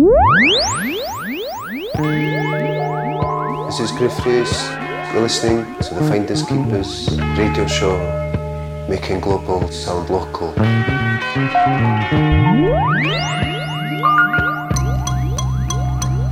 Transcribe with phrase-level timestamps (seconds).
[0.00, 0.08] This
[3.80, 4.50] is Griff Reyes.
[5.12, 7.98] You're listening to the Finders Keepers radio show,
[8.88, 10.54] making global sound local.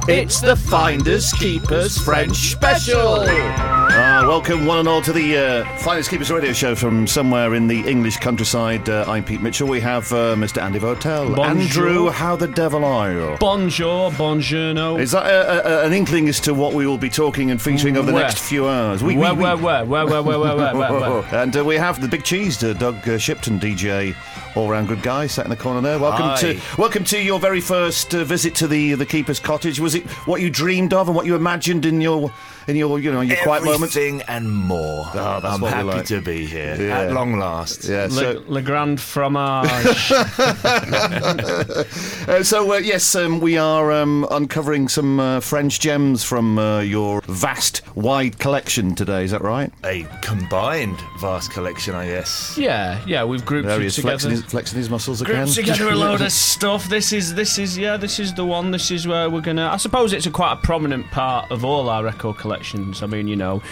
[0.09, 3.78] It's the Finders Keepers French Special.
[4.19, 7.69] Uh, welcome one and all to the uh, Finders Keepers Radio Show from somewhere in
[7.69, 8.89] the English countryside.
[8.89, 9.69] Uh, I'm Pete Mitchell.
[9.69, 10.61] We have uh, Mr.
[10.61, 11.37] Andy Votel.
[11.37, 11.89] Bonjour.
[11.89, 13.37] Andrew, how the devil are you?
[13.39, 14.99] Bonjour, buongiorno.
[14.99, 17.97] Is that a, a, an inkling as to what we will be talking and featuring
[17.97, 18.25] over the Where?
[18.25, 19.05] next few hours?
[19.05, 19.63] We, where, we, where, we...
[19.63, 21.25] where, where, where, where, where, where, where, where?
[21.41, 24.17] And uh, we have the Big Cheese, uh, Doug uh, Shipton, DJ,
[24.57, 26.01] all-round good guy, sat in the corner there.
[26.01, 29.79] Welcome to welcome to your very first uh, visit to the the Keeper's Cottage.
[29.79, 32.33] Was it what you dreamed of and what you imagined in your
[32.69, 33.97] in your you know your quiet moments?
[33.97, 35.07] Everything and more.
[35.15, 36.05] Oh, that's I'm what happy like.
[36.07, 37.01] to be here Yeah.
[37.01, 37.85] at long last.
[37.89, 38.03] Yeah.
[38.05, 40.13] Le, So, Le Grand Fromage.
[42.29, 46.81] uh, so uh, yes, um, we are um, uncovering some uh, French gems from uh,
[46.81, 49.25] your vast, wide collection today.
[49.25, 49.73] Is that right?
[49.85, 52.57] A combined vast collection, I guess.
[52.59, 54.11] yeah, yeah, we've grouped it Various together.
[54.19, 55.37] flexing his, flexing his muscles again.
[55.45, 56.89] Grouped together a load of stuff.
[56.89, 58.71] This is this is yeah, this is the one.
[58.73, 59.69] This is where we're gonna.
[59.69, 63.03] I suppose it's a quite a prominent part of all our record collections.
[63.03, 63.63] I mean, you know,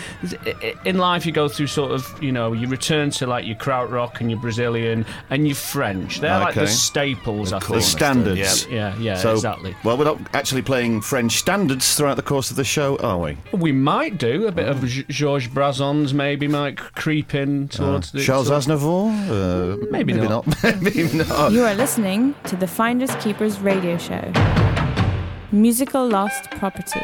[0.47, 3.45] i- i- in life you go through sort of, you know, you return to like
[3.47, 6.20] your krautrock and your Brazilian and your French.
[6.20, 6.70] They're like the Okay.
[6.70, 7.53] staples.
[7.53, 7.83] I the think.
[7.83, 8.67] standards.
[8.70, 9.75] Yeah, yeah, So, exactly.
[9.84, 13.37] Well, we're not actually playing French standards throughout the course of the show, are we?
[13.53, 18.23] We might do a bit of G- Georges Brassens, maybe might creep in towards the
[18.23, 19.11] Charles towards- Aznavour?
[19.31, 20.47] Uh, Maybe not.
[20.81, 21.53] maybe not.
[21.53, 24.23] You are listening to the Finders Keepers radio show.
[25.53, 27.01] Musical Lost Property.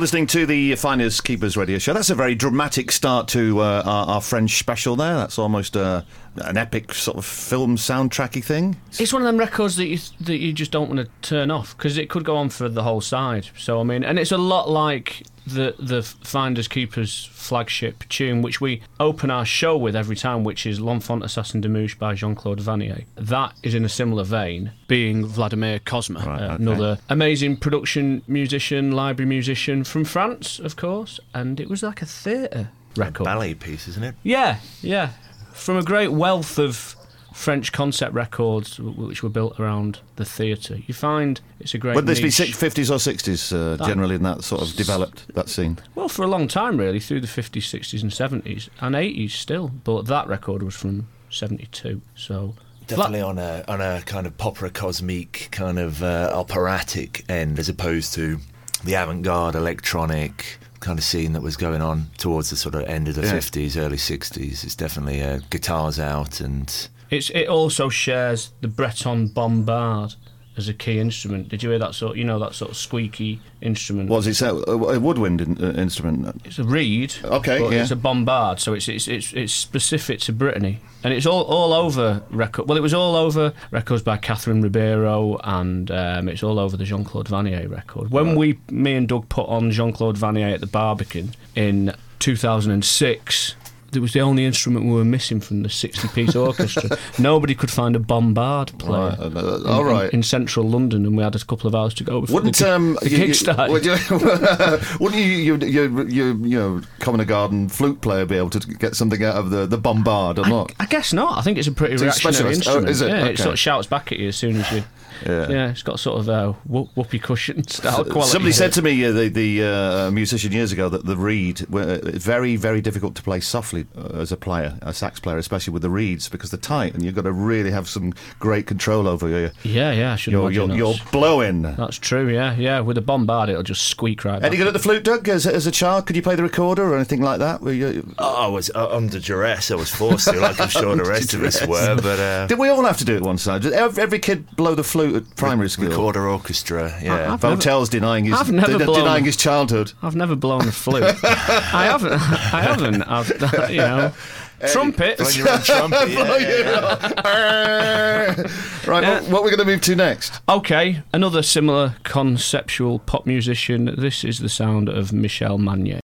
[0.00, 1.92] Listening to the Finders Keepers radio show.
[1.92, 5.14] That's a very dramatic start to uh, our, our French special there.
[5.14, 6.00] That's almost uh,
[6.36, 8.80] an epic sort of film soundtracky thing.
[8.98, 11.76] It's one of them records that you that you just don't want to turn off
[11.76, 13.50] because it could go on for the whole side.
[13.58, 15.22] So I mean, and it's a lot like
[15.54, 20.66] the the Finders Keepers flagship tune, which we open our show with every time, which
[20.66, 23.04] is L'Enfant Assassin de Mouche by Jean Claude Vannier.
[23.16, 26.54] That is in a similar vein, being Vladimir Cosma, Right, uh, okay.
[26.62, 32.06] another amazing production musician, library musician from France, of course, and it was like a
[32.06, 33.24] theatre record.
[33.24, 34.14] Ballet piece, isn't it?
[34.22, 35.10] Yeah, yeah.
[35.52, 36.96] From a great wealth of
[37.32, 41.94] French concept records which were built around the theatre, you find it's a great.
[41.96, 42.34] Would this be niche.
[42.34, 45.78] six, 50s or 60s uh, That- generally in that sort of developed, that scene?
[45.94, 49.68] Well, for a long time, really, through the 50s, 60s, and 70s, and 80s still.
[49.84, 52.54] But that record was from 72, so.
[52.86, 57.68] Definitely on a on a kind of opera cosmique, kind of uh, operatic end, as
[57.68, 58.38] opposed to
[58.82, 63.06] the avant-garde electronic kind of scene that was going on towards the sort of end
[63.06, 63.30] of the Yeah.
[63.32, 64.64] fifties, early sixties.
[64.64, 70.14] It's definitely uh, guitars out and It's, it also shares the Breton bombard
[70.56, 71.48] as a key instrument.
[71.48, 72.16] Did you hear that sort?
[72.16, 74.10] You know that sort of squeaky instrument.
[74.10, 76.40] Was it a, a woodwind in, uh, instrument?
[76.44, 77.14] It's a reed.
[77.24, 77.82] Okay, yeah.
[77.82, 81.72] It's a bombard, so it's it's it's, it's specific to Brittany, and it's all all
[81.72, 82.68] over record.
[82.68, 86.84] Well, it was all over records by Catherine Ribeiro, and um, it's all over the
[86.84, 88.10] Jean Claude Vannier record.
[88.10, 93.54] When we, me and Doug, put on Jean Claude Vannier at the Barbican in 2006.
[93.92, 96.96] It was the only instrument we were missing from the 60 piece orchestra.
[97.18, 99.10] Nobody could find a bombard player.
[99.10, 100.10] Right, uh, in- all right.
[100.12, 102.56] In, in central London, and we had a couple of hours to go before Wouldn't
[102.56, 103.68] the, um, the you, you- kickstart.
[103.70, 103.92] would you,
[105.00, 108.94] wouldn't you, you, you, you, you know, common garden flute player be able to get
[108.96, 110.72] something out of the, the bombard or not?
[110.78, 111.38] I guess not.
[111.38, 112.68] I think it's a pretty It's reactionary specialist.
[112.68, 112.90] Oh, instrument.
[112.90, 113.08] is it?
[113.08, 113.32] Yeah, Okay.
[113.32, 114.84] it sort of shouts back at you as soon as you.
[115.26, 115.48] Yeah.
[115.50, 118.30] Yeah, it's got sort of a whoop, whoopee cushion style quality.
[118.32, 121.78] Somebody said to me, uh, the, the uh, musician years ago, that the reed, uh,
[122.04, 125.72] it's very, very difficult to play softly uh, as a player, a sax player, especially
[125.72, 129.06] with the reeds, because they're tight and you've got to really have some great control
[129.08, 131.62] over your, Yeah, yeah, I should your, imagine your, your that's, blowing.
[131.62, 132.28] that's true.
[132.28, 132.80] Yeah, yeah.
[132.80, 134.42] With a bombard, it'll just squeak right.
[134.42, 135.28] Any good at the flute, Doug?
[135.28, 137.60] As, as a child, could you play the recorder or anything like that?
[137.60, 139.70] Were you, oh, I was uh, under duress.
[139.70, 141.96] I was forced to, like I'm sure the rest of us were.
[141.96, 143.62] But uh, did we all have to do it one side?
[143.62, 145.88] Did every, every kid blow the flute at primary school?
[145.88, 147.32] recorder orchestra, yeah.
[147.32, 149.92] I've never- Votel's denying his I've never de- blown- denying his childhood.
[150.02, 151.04] I've never blown a flute.
[151.24, 152.12] I haven't.
[152.12, 153.02] I haven't.
[153.02, 154.12] I've, you know,
[154.72, 155.36] trumpets.
[155.36, 158.34] Playing trumpet, yeah, yeah.
[158.86, 159.20] right, Yeah.
[159.20, 160.40] what, what are we going to move to next?
[160.48, 163.94] Okay, another similar conceptual pop musician.
[163.96, 166.00] This is the sound of Michel Magne.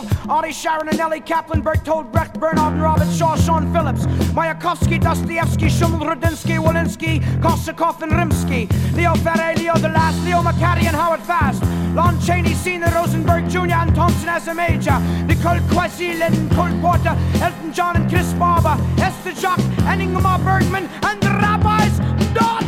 [0.00, 5.00] Fitzgerald, Artie Sharon and Ellie Kaplan, Bertold Brecht, Bernard and Robert Shaw, Sean Phillips, Mayakovsky,
[5.00, 11.20] Dostoevsky, Schumann, Rudinsky, Walensky, Korsakov and Rimsky, Leo Ferre, Leo DeLast, Leo McCarty and Howard
[11.20, 11.62] Fast,
[11.94, 13.72] Lon Chaney, Senior Rosenberg Jr.
[13.72, 18.76] and Thompson as a major, Nicole Quasi, Lennon Cole Porter, Elton John and Chris Barber,
[18.98, 21.98] Esther Jock and Ingmar Bergman, and the Rabbi's
[22.34, 22.60] daughter.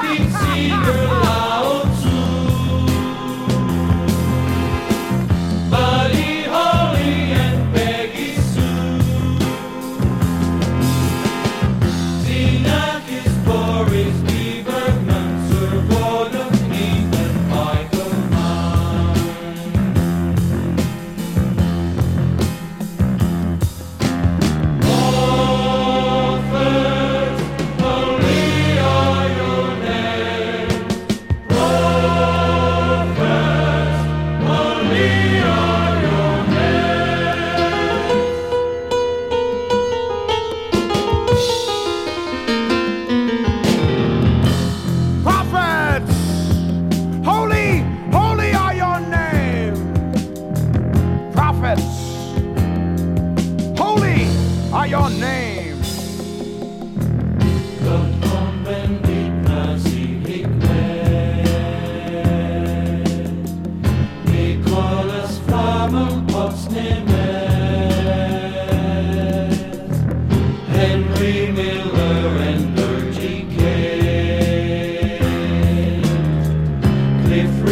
[0.00, 1.87] Ginsberg,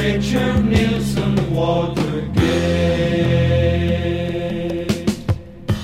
[0.06, 2.36] Richard Nielsen Watergate.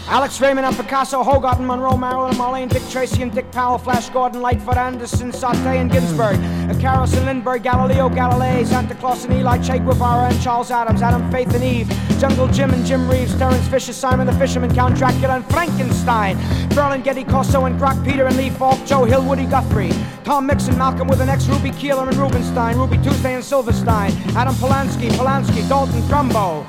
[0.07, 3.77] Alex Raymond and Picasso, Hogarth and Monroe, Marilyn and Marlene, Dick Tracy and Dick Powell,
[3.77, 6.37] Flash Gordon, Lightfoot, Anderson, Saute and Ginsberg,
[6.71, 11.31] uh, Carolson, Lindbergh, Galileo, Galilei, Santa Claus and Eli, Che Guevara and Charles Adams, Adam,
[11.31, 15.37] Faith and Eve, Jungle Jim and Jim Reeves, Terrence Fisher, Simon the Fisherman, Count Dracula
[15.37, 16.39] and Frankenstein,
[16.71, 19.93] Berlin, Getty, Corso and Grok, Peter and Lee Falk, Joe Hill, Woody Guthrie,
[20.25, 24.55] Tom Mixon, Malcolm with an ex, Ruby Keeler and Rubenstein, Ruby Tuesday and Silverstein, Adam
[24.55, 26.65] Polanski, Polanski, Dalton Trumbo,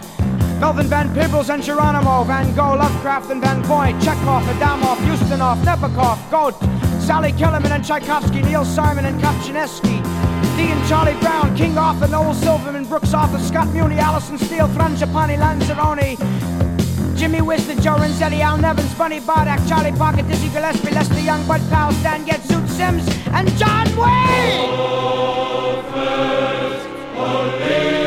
[0.64, 6.18] Melvin Van Peebles and Geronimo, Van Gogh, Lovecraft and Van Vogt, Chekhov, Adamov, Ustinov, Nabokov,
[6.32, 6.56] Goat,
[7.02, 10.02] Sally Kellerman and Tchaikovsky, Neil Simon and Kopchaneski,
[10.56, 15.38] Dee and Charlie Brown, King Arthur, Noel Silverman, Brooks Arthur, Scott Muni, Allison Steele, Frangipani,
[15.38, 16.16] Lanzarone,
[17.18, 21.60] Jimmy Wisdom, Joe Renzetti, Al Nevins, Bunny Bardak, Charlie Parker, Dizzy Gillespie, Lester Young, Bud
[21.70, 25.04] Powell, Stan Getz, Zoot Sims, and John Wayne!
[27.66, 28.03] You're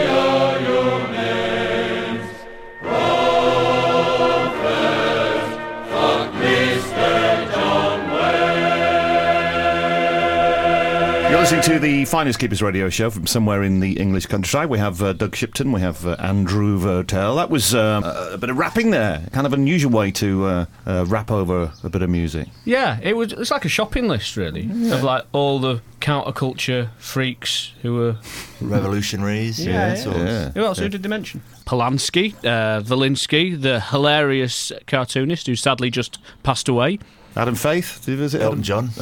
[11.52, 14.68] listening to the Finders Keepers radio show from somewhere in the English countryside.
[14.68, 17.36] We have uh, Doug Shipton, we have uh, Andrew Votel.
[17.36, 21.04] That was uh, a bit of rapping there, kind of unusual way to uh, uh,
[21.06, 22.48] rap over a bit of music.
[22.64, 23.32] Yeah, it was.
[23.32, 28.16] It's like a shopping list, really, of like all the counterculture freaks who were.
[28.60, 29.64] Revolutionaries.
[29.64, 30.26] Yeah, sort of.
[30.26, 30.50] Yeah.
[30.50, 30.80] Who else?
[30.80, 31.42] Who did they mention?
[31.64, 36.98] Polanski, uh, Valinsky, the hilarious cartoonist who sadly just passed away.
[37.36, 38.62] Adam Faith, did you visit Elton Adam?
[38.62, 38.90] John.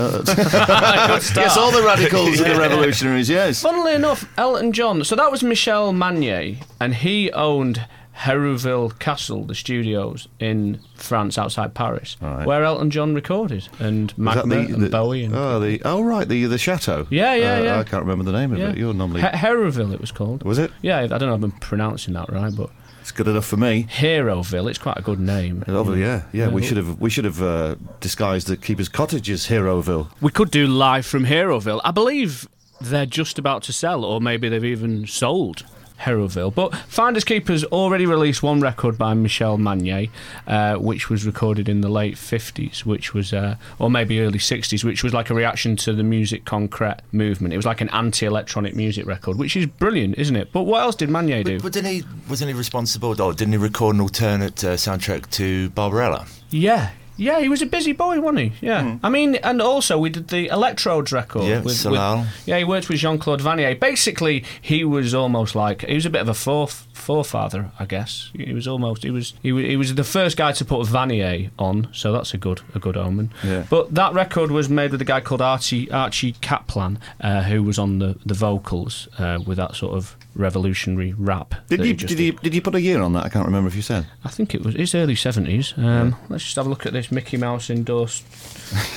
[1.36, 3.62] Yes, all the radicals and the revolutionaries, yes.
[3.62, 5.04] Funnily enough, Elton John.
[5.04, 7.86] So that was Michel Magne, and he owned
[8.16, 12.46] Herouville Castle, the studios in France outside Paris, Right.
[12.46, 15.24] where Elton John recorded, and Was that Magna and Bowie.
[15.24, 17.06] And, oh, the, oh, right, the the chateau.
[17.10, 17.78] Yeah, yeah, Uh, yeah.
[17.80, 18.70] I can't remember the name of yeah.
[18.70, 18.76] it.
[18.78, 19.20] You're normally.
[19.20, 20.42] He- Herouville, it was called.
[20.44, 20.70] was it?
[20.82, 22.70] Yeah, I don't know if I'm pronouncing that right, but
[23.04, 23.82] It's good enough for me.
[23.84, 25.62] Heroville, it's quite a good name.
[25.68, 26.48] Oh, yeah, yeah.
[26.48, 30.08] We should have we should have uh, disguised the keeper's cottage as Heroville.
[30.22, 31.82] We could do live from Heroville.
[31.84, 32.48] I believe
[32.80, 35.66] they're just about to sell, or maybe they've even sold
[36.00, 36.54] Heroville.
[36.54, 40.10] But Finders Keepers already released one record by Michel Magne,
[40.46, 44.84] uh, which was recorded in the late 50s, which was, uh, or maybe early 60s,
[44.84, 47.54] which was like a reaction to the music concrete movement.
[47.54, 50.52] It was like an anti electronic music record, which is brilliant, isn't it?
[50.52, 51.56] But what else did Magne do?
[51.56, 52.04] But, but didn't he?
[52.28, 53.20] Wasn't he responsible?
[53.20, 56.26] Or didn't he record an alternate uh, soundtrack to Barbarella?
[56.50, 56.90] Yeah.
[57.16, 58.66] Yeah, he was a busy boy, wasn't he?
[58.66, 58.98] Yeah.
[59.02, 61.44] I mean, and also we did the Electrodes record.
[61.44, 63.78] Yeah, with, with- yeah, he worked with Jean Claude Vannier.
[63.78, 68.30] Basically, he was almost like he was a bit of a foref- forefather, I guess.
[68.34, 71.50] He was almost he was he was, he was the first guy to put Vannier
[71.58, 73.30] on, so that's a good a good omen.
[73.44, 73.64] Yeah.
[73.70, 77.78] But that record was made with a guy called Archie Archie Kaplan, uh, who was
[77.78, 81.54] on the the vocals uh, with that sort of revolutionary rap.
[81.68, 83.24] Did you just did you did you put a year on that?
[83.24, 84.06] I can't remember if you said.
[84.24, 85.74] I think it was it's early seventies.
[85.76, 88.24] Um, Let's just have a look at this Mickey Mouse endorsed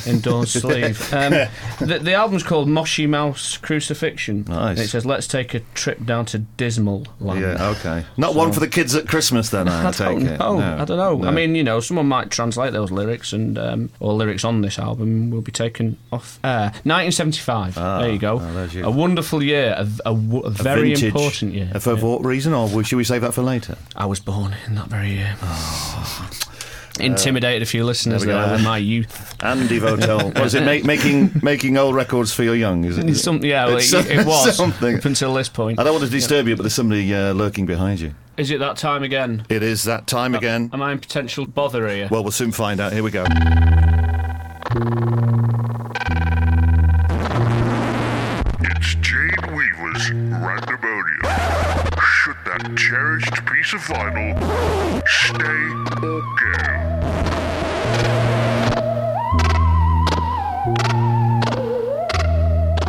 [0.08, 1.14] endorsed sleeve.
[1.14, 1.32] Um,
[1.80, 4.46] the, the album's called Moshi Mouse Crucifixion.
[4.48, 4.70] Nice.
[4.72, 8.06] And it says, "Let's take a trip down to Dismal Land." Yeah, okay.
[8.18, 9.68] Not one for the kids at Christmas, then.
[9.68, 10.40] I, I take don't it.
[10.40, 10.60] know.
[10.60, 11.18] No, I don't know.
[11.18, 11.28] no.
[11.28, 14.80] I mean, you know, someone might translate those lyrics, and um, or lyrics on this
[14.80, 16.72] album will be taken off air.
[16.84, 17.76] 1975.
[17.76, 18.40] there you go.
[18.40, 18.86] ah, there's you.
[18.86, 19.76] A wonderful year.
[20.06, 21.14] A very vintage.
[21.28, 21.70] Important year.
[21.74, 22.02] Uh, For Yeah.
[22.04, 23.78] what reason, or should we save that for later?
[23.96, 25.36] I was born in that very year.
[27.00, 28.26] Intimidated a few listeners Oh.
[28.26, 28.54] There we there go.
[28.54, 29.36] with my youth.
[29.44, 30.34] Andy Votel.
[30.42, 32.86] Was it ma- making making old records for your young?
[32.86, 33.16] Is it?
[33.18, 34.98] Some, yeah, well, it, it was something.
[34.98, 35.80] up until this point.
[35.80, 38.16] I don't want to disturb you, but there's somebody uh, lurking behind you.
[38.38, 39.46] Is it that time again?
[39.48, 40.72] It is that time again.
[40.74, 42.08] Am I in potential bother here?
[42.10, 42.94] Well, we'll soon find out.
[42.94, 43.26] Here we go.
[50.48, 52.02] Weaver's Randemonium.
[52.02, 55.44] Should that cherished piece of vinyl stay
[56.08, 56.87] or go?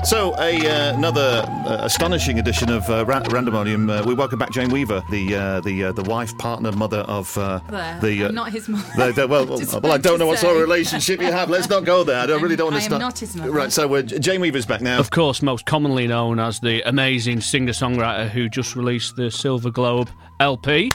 [0.08, 3.90] So, a uh, another uh, astonishing edition of uh, Ra- Randemonium.
[3.90, 7.36] Uh, we welcome back Jane Weaver, the uh, the uh, the wife, partner, mother of
[7.36, 8.00] uh, There.
[8.00, 8.24] the.
[8.24, 8.90] I'm not his mother.
[8.96, 11.50] the- the- well, Just well, I don't know what sort of relationship you have.
[11.50, 12.20] Let's not go there.
[12.22, 12.94] I don't, really don't understand.
[12.94, 13.50] I am not his mother.
[13.50, 13.70] Right.
[13.70, 14.98] So, Jane Weaver's back now.
[14.98, 20.08] Of course, most commonly known as the amazing singer-songwriter who just released the Silver Globe
[20.40, 20.90] LP.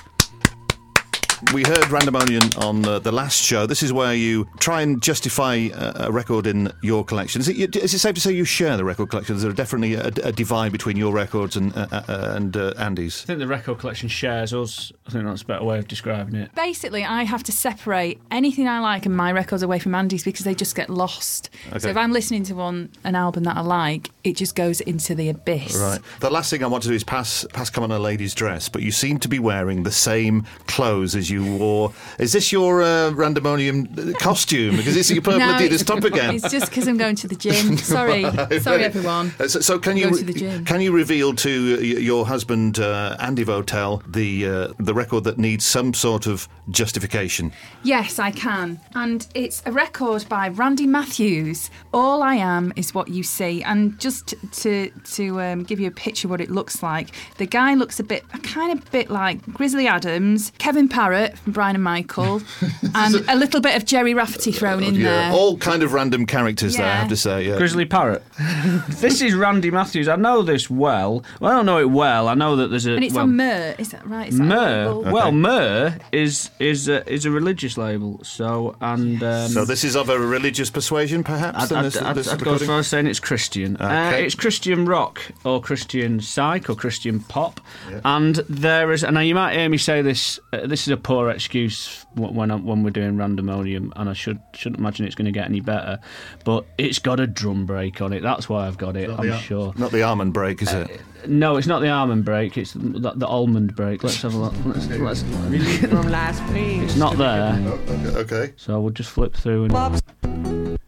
[1.51, 3.67] We heard Randemonium on uh, the last show.
[3.67, 7.41] This is where you try and justify uh, a record in your collection.
[7.41, 9.35] Is it, is it safe to say you share the record collection?
[9.35, 13.23] Is there definitely a, a divide between your records and uh, uh, and uh, Andy's?
[13.23, 14.91] I think the record collection shares us.
[15.05, 16.55] I think that's a better way of describing it.
[16.55, 20.45] Basically, I have to separate anything I like and my records away from Andy's because
[20.45, 21.51] they just get lost.
[21.69, 21.79] Okay.
[21.79, 25.13] So if I'm listening to one an album that I like, it just goes into
[25.13, 25.77] the abyss.
[25.79, 25.99] Right.
[26.19, 28.69] The last thing I want to do is pass pass come on a lady's dress,
[28.69, 31.93] but you seem to be wearing the same clothes as you wore.
[32.19, 34.75] Is this your uh, randomonium costume?
[34.77, 36.35] Because it's your permanently this top again.
[36.35, 37.77] It's just because I'm going to the gym.
[37.93, 38.23] Sorry,
[38.59, 39.33] sorry everyone.
[39.39, 40.65] Uh, So, so can Go you to the gym.
[40.65, 41.49] can you reveal to
[41.83, 47.51] your husband uh, Andy Votel the uh, the record that needs some sort of justification?
[47.83, 48.79] Yes, I can.
[48.95, 51.69] And it's a record by Randy Matthews.
[51.93, 53.63] All I am is what you see.
[53.63, 57.45] And just to to um, give you a picture of what it looks like, the
[57.45, 61.75] guy looks a bit, a kind of bit like Grizzly Adams, Kevin Parrott from Brian
[61.75, 62.41] and Michael,
[62.95, 65.31] and a little bit of Gerry Rafferty thrown in there.
[65.31, 66.85] all kind of random characters there.
[66.85, 67.47] I have to say.
[67.47, 67.57] Yeah.
[67.57, 68.23] Grizzly Parrot.
[68.89, 70.07] this is Randy Matthews.
[70.07, 71.23] I know this well.
[71.39, 72.27] Well, I don't know it well.
[72.27, 72.93] I know that there's a.
[72.93, 74.29] and it's well, on Myrrh, is that right?
[74.29, 74.93] Is that Myrrh.
[74.93, 75.11] label?
[75.13, 78.19] Well, Myrrh is is a, is a religious label.
[78.23, 81.63] So and um, So this is of a religious persuasion, perhaps.
[81.63, 83.77] I'd, then, I'd, this- I'd, this I'd go as far as saying it's Christian.
[83.77, 87.59] Uh, it's Christian rock or Christian psych or Christian pop,
[88.03, 89.03] and there is.
[89.03, 90.39] And now you might hear me say this.
[90.51, 94.39] Uh, this is a poor excuse when I'm, when we're doing randomonium, and I should
[94.53, 95.99] shouldn't imagine it's going to get any better.
[96.43, 98.21] But it's got a drum break on it.
[98.21, 99.09] That's why I've got it.
[99.09, 99.73] I'm The- sure.
[99.77, 100.89] Not the Amen break, is it?
[100.89, 102.57] Uh, no, it's not the Amen break.
[102.57, 104.03] It's the, the Amen break.
[104.03, 104.53] Let's have a look.
[104.65, 106.83] Let's, let's, from last pain.
[106.83, 107.55] it's not there.
[107.63, 108.53] Oh, okay.
[108.57, 110.01] So we'll just flip through and.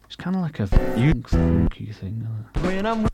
[0.06, 2.26] It's kind of like a funk, funky thing.
[2.62, 3.08] When I'm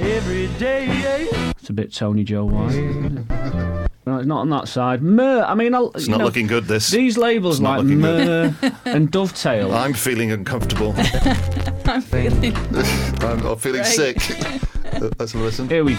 [0.00, 1.28] every day.
[1.58, 3.88] It's a bit Tony Joe White.
[4.06, 4.14] isn't it?
[4.14, 5.02] No, it's not on that side.
[5.02, 5.44] Myrrh.
[5.44, 6.64] I mean, I'll, It's you not know, looking good.
[6.64, 6.90] This.
[6.90, 8.54] These labels It's not like looking good.
[8.62, 9.74] Myrrh and Dovetail.
[9.74, 10.94] I'm feeling uncomfortable.
[11.86, 12.54] I'm feeling.
[12.56, 13.86] I'm, I'm feeling Right.
[13.86, 14.16] sick.
[15.18, 15.68] Let's have a listen.
[15.68, 15.96] Here we,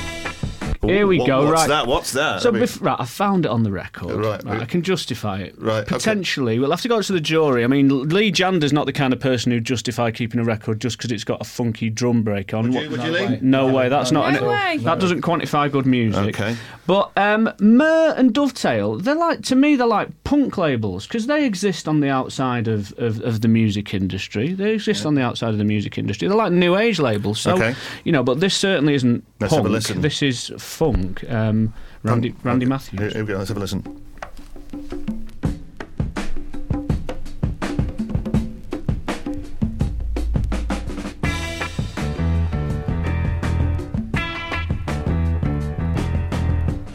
[0.88, 1.46] here we What- go.
[1.46, 1.68] What's right.
[1.70, 1.88] that?
[1.88, 2.42] What's that?
[2.42, 4.12] So I mean- bef- right, I found it on the record.
[4.26, 4.62] Right, right.
[4.62, 5.56] I can justify it.
[5.58, 5.96] Right, okay.
[5.96, 7.64] Potentially, we'll have to go to the jury.
[7.64, 10.98] I mean, Lee Jander's not the kind of person who'd justify keeping a record just
[10.98, 12.72] because it's got a funky drum break on.
[12.72, 13.26] Would you- would you, no Lee?
[13.26, 13.40] way.
[13.42, 13.90] No way.
[13.90, 14.32] That's not.
[14.34, 14.78] No an, way.
[14.84, 16.40] That doesn't quantify good music.
[16.40, 16.56] Okay.
[16.88, 21.46] But um, Myrrh and Dovetail, they're like to me, they're like punk labels because they
[21.46, 24.54] exist on the outside of, of, of the music industry.
[24.54, 26.28] They exist on the outside of the music industry.
[26.28, 27.40] They're like new age labels.
[27.40, 27.76] So Okay.
[28.04, 29.74] you know, but this certainly isn't Let's have a punk.
[29.74, 30.02] listen.
[30.02, 31.24] This is funk.
[31.30, 32.70] Um, Randy Punk- Randy okay.
[32.70, 33.00] Matthews.
[33.00, 33.38] Here, here we go.
[33.38, 34.02] Let's have a listen.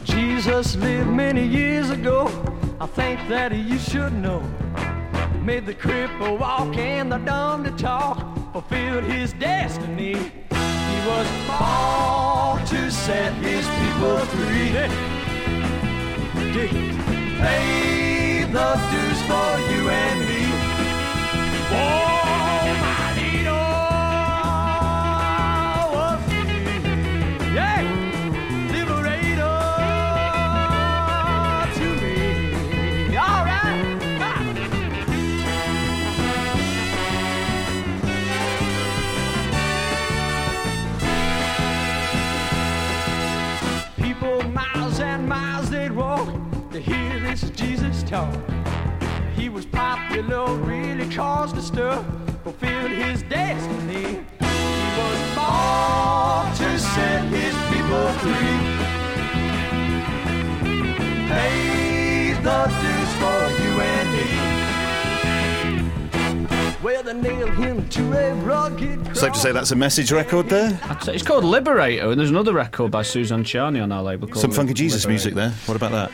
[0.04, 2.26] Jesus lived many years ago.
[2.82, 4.40] I think that you should know.
[5.42, 8.16] Made the cripple walk and the dumb to talk.
[8.54, 10.14] Fulfilled his destiny.
[10.14, 14.72] He was born to set his people free.
[17.38, 20.42] Pay the dues for you and me.
[21.72, 22.19] Oh,
[48.10, 48.34] talk.
[49.36, 52.04] He was popular, really caused a stir,
[52.42, 54.24] fulfilled his destiny.
[54.40, 58.58] He was born to set his people free.
[61.28, 64.50] Pay the dues for you and me.
[66.82, 67.00] Well,
[67.60, 69.20] him to a rugged cross.
[69.20, 70.80] Safe to say that's a message record there.
[71.02, 74.40] Say It's called Liberator, and there's another record by Susan Charney on our label called
[74.40, 75.10] Some funky Jesus Liberator.
[75.10, 75.50] music there.
[75.66, 76.10] What about that?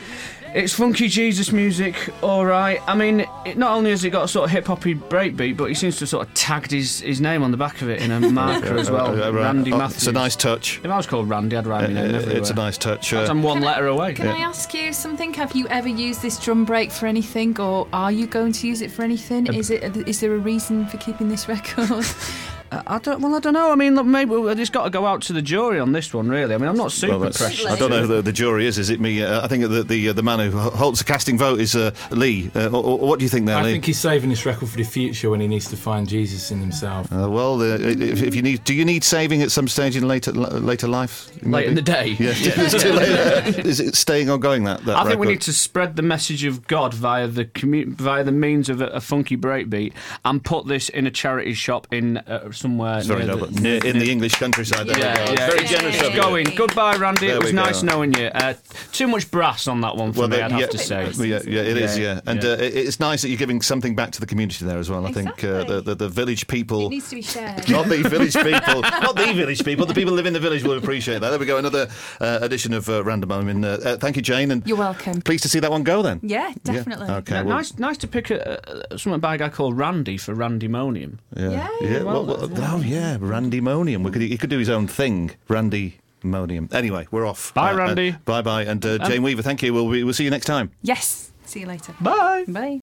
[0.53, 2.79] It's funky Jesus music, all right.
[2.87, 5.65] I mean, it, not only has it got a sort of hip hoppy breakbeat, but
[5.65, 8.01] he seems to have sort of tagged his, his name on the back of it
[8.01, 9.07] in a marker as well.
[9.07, 9.43] Uh, uh, right.
[9.43, 9.97] Randy Oh, Matthews.
[9.97, 10.79] It's a nice touch.
[10.83, 12.37] If I was called Randy, I'd write my name Uh, everywhere.
[12.37, 13.13] it's a nice touch.
[13.13, 14.13] uh, I'm one letter away.
[14.13, 15.33] Can I ask you something?
[15.35, 18.81] Have you ever used this drum break for anything, or are you going to use
[18.81, 19.47] it for anything?
[19.53, 19.95] Is it?
[20.07, 22.05] Is there a reason for keeping this record?
[22.71, 23.21] I I don't.
[23.21, 23.71] Well, I don't know.
[23.71, 26.13] I mean, look, maybe we just got to go out to the jury on this
[26.13, 26.27] one.
[26.29, 26.53] Really.
[26.53, 27.65] I mean, I'm not super Well, that's- precious.
[27.65, 28.77] I don't know who the, the jury is.
[28.77, 29.23] Is it me?
[29.23, 31.91] Uh, I think the the, uh, the man who holds the casting vote is uh,
[32.11, 32.49] Lee.
[32.55, 33.71] Uh, or, or what do you think there, I Lee?
[33.73, 36.59] think he's saving this record for the future when he needs to find Jesus in
[36.59, 37.11] himself.
[37.11, 40.07] Uh, well, uh, if, if you need, do you need saving at some stage in
[40.07, 41.29] later later life?
[41.43, 42.15] Late in the day.
[42.19, 43.67] Yeah, It's too.
[43.69, 44.83] Is it staying or going that?
[44.85, 48.23] that I think we need to spread the message of God via the commu- via
[48.23, 49.93] the means of a, a funky breakbeat
[50.25, 53.01] and put this in a charity shop in uh, somewhere.
[53.01, 54.87] Sorry, near no, the- near, in the English countryside.
[54.87, 56.21] There Yeah, yeah, Very it's- generous it's of you.
[56.21, 56.47] going.
[56.55, 57.27] Goodbye, Randy.
[57.27, 58.25] There it was nice knowing you.
[58.27, 58.53] Uh,
[58.91, 61.09] too much brass on that one for Well, me, that- I'd have to say.
[61.17, 62.49] yeah, yeah, it is, Yeah, yeah, and yeah.
[62.51, 65.05] Uh, it's nice that you're giving something back to the community there as well.
[65.05, 66.87] I think uh, the, the the village people.
[66.87, 67.69] It needs to be shared.
[67.69, 69.85] Not the village people, not the village people.
[69.85, 71.29] The people who live in the village will appreciate that.
[71.29, 71.87] There we go, another
[72.19, 73.63] uh, edition of uh, Random Moment.
[73.65, 75.21] Uh, uh, thank you, Jane, and You're welcome.
[75.21, 76.01] pleased to see that one go.
[76.01, 77.07] Then, Yeah, definitely.
[77.09, 80.17] Okay, Yeah, well, nice, nice to pick a, uh, something by a guy called Randy
[80.17, 81.17] for Randymonium.
[81.35, 82.03] yeah, Yeah, yeah.
[82.03, 84.03] well, well, well, oh, yeah, Randy Monium.
[84.03, 86.73] We could, he could do his own thing, Randy Monium.
[86.73, 87.53] Anyway, we're off.
[87.53, 88.11] Bye, Uh, uh, Randy.
[88.25, 89.41] bye, bye, and uh, Jane Weaver.
[89.41, 89.73] Thank you.
[89.73, 90.71] We'll, we'll see you next time.
[90.81, 91.31] Yes.
[91.45, 91.93] See you later.
[92.01, 92.43] Bye.
[92.47, 92.79] Bye.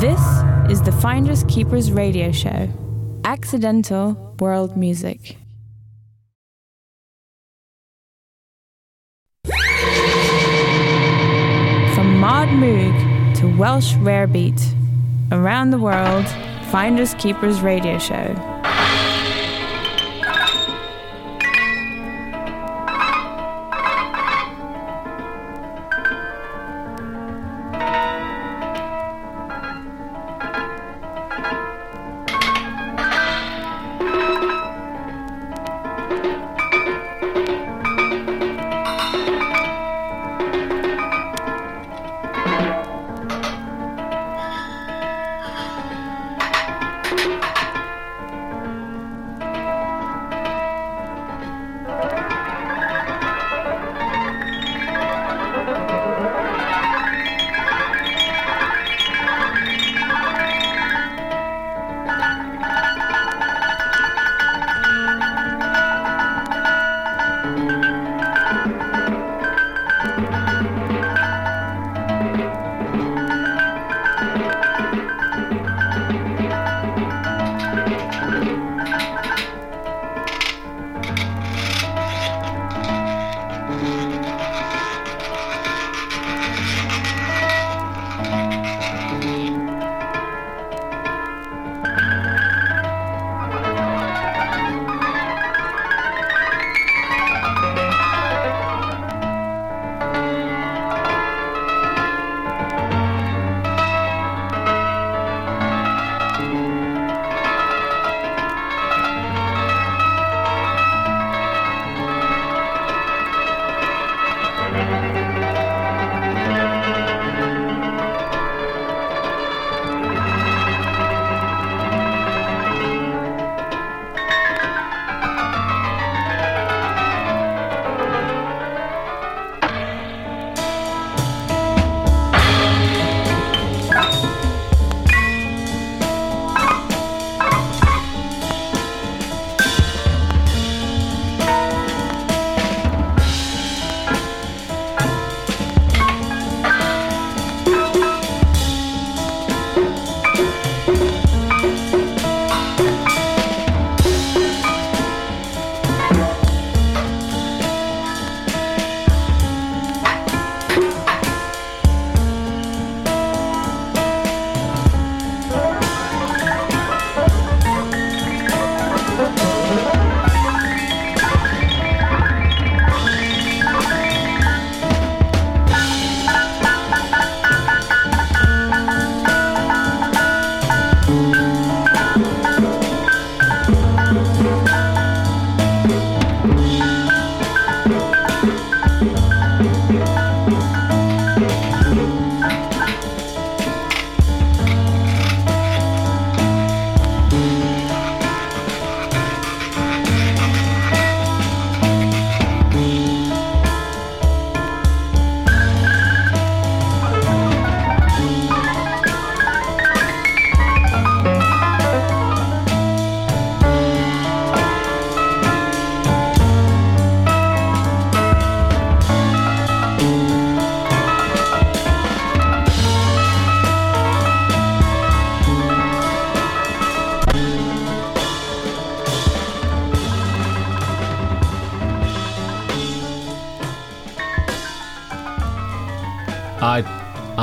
[0.00, 0.20] This
[0.70, 2.68] is the Finders Keepers radio show.
[3.24, 5.36] Accidental World Music.
[11.94, 14.60] From Mod Moog to Welsh Rarebeat,
[15.32, 16.26] around the world,
[16.70, 18.34] Finders Keepers radio show.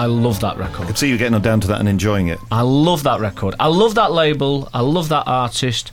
[0.07, 0.83] Love that record.
[0.83, 2.39] I could see you getting down to that and enjoying it.
[2.51, 3.55] I love that record.
[3.59, 4.69] I love that label.
[4.73, 5.91] I love that artist.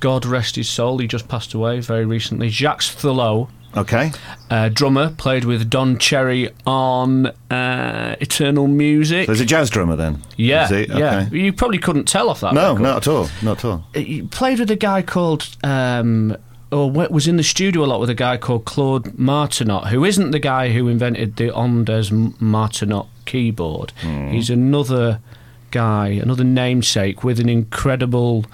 [0.00, 0.98] God rest his soul.
[0.98, 2.48] He just passed away very recently.
[2.48, 3.48] Jacques Thollot.
[3.76, 4.10] Okay.
[4.50, 9.26] Uh, drummer played with Don Cherry on uh, Eternal Music.
[9.26, 10.22] There's a jazz drummer then.
[10.36, 10.98] yeah, Is he?
[10.98, 11.28] yeah.
[11.30, 12.52] You probably couldn't tell off that.
[12.54, 12.82] No, record.
[12.82, 13.28] not at all.
[13.42, 13.84] Not at all.
[13.94, 15.46] He played with a guy called.
[15.62, 16.36] Um,
[16.72, 20.04] or wa- was in the studio a lot with a guy called Claude Martinot, who
[20.04, 22.10] isn't the guy who invented the Ondes
[22.40, 23.92] Martenot keyboard.
[24.30, 25.20] He's another
[25.70, 28.44] guy, another namesake with an incredible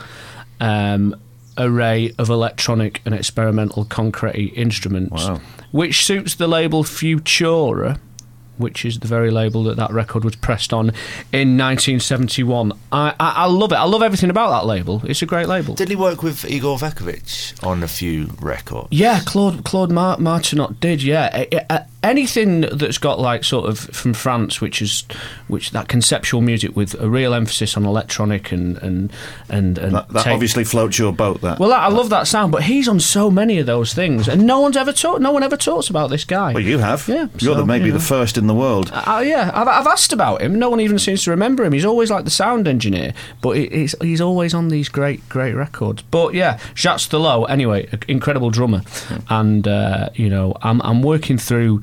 [0.60, 1.14] um,
[1.58, 5.40] array of electronic and experimental concrete instruments, Wow.
[5.72, 7.98] which suits the label Futura,
[8.58, 10.88] which is the very label that that record was pressed on
[11.32, 12.72] in 1971.
[12.92, 13.76] I, I, I love it.
[13.76, 15.02] I love everything about that label.
[15.04, 15.74] It's a great label.
[15.74, 18.88] Didn't he work with Igor Wakhévitch on a few records?
[18.90, 21.02] Yeah, Claude Claude Mar- Martinot did.
[21.02, 25.04] Yeah, a- a- anything that's got like sort of from France, which is
[25.48, 29.12] which that conceptual music with a real emphasis on electronic and and
[29.48, 31.40] and, and That, that take- obviously floats your boat.
[31.42, 31.58] That.
[31.58, 34.60] Well, I love that sound, but he's on so many of those things, and no
[34.60, 35.20] one's ever talked.
[35.20, 36.52] No one ever talks about this guy.
[36.52, 37.06] Well, you have.
[37.08, 37.98] Yeah, You're so, the, maybe you know.
[37.98, 38.90] the first in the world.
[38.92, 40.58] Uh, yeah, I've, I've asked about him.
[40.58, 41.72] No one even seems to remember him.
[41.72, 45.54] He's always like the sound engineer, but he, he's, he's always on these great, great
[45.54, 46.02] records.
[46.02, 48.82] But yeah, Jacques Thollot, anyway, incredible drummer.
[49.28, 51.82] And, uh, you know, I'm, I'm working through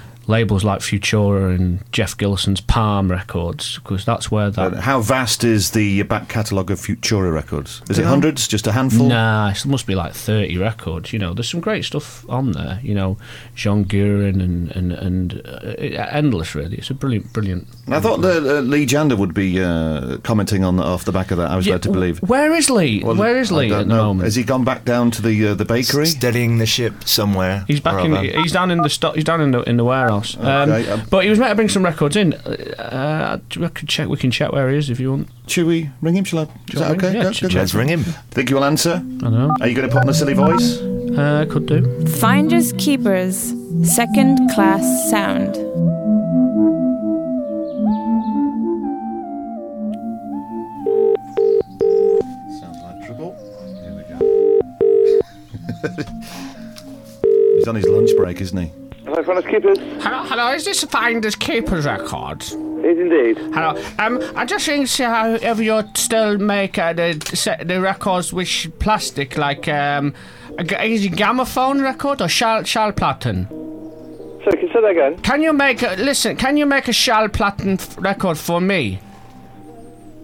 [0.31, 4.73] labels like Futura and Jef Gilson's Palm Records because that's where that.
[4.73, 7.81] Uh, how vast is the back catalogue of Futura records?
[7.89, 8.47] Is it hundreds?
[8.47, 9.07] Just a handful?
[9.07, 11.13] Nah, it must be like 30 records.
[11.13, 12.79] You know, there's some great stuff on there.
[12.81, 13.17] You know,
[13.55, 15.75] Jean Guerin and, and, and uh,
[16.11, 16.77] endless, really.
[16.77, 17.67] It's a brilliant, brilliant.
[17.87, 21.37] I thought that uh, Lee Jander would be uh, commenting on off the back of
[21.37, 21.51] that.
[21.51, 22.19] I was Yeah, led to believe.
[22.19, 23.03] Where is Lee?
[23.03, 24.03] Well, Where is Lee don't at the know.
[24.05, 24.25] moment?
[24.25, 26.05] Has he gone back down to the uh, the bakery?
[26.05, 27.65] Steadying the ship somewhere.
[27.67, 28.13] He's back in.
[28.13, 28.41] other.
[28.41, 29.15] He's down in the stock.
[29.15, 30.20] He's down in the in the warehouse.
[30.39, 32.33] Um, Okay, um, but he was meant to bring some records in.
[32.33, 34.07] Uh, I could check.
[34.07, 35.27] We can check where he is if you want.
[35.47, 36.23] Should we ring him?
[36.23, 36.47] Shall I?
[36.71, 37.13] Is that okay?
[37.13, 38.03] Yeah, Go- ch- go- Let's ring him.
[38.31, 38.93] Think you will answer?
[38.95, 39.55] I don't know.
[39.61, 40.77] Are you going to put on a silly voice?
[40.79, 42.05] Uh, could do.
[42.07, 43.53] Finders Keepers,
[43.83, 45.55] second class sound.
[52.59, 53.35] Sounds like trouble.
[53.81, 54.17] Here we go.
[57.57, 58.71] He's on his lunch break, isn't he?
[59.23, 59.77] Hello, Finders Keepers.
[60.03, 60.51] Hello, hello.
[60.53, 62.53] Is this Finders Keepers records?
[62.53, 63.37] It is indeed.
[63.53, 63.79] Hello.
[63.99, 67.79] Um, I just think to see how if you still make uh, the set the
[67.79, 70.13] records with plastic, like um,
[70.57, 73.47] is it gramophone record or schall schallplatten?
[74.43, 75.17] So, can you say that again?
[75.19, 76.35] Can you make a listen?
[76.35, 78.99] Can you make a schallplatten f- record for me?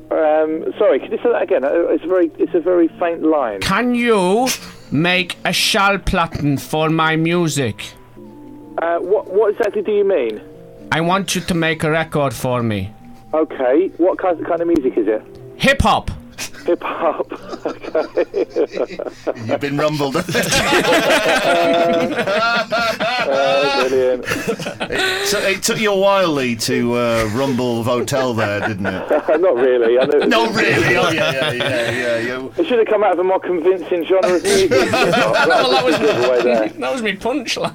[0.10, 1.64] Um, sorry, can you say that again?
[1.64, 3.60] Uh, It's a very, it's a very faint line.
[3.62, 4.48] Can you
[4.92, 7.92] make a schallplatten for my music?
[8.78, 10.42] Uh, what, what exactly do you mean?
[10.92, 12.92] I want you to make a record for me.
[13.34, 15.22] Okay, what kind, kind of music is it?
[15.58, 16.12] Hip hop.
[16.66, 17.32] Hip hop.
[17.66, 18.26] okay.
[19.46, 20.16] You've been rumbled.
[23.30, 24.26] Uh, brilliant.
[25.26, 29.10] so it took you a while, Lee, to uh, rumble Votel there, didn't it?
[29.42, 30.00] Not really.
[30.00, 30.96] I know No, really.
[30.98, 32.18] Oh, yeah, yeah, yeah, yeah.
[32.20, 32.48] yeah.
[32.58, 34.70] It should have come out of a more convincing genre of music.
[34.92, 37.74] well, that was that was my punchline.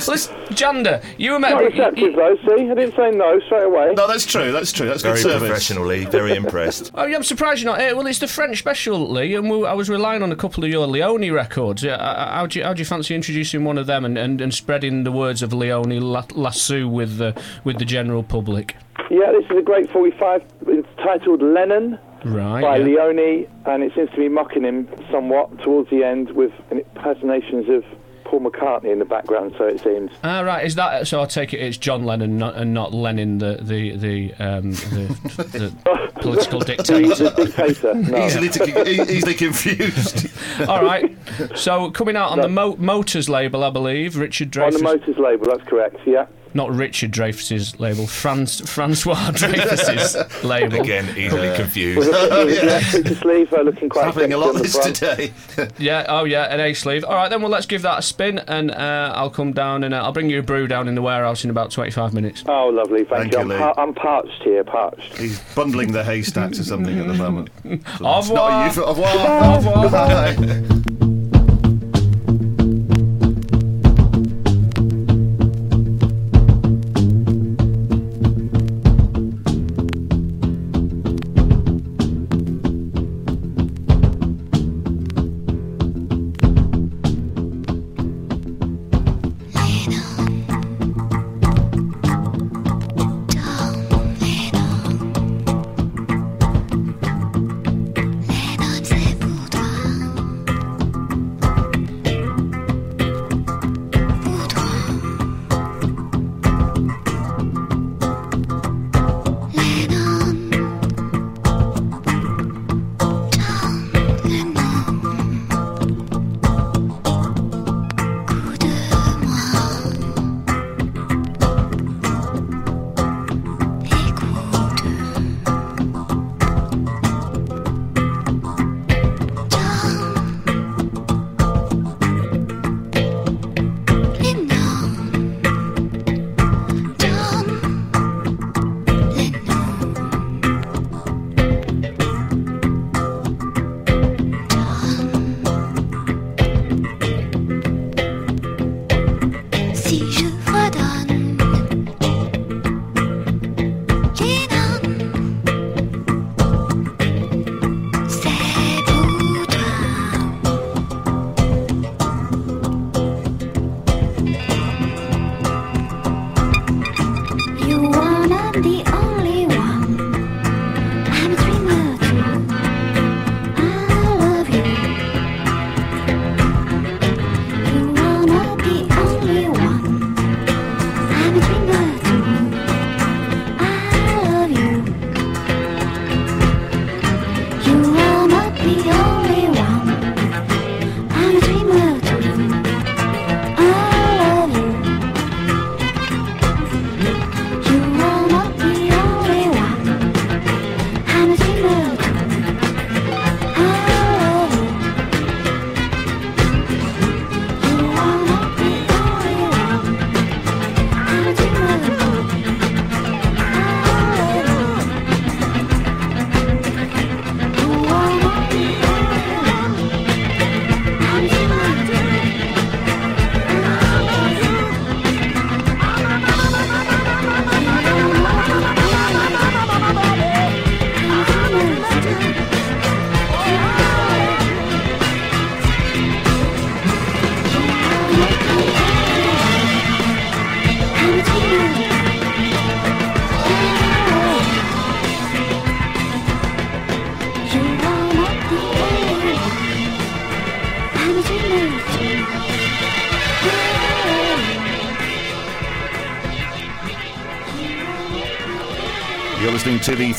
[0.00, 1.74] so, Listen, Janda, you were Not meant.
[1.74, 2.36] receptive though.
[2.44, 3.94] See, I didn't say no straight away.
[3.96, 4.52] No, that's true.
[4.52, 4.86] That's true.
[4.86, 5.48] That's Very good service.
[5.48, 6.90] professionally, very impressed.
[6.94, 7.94] Oh, yeah, I'm surprised you're not here.
[7.96, 10.70] Well, it's the French special, Lee, and we, I was relying on a couple of
[10.70, 11.82] your Leone records.
[11.82, 14.40] Yeah, uh, how do you, how do you fancy introducing one of them and, and,
[14.40, 18.76] and spreading the words of Leone La- Lasso with the with the general public?
[19.10, 22.62] Yeah, this is a great 45 entitled Lennon Right.
[22.62, 22.84] by yeah.
[22.84, 27.84] Leone, and it seems to be mocking him somewhat towards the end with impersonations of
[28.28, 29.54] Paul McCartney in the background.
[29.56, 30.10] So it seems.
[30.22, 30.64] Ah, right.
[30.64, 31.22] Is that so?
[31.22, 35.72] I take it it's John Lennon not, and not Lenin, the the the um, the,
[35.84, 37.30] the political dictator.
[37.36, 37.94] Dictator.
[37.94, 38.26] No.
[38.26, 40.28] Easily, to, easily confused.
[40.68, 41.16] All right.
[41.56, 44.66] So coming out on the Mo- Motors label, I believe, Richard Dreyfuss.
[44.66, 45.96] On the Motors label, that's correct.
[46.06, 46.26] Yeah.
[46.54, 50.80] Not Richard Dreyfuss's label, Franz, Francois Dreyfuss's label.
[50.80, 51.98] Again, easily With confused.
[51.98, 55.32] with a black sleeve, uh, looking quite Happening a lot this today.
[55.78, 57.04] Yeah, oh yeah, an A sleeve.
[57.04, 59.92] All right, then, well, let's give that a spin, and uh, I'll come down and
[59.94, 62.44] uh, I'll bring you a brew down in the warehouse in about 25 minutes.
[62.46, 63.04] Oh, lovely.
[63.04, 63.38] Thank, Thank you.
[63.40, 65.16] you, I'm, par- I'm parched here, parched.
[65.18, 67.50] He's bundling the haystacks or something at the moment.
[67.64, 68.66] Au It's not revoir.
[68.66, 69.76] a euph- Au revoir.
[69.76, 71.07] Au revoir.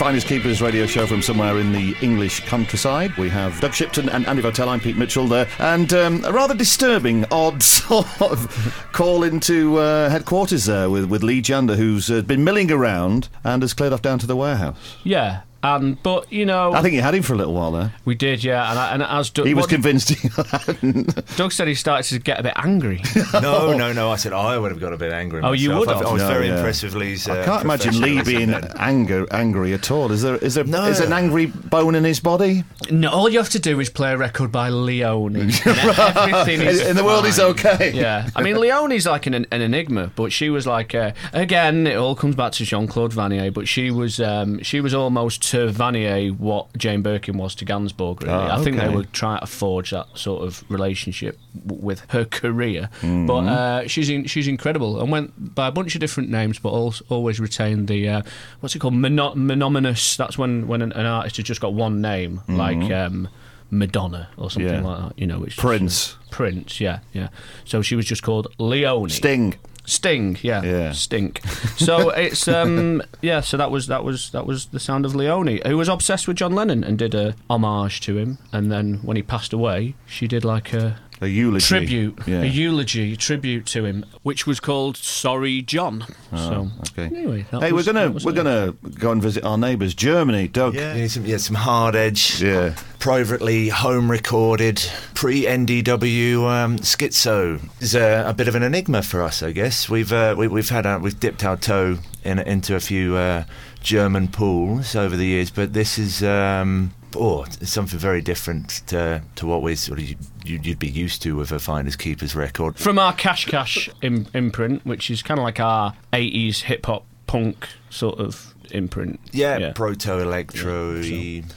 [0.10, 3.16] Finders Keepers radio show from somewhere in the English countryside.
[3.16, 4.68] We have Doug Shipton and Andy Votel.
[4.68, 5.47] I'm Pete Mitchell there.
[5.60, 11.22] And um, a rather disturbing, odd sort of call into uh, headquarters there with, with
[11.22, 14.97] Lee Jander, who's uh, been milling around and has cleared off down to the warehouse.
[15.03, 17.93] Yeah, and but you know, I think you had him for a little while there.
[18.05, 18.70] we did, yeah.
[18.70, 21.26] And, I, and as Doug, He was what- convinced he hadn't.
[21.38, 23.01] Doug said he started to get a bit angry.
[23.34, 24.12] No, no, no.
[24.12, 25.41] I said I would have got a bit angry.
[25.43, 26.05] Oh, you would I, have?
[26.05, 26.57] I was No, very yeah.
[26.57, 27.28] impressed with Lee's.
[27.28, 30.12] Uh, I can't imagine Lee being anger, angry at all.
[30.12, 30.86] Is there is there No.
[30.86, 32.64] is an angry bone in his body?
[32.91, 35.36] no, all you have to do is play a record by Leone.
[35.36, 37.91] and everything is In- in the world is okay.
[37.93, 41.86] Yeah, I mean Leone's like an, an enigma, but she was like uh, again.
[41.88, 45.43] It all comes back to Jean Claude Vannier, but she was um, she was almost
[45.52, 48.22] to Vannier what Jane Birkin was to Gainsbourg.
[48.22, 52.02] Really, Ah, I think they were trying to forge that sort of relationship w- with
[52.10, 52.89] her career.
[53.02, 53.26] Mm-hmm.
[53.28, 56.70] But uh, she's in, she's incredible and went by a bunch of different names, but
[56.70, 58.22] also always retained the uh,
[58.60, 60.18] what's it called Mono- monominous.
[60.18, 62.91] That's when when an, an artist has just got one name, like.
[62.91, 63.28] Um,
[63.72, 64.74] Madonna or something.
[64.74, 64.82] Yeah.
[64.82, 65.45] like that, you know.
[65.45, 66.16] Just- Prince.
[66.32, 67.30] Prince, yeah, yeah.
[67.66, 69.10] So she was just called Leone.
[69.10, 69.54] Sting.
[69.90, 70.92] Sting, yeah, Yeah.
[70.92, 71.42] stink.
[71.78, 73.42] So it's um, yeah.
[73.42, 76.38] So that was that was that was the sound of Leone, who was obsessed with
[76.38, 78.38] John Lennon and did a homage to him.
[78.54, 81.65] And then when he passed away, she did like a A eulogy.
[81.65, 82.41] tribute, Yeah.
[82.41, 86.05] a eulogy tribute to him, which was called "Sorry, John."
[86.36, 87.13] so okay.
[87.13, 88.36] anyway, that Hey, was- we're gonna that was we're it.
[88.36, 90.47] gonna go and visit our neighbours, Germany.
[90.47, 90.76] Doug.
[90.76, 92.74] Yeah, yeah, some, yeah, some hard edge, Yeah.
[92.99, 94.82] privately home recorded,
[95.13, 97.59] pre NDW um, schizo.
[97.82, 99.89] Is a, a bit of an enigma for us, I guess.
[99.89, 103.43] We've uh, we, we've had our, we've dipped our toe in, into a few uh,
[103.82, 106.24] German pools over the years, but this is.
[106.24, 110.15] Um, Oh, something very different to, to what we sort of you,
[110.50, 112.78] you'd be used to with a Finders Keepers record.
[112.78, 117.06] from our Cache Cache Im- imprint, which is kind of like our '80s hip hop
[117.28, 119.20] punk sort of imprint.
[119.32, 119.72] Yeah, yeah.
[119.74, 120.95] proto electro.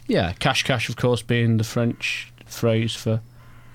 [0.06, 3.20] Yeah, cache cache, of course, being the French phrase for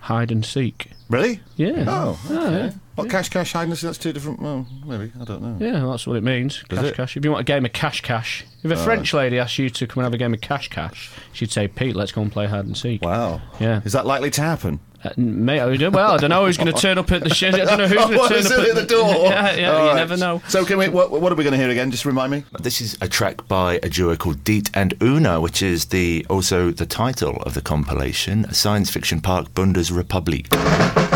[0.01, 0.91] hide and seek.
[1.09, 1.39] Really?
[1.55, 1.85] Yeah.
[1.87, 2.71] Oh, Oh, yeah.
[2.95, 4.41] What cache cache hide and seek, That's two different.
[4.41, 5.57] Well, maybe I don't know.
[5.65, 6.63] Yeah, that's what it means.
[6.67, 6.95] Does cash it?
[6.95, 7.17] cash.
[7.17, 9.87] If you want a game of cache cache, if a French lady asked you to
[9.87, 12.47] come and have a game of cache cache, she'd say, "Pete, let's go and play
[12.47, 13.41] hide and seek." Wow.
[13.59, 13.81] Yeah.
[13.85, 14.79] Is that likely to happen?
[15.03, 17.29] Uh, mate, I don't- well, I don't know who's going to turn up at the
[17.29, 17.53] shit.
[17.53, 17.97] I don't know who's
[18.29, 19.07] going to turn up at the door?
[19.29, 19.71] yeah, yeah.
[19.71, 19.95] All you right.
[19.95, 20.41] never know.
[20.47, 20.89] So, can we?
[20.89, 21.91] What, what are we going to hear again?
[21.91, 22.43] Just remind me.
[22.59, 26.71] This is a track by a duo called Diet and Una, which is the also
[26.71, 30.47] the title of the compilation, science fiction park Bundesrepublik.
[30.49, 31.06] Bundesrepublik.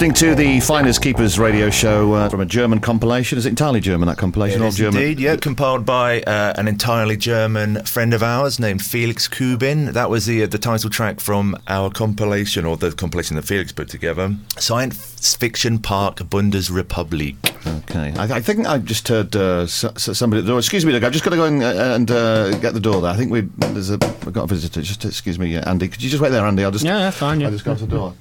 [0.00, 3.36] Listening to the Finders Keepers radio show uh, from a German compilation.
[3.36, 4.62] Is it entirely German, that compilation?
[4.62, 5.02] It or is German?
[5.02, 9.92] indeed, yeah, compiled by uh, an entirely German friend of ours named Felix Kubin.
[9.92, 13.72] That was the uh, the title track from our compilation, or the compilation that Felix
[13.72, 14.34] put together.
[14.56, 17.36] Science Fiction Park Bundesrepublik.
[17.82, 18.14] Okay.
[18.18, 20.58] I, I think I just heard uh, s- s- somebody at the door.
[20.60, 23.02] Excuse me, look, I've just got to go and, uh, and uh, get the door
[23.02, 23.10] there.
[23.10, 24.80] I think we there's a we've got a visitor.
[24.80, 25.88] Just excuse me, uh, Andy.
[25.88, 26.64] Could you just wait there, Andy?
[26.64, 27.48] I'll just Yeah, yeah, fine, yeah.
[27.48, 28.14] I'll just go to the door.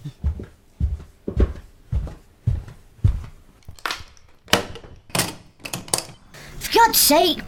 [6.59, 7.41] For God's sake,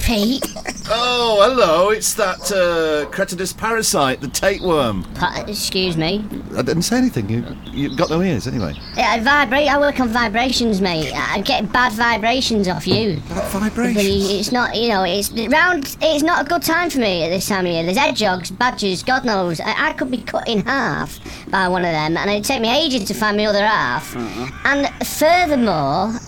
[0.00, 0.42] Pete.
[0.88, 1.90] Oh, hello.
[1.90, 5.04] It's that uh, cretinous parasite, the tapeworm.
[5.12, 6.24] Pa- excuse me.
[6.56, 7.28] I didn't say anything.
[7.28, 8.72] You you got no ears anyway.
[8.96, 9.68] Yeah, I vibrate.
[9.68, 11.12] I work on vibrations, mate.
[11.14, 13.20] I get bad vibrations off you.
[13.28, 14.30] Bad vibrations.
[14.30, 15.94] It's not, you know, it's round.
[16.00, 17.82] It's not a good time for me at this time of year.
[17.82, 19.60] There's hedgehogs, badgers, God knows.
[19.60, 21.20] I, I could be cut in half
[21.50, 24.16] by one of them, and it'd take me ages to find my other half.
[24.64, 26.18] And furthermore.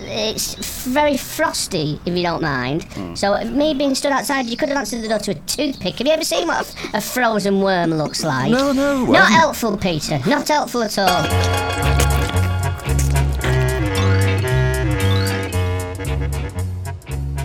[0.00, 2.86] It's very frosty, if you don't mind.
[3.14, 5.96] So, me being stood outside, you could have answered the door to a toothpick.
[5.98, 8.50] Have you ever seen what a, a frozen worm looks like?
[8.50, 10.20] No, no, Not um, helpful, Peter.
[10.26, 12.19] Not helpful at all.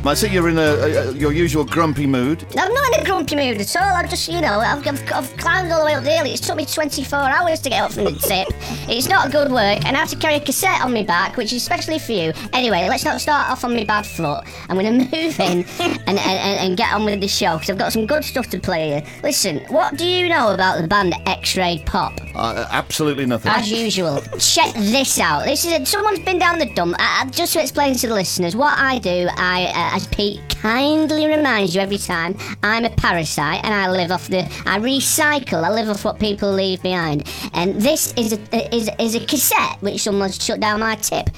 [0.07, 2.45] I see you're in a, a, your usual grumpy mood.
[2.57, 3.95] I'm not in a grumpy mood at all.
[3.95, 6.25] I'm just, you know, I've, I've, I've climbed all the way up there.
[6.25, 8.47] It's took me 24 hours to get up from the tip.
[8.87, 11.51] It's not good work, and I have to carry a cassette on my back, which
[11.53, 12.33] is especially for you.
[12.53, 14.43] Anyway, let's not start off on my bad foot.
[14.69, 17.77] I'm going to move in and, and, and, get on with the show, because I've
[17.77, 19.03] got some good stuff to play here.
[19.23, 22.19] Listen, what do you know about the band X-Ray Pop?
[22.35, 23.51] Uh, absolutely nothing.
[23.51, 25.45] As usual, check this out.
[25.45, 26.95] This is a, someone's been down the dump.
[26.99, 30.41] I, I- just to explain to the listeners what I do, I, uh, as Pete
[30.49, 34.43] kindly reminds you every time, I'm a parasite and I live off the.
[34.65, 35.63] I recycle.
[35.63, 37.31] I live off what people leave behind.
[37.53, 41.29] And this is a is, is a cassette which someone's shut down my tip.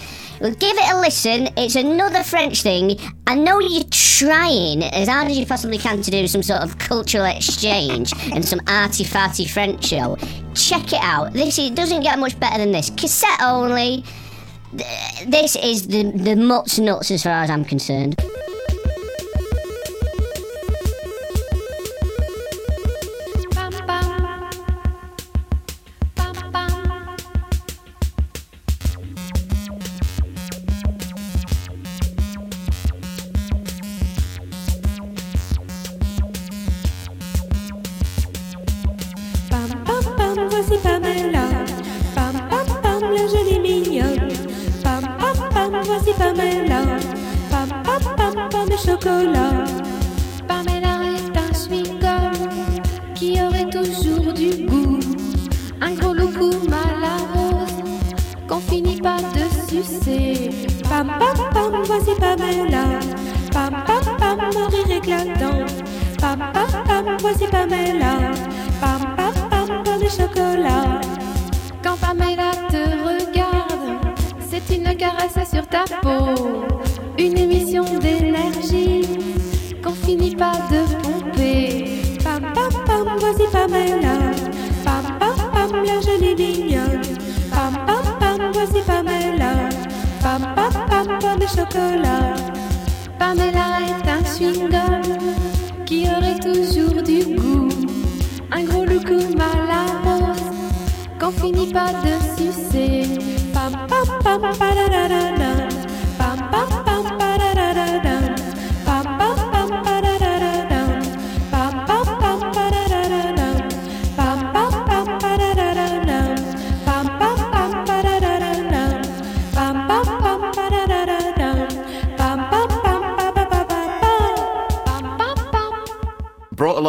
[0.41, 1.49] Well, give it a listen.
[1.55, 2.99] It's another French thing.
[3.27, 6.79] I know you're trying as hard as you possibly can to do some sort of
[6.79, 10.17] cultural exchange and some arty farty French show.
[10.55, 11.33] Check it out.
[11.33, 12.89] This is, doesn't get much better than this.
[12.89, 14.03] Cassette only.
[15.27, 18.15] This is the the mutts nuts as far as I'm concerned.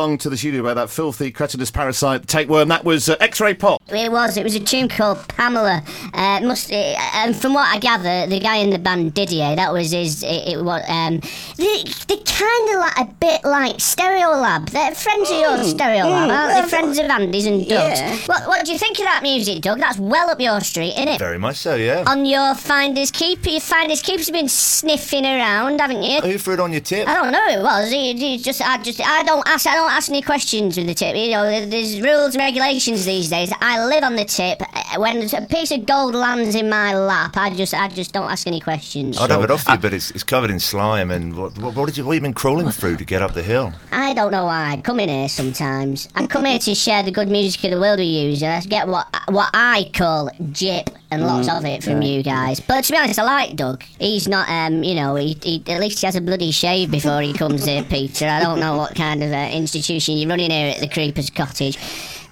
[0.09, 2.69] Along to the studio by that filthy cretinous parasite, the tapeworm.
[2.69, 3.83] That was uh, X-ray pop.
[3.89, 4.37] It was.
[4.37, 5.83] It was a tune called Pamela.
[6.15, 9.73] Uh, must uh, and from what I gather, the guy in the band Didier, that
[9.73, 10.23] was his.
[10.23, 10.83] It, it was.
[10.89, 11.21] Um,
[11.57, 14.71] they, they're kind of like a bit like Stereolab.
[14.71, 16.71] They're friends of yours, Stereo Stereolab, aren't they?
[16.71, 18.01] Friends of Andy's and Doug's.
[18.01, 18.17] Yeah.
[18.27, 19.79] What, what do you think of that music, Doug?
[19.79, 21.19] That's well up your street, isn't it?
[21.19, 22.05] Very much so, yeah.
[22.07, 26.21] On your finders keeper, your finders keepers have been sniffing around, haven't you?
[26.21, 27.07] Who threw it on your tip?
[27.09, 27.91] I don't know who it was.
[27.91, 30.95] He, he just, I just, I don't ask, I don't ask any questions with the
[30.95, 31.17] tip.
[31.17, 33.53] You know, there's rules and regulations these days.
[33.61, 34.63] I live on the tip.
[34.63, 38.31] Uh, When a piece of gold lands in my lap, I just, I just don't
[38.31, 39.19] ask any questions.
[39.19, 41.11] I'd So have it off you, but it's, it's covered in slime.
[41.11, 42.05] And what, what, what did you?
[42.05, 43.73] What have you been crawling through to get up the hill?
[43.91, 46.09] I don't know why I come in here sometimes.
[46.15, 48.61] I come here to share the good music of the world with you, and I
[48.61, 52.09] get what what I call jip and lots Mm, of it from yeah.
[52.09, 52.61] you guys.
[52.61, 53.83] But to be honest, I like Doug.
[53.99, 57.21] He's not, um, you know, he, he at least he has a bloody shave before
[57.23, 58.27] he comes here, Peter.
[58.27, 61.79] I don't know what kind of uh, institution you're running here at the Creepers Cottage.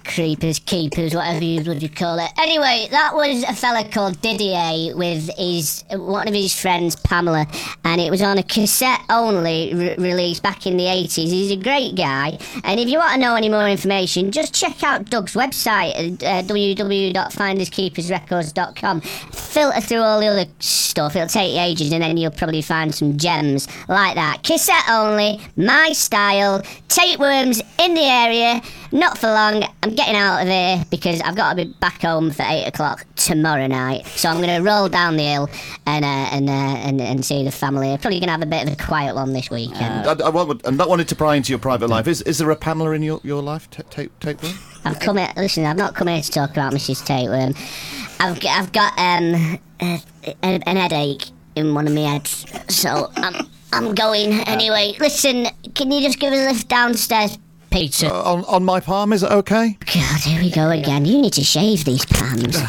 [0.07, 2.31] Creepers, keepers, whatever you bloody call it.
[2.39, 7.45] Anyway, that was a fella called Didier with his one of his friends, Pamela,
[7.83, 11.29] and it was on a cassette only re- release back in the 80s.
[11.29, 14.81] He's a great guy, and if you want to know any more information, just check
[14.81, 19.01] out Doug's website, uh, www.finderskeepersrecords.com.
[19.01, 22.95] Filter through all the other stuff, it'll take you ages, and then you'll probably find
[22.95, 24.41] some gems like that.
[24.43, 29.63] Cassette only, my style, tapeworms in the area, not for long.
[29.83, 33.05] I'm getting out of here because I've got to be back home for 8 o'clock
[33.15, 34.05] tomorrow night.
[34.07, 35.49] So I'm going to roll down the hill
[35.85, 37.89] and, uh, and, uh, and, and see the family.
[37.97, 40.07] Probably going to have a bit of a quiet one this weekend.
[40.07, 42.07] I, I, want- I'm not wanting to pry into your private life.
[42.07, 43.69] Is, is there a Pamela in your, your life?
[43.69, 44.53] Tape, tapeworm?
[44.85, 47.05] I've come here, listen, I've not come here to talk about Mrs.
[47.05, 47.53] Tapeworm.
[48.19, 51.25] I've, I've got um, a, a, an headache
[51.55, 54.93] in one of my heads, so I'm, I'm going anyway.
[54.99, 57.37] Listen, can you just give us a lift downstairs,
[57.77, 58.07] Peter?
[58.07, 59.77] Uh, on, on my palm, is it okay?
[59.93, 61.05] God, here we go again.
[61.05, 62.57] You need to shave these palms.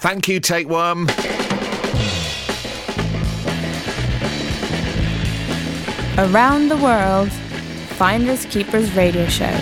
[0.00, 1.08] Thank you, tapeworm.
[6.18, 7.30] Around the world,
[7.96, 9.56] Finders Keepers Radio Show.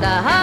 [0.00, 0.39] 的好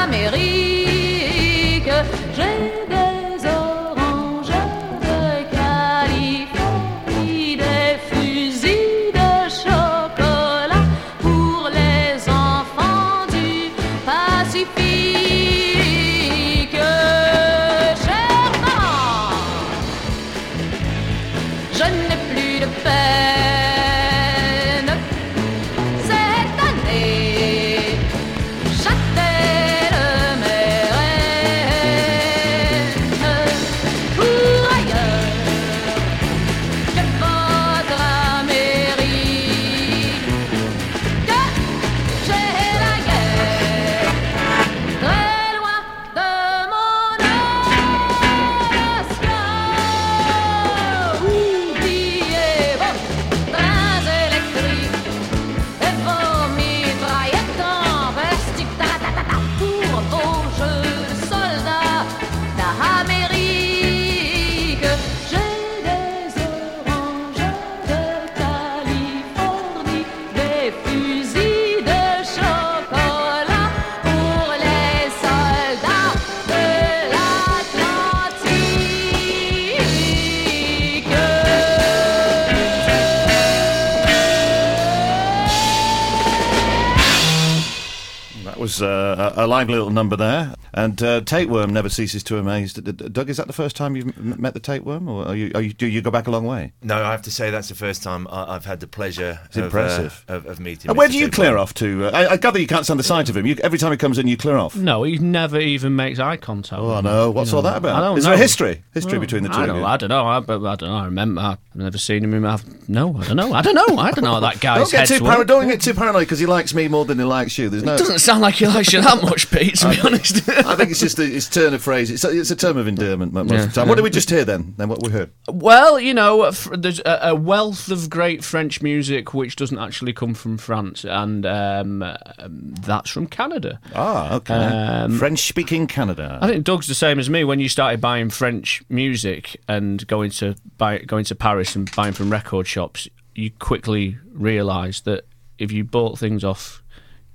[89.48, 90.54] lively little number there.
[90.78, 92.72] And uh, Tapeworm never ceases to amaze.
[92.74, 95.36] D- D- Doug, is that the first time you've m- met the Tapeworm, or are
[95.36, 96.72] you, are you, do you go back a long way?
[96.84, 99.58] No, I have to say that's the first time I, I've had the pleasure It's
[99.58, 100.24] of, impressive.
[100.30, 100.90] uh, of, of meeting.
[100.92, 101.12] And where Mr.
[101.14, 101.48] do you Tapeworm.
[101.48, 102.06] clear off to?
[102.06, 103.48] Uh, I, I gather you can't stand the sight of him.
[103.48, 104.76] You, every time he comes in, you clear off.
[104.76, 106.80] No, he never even makes eye contact.
[106.80, 107.32] Oh, with no.
[107.32, 107.70] What's all know.
[107.72, 107.96] that about?
[107.96, 108.84] I don't Is there a history?
[108.94, 109.84] History Oh, between the two I of don't, you?
[109.86, 110.28] I don't know.
[110.28, 110.96] I, but I don't know.
[110.96, 111.42] I remember.
[111.42, 112.46] I've never seen him.
[112.46, 113.52] I've, no, I don't know.
[113.52, 113.98] I don't know.
[113.98, 115.24] I don't know what that guy's Don't get too worth.
[115.24, 115.48] paranoid.
[115.48, 117.68] Don't get too paranoid because he likes me more than he likes you.
[117.70, 117.96] There's no.
[117.96, 119.76] It doesn't sound like he likes you that much, Pete.
[119.78, 120.48] To be honest.
[120.68, 122.12] I think it's just a, it's turn of phrase.
[122.12, 123.64] It's a, it's a term of endearment most Yeah.
[123.64, 123.88] of the time.
[123.88, 124.74] What did we just hear then?
[124.78, 125.32] Then what we heard?
[125.48, 130.34] Well, you know, there's a, a wealth of great French music which doesn't actually come
[130.34, 133.80] from France, and um, um, that's from Canada.
[133.96, 134.54] Ah, okay.
[134.54, 136.38] Um, French-speaking Canada.
[136.42, 137.44] I think Doug's the same as me.
[137.44, 142.14] When you started buying French music and going to buy, going to Paris and buying
[142.14, 145.26] from record shops, you quickly realised that
[145.58, 146.84] if you bought things off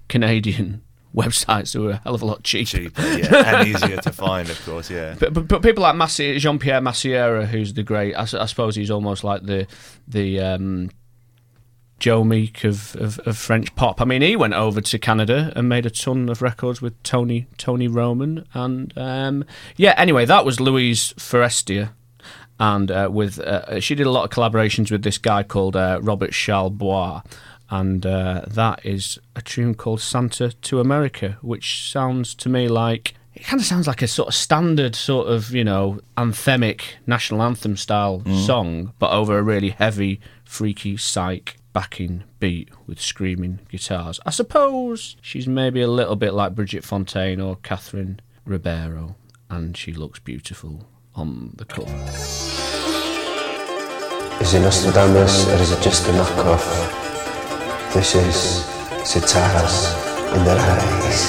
[0.09, 0.83] Canadian
[1.14, 2.80] websites, they were a hell of a lot cheaper.
[2.80, 4.90] yeah, and easier to find, of course.
[4.90, 5.14] Yeah.
[5.18, 8.90] But, but, but people like Massi- Jean Pierre Massiera, who's the great, I suppose he's
[8.90, 9.66] almost like the
[10.08, 10.90] the um,
[11.98, 14.00] Joe Meek of, of, of French pop.
[14.00, 17.46] I mean, he went over to Canada and made a ton of records with Tony
[17.58, 19.44] Tony Roman, and um,
[19.76, 19.94] yeah.
[19.96, 21.90] Anyway, that was Louise Forestier,
[22.58, 26.00] and uh, with uh, she did a lot of collaborations with this guy called uh,
[26.02, 27.24] Robert Charlebois.
[27.73, 33.14] And uh, that is a tune called Santa to America, which sounds to me like
[33.35, 37.41] it kind of sounds like a sort of standard sort of you know anthemic national
[37.43, 38.47] anthem style Mm.
[38.47, 45.16] song but over a really heavy freaky psych backing beat with screaming guitars i suppose
[45.23, 49.16] she's maybe a little bit like brigitte fontaine or catherine ribeiro
[49.49, 51.91] and she looks beautiful on the cover
[54.43, 57.11] Is it Nostradamus or is it just a knockoff?
[57.95, 58.64] This is
[59.05, 59.93] Sitars
[60.34, 61.20] in their eyes.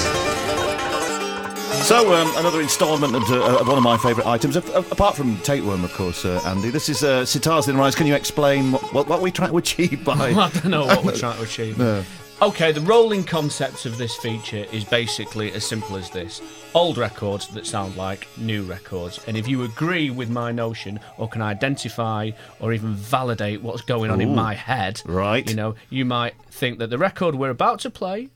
[1.86, 5.14] So, um, another instalment of, uh, of one of my favourite items, a- a- apart
[5.14, 6.70] from Tapeworm, of course, uh, Andy.
[6.70, 7.94] This is uh, Sitars in their Eyes.
[7.94, 10.12] Can you explain what, what, what we're trying to achieve by.
[10.30, 11.76] I don't know what we're trying to achieve.
[11.78, 12.02] No.
[12.42, 16.42] Okay, the rolling concept of this feature is basically as simple as this
[16.74, 19.18] old records that sound like new records.
[19.26, 24.10] And if you agree with my notion or can identify or even validate what's going
[24.10, 25.48] on in my head, Right.
[25.48, 28.28] you know, you might think that the record we're about to play,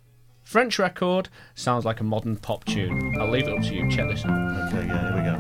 [0.43, 3.15] French record, sounds like a modern pop tune.
[3.21, 3.91] I'll leave it up to you.
[3.91, 4.73] Check this out.
[4.73, 5.37] Okay, yeah, here we go.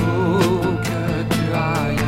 [0.00, 2.00] Où que tu ailles,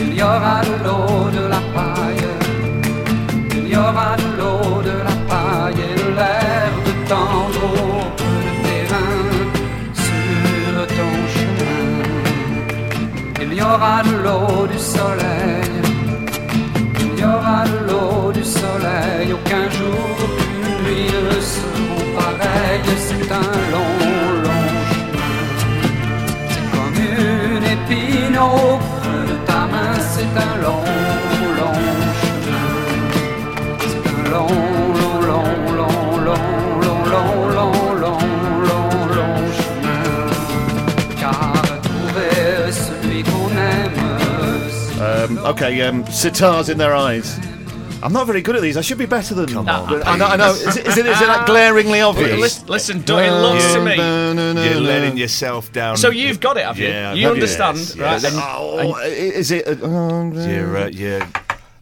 [0.00, 2.39] il y aura de l'eau, de la paille.
[3.72, 9.22] Il y aura de l'eau, de la paille et de l'air de peu de terrain
[9.94, 11.84] sur ton chemin.
[13.40, 15.70] Il y aura de l'eau, du soleil.
[16.98, 19.32] Il y aura de l'eau, du soleil.
[19.38, 22.82] Aucun jour, aucune nuit ne seront pareils.
[22.96, 23.94] C'est un long,
[24.46, 24.70] long
[26.72, 30.99] comme une épine au creux de ta main, c'est un long
[45.30, 47.38] Um, okay, um, Sitars in their eyes.
[48.02, 48.76] I'm not very good at these.
[48.76, 49.46] I should be better than.
[49.48, 50.24] Come on, I know.
[50.26, 50.50] I know.
[50.52, 52.38] Is it, is it, is it like glaringly obvious?
[52.40, 53.94] Listen, listen Doug, it looks to me.
[54.70, 55.96] You're letting yourself down.
[55.98, 56.88] So you've got it, have you?
[56.88, 58.22] Yeah, I've you understand, Yes, right?
[58.22, 58.24] yes.
[58.24, 59.68] And- Oh, is it?
[59.68, 61.28] Uh, You're, uh, yeah.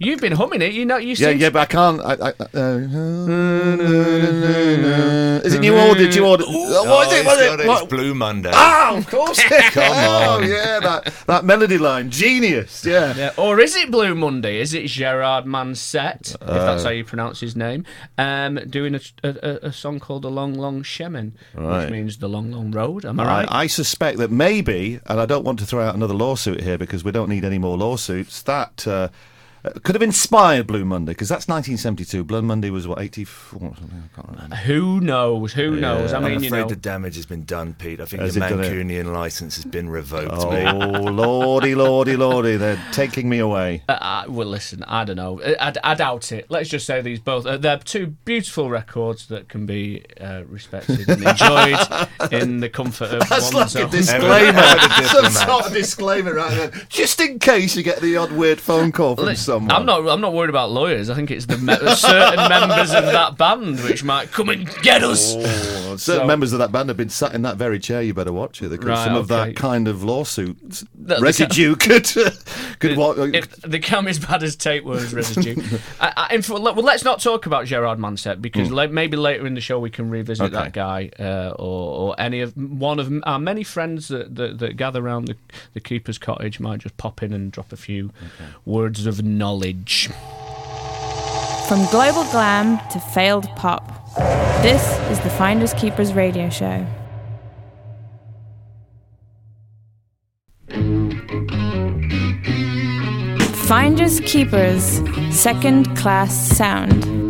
[0.01, 0.72] You've been humming it.
[0.72, 2.01] You know, you yeah, seem yeah, but I can't.
[2.01, 2.78] I, I, uh,
[5.44, 6.09] is it New Order?
[6.09, 6.44] New Order?
[6.46, 7.26] Oh, what is it?
[7.26, 7.61] What is it?
[7.61, 7.66] it.
[7.66, 7.82] What?
[7.82, 8.51] It's Blue Monday.
[8.55, 9.42] Oh, of course.
[9.72, 10.42] Come on.
[10.44, 12.11] Oh, yeah, that, that melody line.
[12.11, 12.84] Genius.
[12.84, 13.14] Yeah.
[13.16, 13.30] Yeah.
[13.36, 14.61] Or is it Blue Monday?
[14.61, 16.88] Is it Gerard Manset, if that's Uh.
[16.88, 17.84] how you pronounce his name,
[18.18, 21.82] um, doing a, a, a- a song called The Long Long Shemin, Right.
[21.84, 23.05] which means The Long Long Road.
[23.05, 23.49] Am I I, right?
[23.51, 27.03] I suspect that maybe, and I don't want to throw out another lawsuit here because
[27.03, 29.09] we don't need any more lawsuits, that uh, uh,
[29.83, 32.25] could have inspired Blue Monday because that's 1972.
[32.25, 34.03] Blue Monday was, what, 84 or something?
[34.12, 34.57] I can't remember.
[34.57, 35.53] Who knows?
[35.53, 36.12] Who knows?
[36.12, 36.69] I I'm mean, afraid you know.
[36.69, 38.01] the damage has been done, Pete.
[38.01, 38.53] I think Has the it?
[38.53, 40.31] Mancunian license has been revoked.
[40.33, 41.11] Oh, mate.
[41.11, 42.57] lordy, lordy, lordy.
[42.57, 43.83] They're taking me away.
[43.89, 45.41] Uh, uh, well, listen, I don't know.
[45.43, 46.47] I, I, I doubt it.
[46.51, 47.47] Let's just say these both.
[47.47, 51.79] Uh, they're two beautiful records that can be uh, respected and enjoyed
[52.33, 53.91] in the comfort of That's one's like a own.
[53.91, 54.59] disclaimer.
[54.59, 56.71] Ever- ever Some sort of disclaimer right there.
[56.89, 59.58] Just in case you get the odd weird phone call from Lis- someone.
[59.71, 60.09] I'm not.
[60.09, 61.11] I'm not worried about lawyers.
[61.11, 65.03] I think it's the me- certain members of that band which might come and get
[65.03, 65.35] us.
[65.37, 65.43] Oh,
[65.97, 68.03] certain So- members of that band have been sat in that very chair.
[68.03, 68.69] You better watch it.
[68.71, 72.07] Because Right, some of that kind of lawsuit That- residue could
[72.79, 75.57] could what, If they come as bad as tapeworms residue.
[76.01, 78.91] I, I, well, let's not talk about Gerard Manset because Mm.
[78.93, 80.55] maybe later in the show we can revisit Okay.
[80.55, 84.77] that guy uh, or, or any of one of our many friends that, that, that
[84.77, 85.37] gather around the,
[85.75, 88.11] the keeper's cottage might just pop in and drop a few
[88.65, 89.47] words of knowledge.
[91.68, 94.14] From global glam to failed pop,
[94.62, 96.86] this is the Finders Keepers radio show.
[103.68, 107.28] Finders Keepers, second class sound.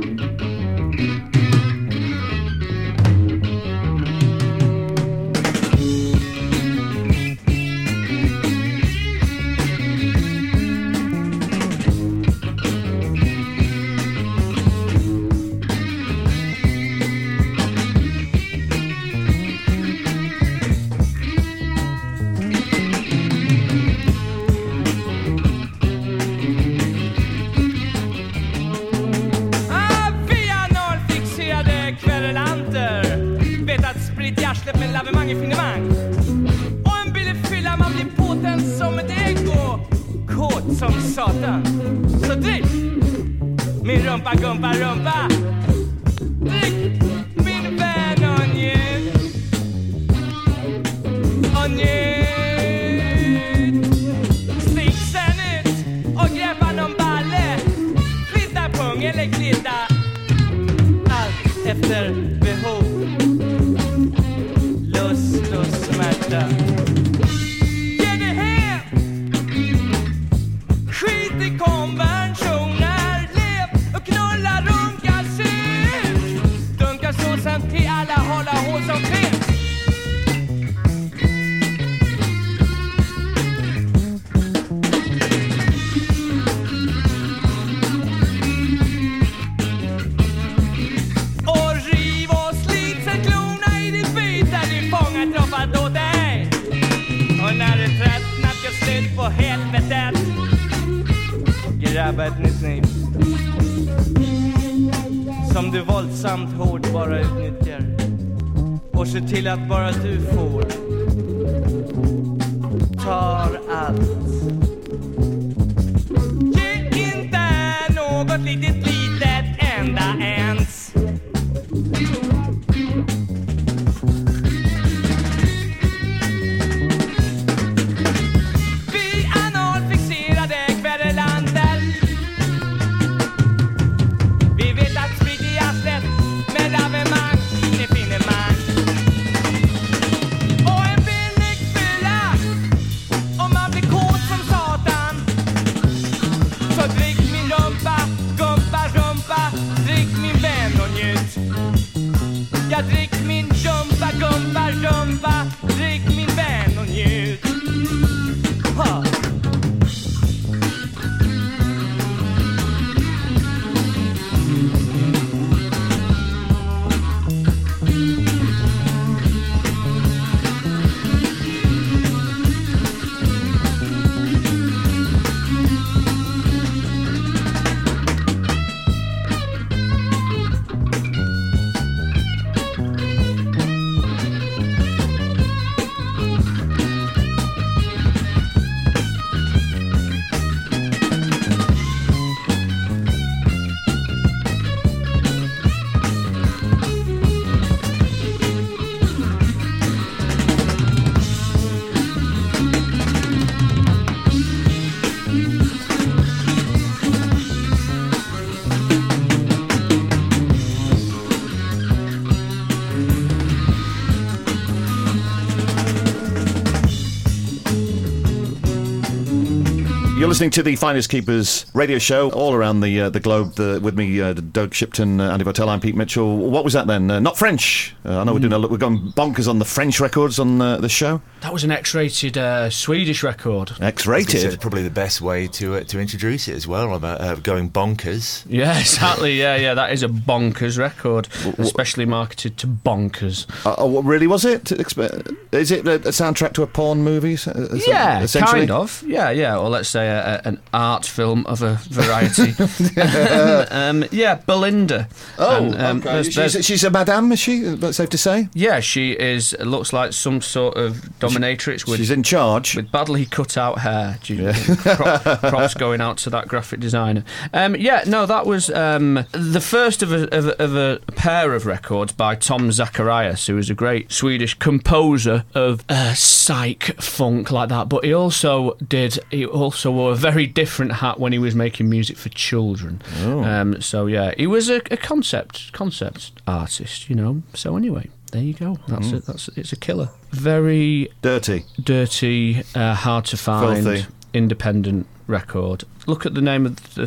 [220.39, 223.55] Listening to the Finders Keepers radio show all around the uh, the globe.
[223.57, 226.37] The, with me, uh, Doug Shipton, uh, Andy Votel, I'm Pete Mitchell.
[226.37, 227.11] What was that then?
[227.11, 227.97] Uh, not French.
[228.05, 228.71] Uh, I know we're doing a, look.
[228.71, 231.21] we're going bonkers on the French records on uh, the show.
[231.41, 233.73] That was an X-rated uh, Swedish record.
[233.81, 234.45] X-rated.
[234.45, 237.69] It's probably the best way to uh, to introduce it as well about uh, going
[237.69, 238.45] bonkers.
[238.49, 239.41] Yeah, exactly.
[239.41, 241.27] Yeah, yeah, that is a bonkers record,
[241.59, 243.45] especially marketed to bonkers.
[243.67, 244.71] Uh, oh, what really was it?
[244.71, 247.33] Is it a, a soundtrack to a porn movie?
[247.33, 248.61] s- uh, Yeah, essentially?
[248.69, 249.03] kind of.
[249.05, 249.59] Yeah, yeah.
[249.59, 252.53] Or let's say a, an art film of a variety.
[253.71, 255.09] um, yeah, Belinda.
[255.39, 256.09] Oh, And, um, okay.
[256.13, 257.61] there's- she's, there's- she's a madame, is she?
[257.61, 258.49] That's safe to say.
[258.55, 259.57] yeah, she is.
[259.61, 261.99] Looks like some sort of dominatrix with.
[261.99, 262.77] She's in charge.
[262.77, 264.19] with badly cut out hair.
[264.25, 264.53] You-
[264.85, 267.25] Prop, props going out to that graphic designer.
[267.53, 271.55] Um, yeah, no, that was um, the first of a, of, a, of a pair
[271.55, 276.15] of records by Tom Zacharias, who is a great Swedish composer of uh,
[276.49, 277.89] psych funk like that.
[277.89, 279.19] But he also did.
[279.31, 283.03] He also wore a very different hat when he was making music for children.
[283.23, 283.45] Oh.
[283.45, 287.09] Um, so yeah, he was a, a concept concept artist.
[287.11, 287.43] You know.
[287.55, 288.09] So anyway.
[288.31, 288.79] There you go.
[288.89, 289.15] That's Mm.
[289.15, 289.25] it.
[289.27, 290.11] That's it's a killer.
[290.33, 294.07] Very dirty, dirty, uh, hard to find, Filthy.
[294.35, 295.85] independent record.
[296.07, 297.07] Look at the name of the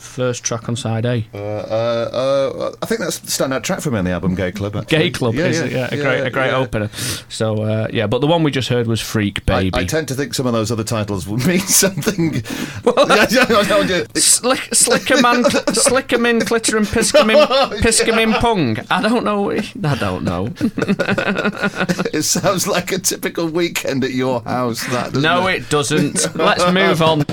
[0.00, 1.26] first track on side A.
[1.34, 4.52] Uh, uh, uh, I think that's the standout track for me on the album Gay
[4.52, 4.76] Club.
[4.76, 4.98] actually.
[4.98, 5.72] Gay Club, is it?
[5.72, 6.56] yeah, a great, a great yeah.
[6.56, 6.88] opener.
[7.28, 9.76] So uh, yeah, but the one we just heard was Freak Baby.
[9.76, 12.42] I, I tend to think some of those other titles would mean something.
[13.08, 14.04] Yeah, yeah, yeah.
[14.14, 17.46] Slick, Slickerman, Slickermin, Clitter and Piscamin,
[17.80, 18.76] Piscamin Pung.
[18.90, 19.50] I don't know.
[19.50, 19.60] I
[19.98, 20.48] don't know.
[22.12, 24.84] it sounds like a typical weekend at your house.
[24.88, 26.36] That doesn't No, it doesn't.
[26.36, 27.24] Let's move on.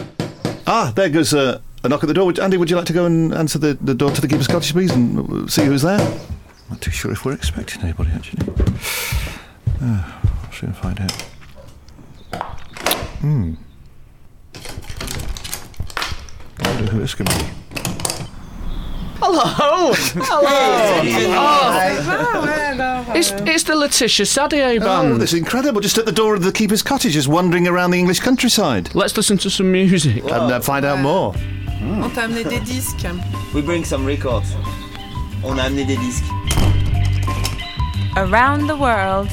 [0.68, 2.25] Ah, there goes a, a knock at the door.
[2.25, 4.47] Would- Andy, would you like to go and answer the, the door to the Keeper's
[4.47, 5.99] Cottage, please, and see who's there?
[6.69, 8.47] Not too sure if we're expecting anybody, actually.
[9.81, 10.03] Uh,
[10.43, 11.11] I'll soon find out.
[13.21, 13.53] Hmm.
[16.59, 17.33] I wonder who this could be.
[19.19, 19.93] Hello.
[19.95, 20.49] Hello.
[21.38, 23.13] Oh.
[23.15, 25.13] It's, it's the Letitia Sadier band.
[25.13, 25.81] Oh, that's incredible.
[25.81, 28.93] Just at the door of the Keeper's Cottage, just wandering around the English countryside.
[28.93, 30.23] Let's listen to some music.
[30.23, 31.33] And uh, find out more.
[31.86, 33.05] On t'a amené des disques.
[33.53, 34.55] We bring some records.
[35.43, 36.25] On a amené des disques.
[38.15, 39.29] Around the world,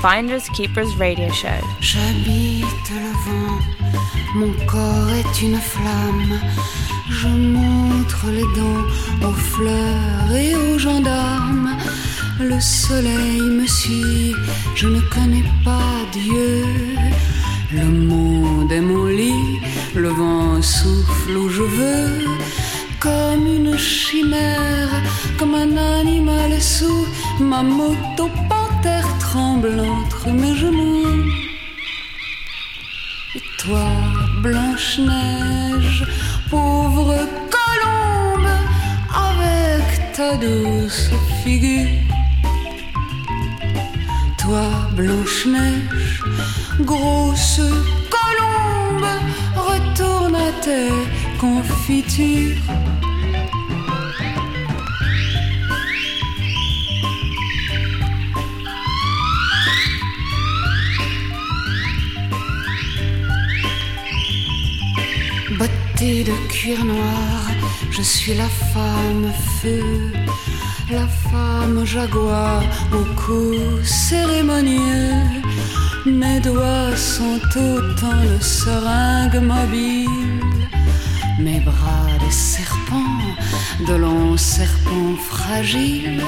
[0.00, 1.48] Finders Keepers Radio Show.
[1.80, 3.58] J'habite le vent,
[4.36, 6.38] mon corps est une flamme.
[7.10, 11.76] Je montre les dents aux fleurs et aux gendarmes.
[12.38, 14.34] Le soleil me suit,
[14.74, 16.64] je ne connais pas Dieu.
[17.72, 19.60] Le monde est mon lit,
[19.94, 22.24] le vent souffle où je veux.
[22.98, 24.90] Comme une chimère,
[25.38, 27.06] comme un animal sous
[27.38, 31.22] ma moto panthère tremble entre mes genoux.
[33.36, 33.86] Et toi,
[34.42, 36.04] Blanche-Neige,
[36.50, 37.14] pauvre
[37.54, 38.50] colombe,
[39.14, 41.10] avec ta douce
[41.44, 41.88] figure.
[44.38, 44.66] Toi,
[44.96, 46.24] Blanche-Neige,
[46.84, 47.60] grosse
[48.10, 49.06] colombe,
[49.56, 50.90] retourne à tes
[51.38, 52.56] confitures.
[65.58, 67.50] Bottée de cuir noir,
[67.90, 70.12] je suis la femme feu,
[70.90, 72.62] la femme jaguar
[72.92, 73.54] au cou
[73.84, 75.49] cérémonieux.
[76.06, 80.40] Mes doigts sont autant de seringues mobiles,
[81.38, 83.20] mes bras des serpents,
[83.86, 86.22] de longs serpents fragiles.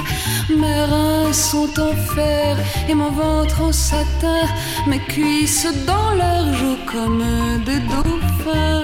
[0.55, 2.55] Mes reins sont en fer
[2.87, 4.45] et mon ventre en satin,
[4.85, 7.23] mes cuisses dans l'argent comme
[7.65, 8.82] des dauphins.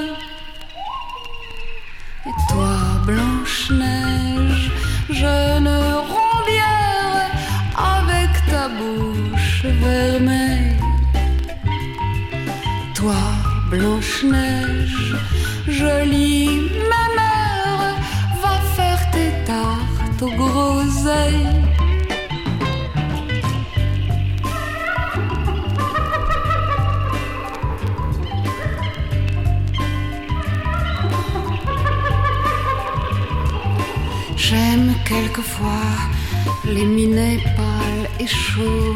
[14.21, 15.15] Blanche-Neige,
[15.67, 17.95] jolie ma mère,
[18.41, 21.47] va faire tes tartes aux groseilles.
[34.35, 35.69] J'aime quelquefois
[36.65, 38.95] les minets pâles et chauds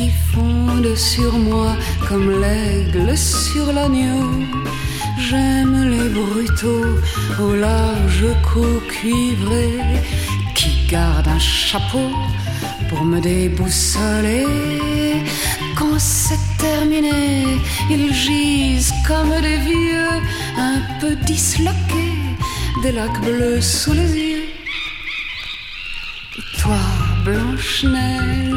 [0.00, 1.76] qui fondent sur moi
[2.08, 4.30] comme l'aigle sur l'agneau.
[5.18, 6.94] J'aime les brutaux
[7.38, 9.68] au large cou cuivré
[10.54, 12.08] qui gardent un chapeau
[12.88, 14.46] pour me déboussoler.
[15.76, 17.58] Quand c'est terminé,
[17.90, 20.14] ils gisent comme des vieux,
[20.56, 22.16] un peu disloqués,
[22.82, 24.48] des lacs bleus sous les yeux.
[26.58, 26.80] Toi,
[27.24, 28.49] Blanche-Neige,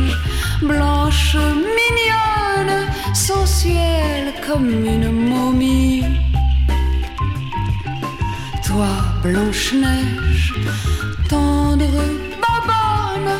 [0.62, 1.36] blanche
[1.80, 6.04] mignonne, sensuelle comme une momie.
[8.66, 8.88] Toi,
[9.24, 10.54] Blanche-Neige,
[11.30, 12.00] tendre
[12.44, 13.34] babonne,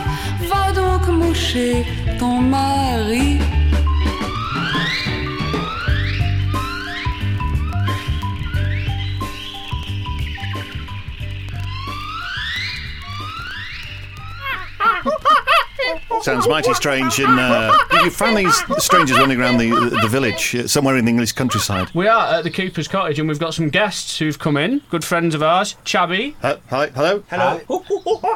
[0.50, 1.86] va donc moucher
[2.20, 3.40] ton mari.
[16.24, 17.20] Sounds mighty strange.
[17.20, 19.72] And uh, you found these strangers running around the
[20.02, 21.90] the village uh, somewhere in the English countryside.
[21.94, 24.82] We are at the Keeper's Cottage and we've got some guests who've come in.
[24.90, 25.76] Good friends of ours.
[25.84, 26.36] Chabby.
[26.42, 27.24] Uh, hi, hello.
[27.30, 27.60] Hello.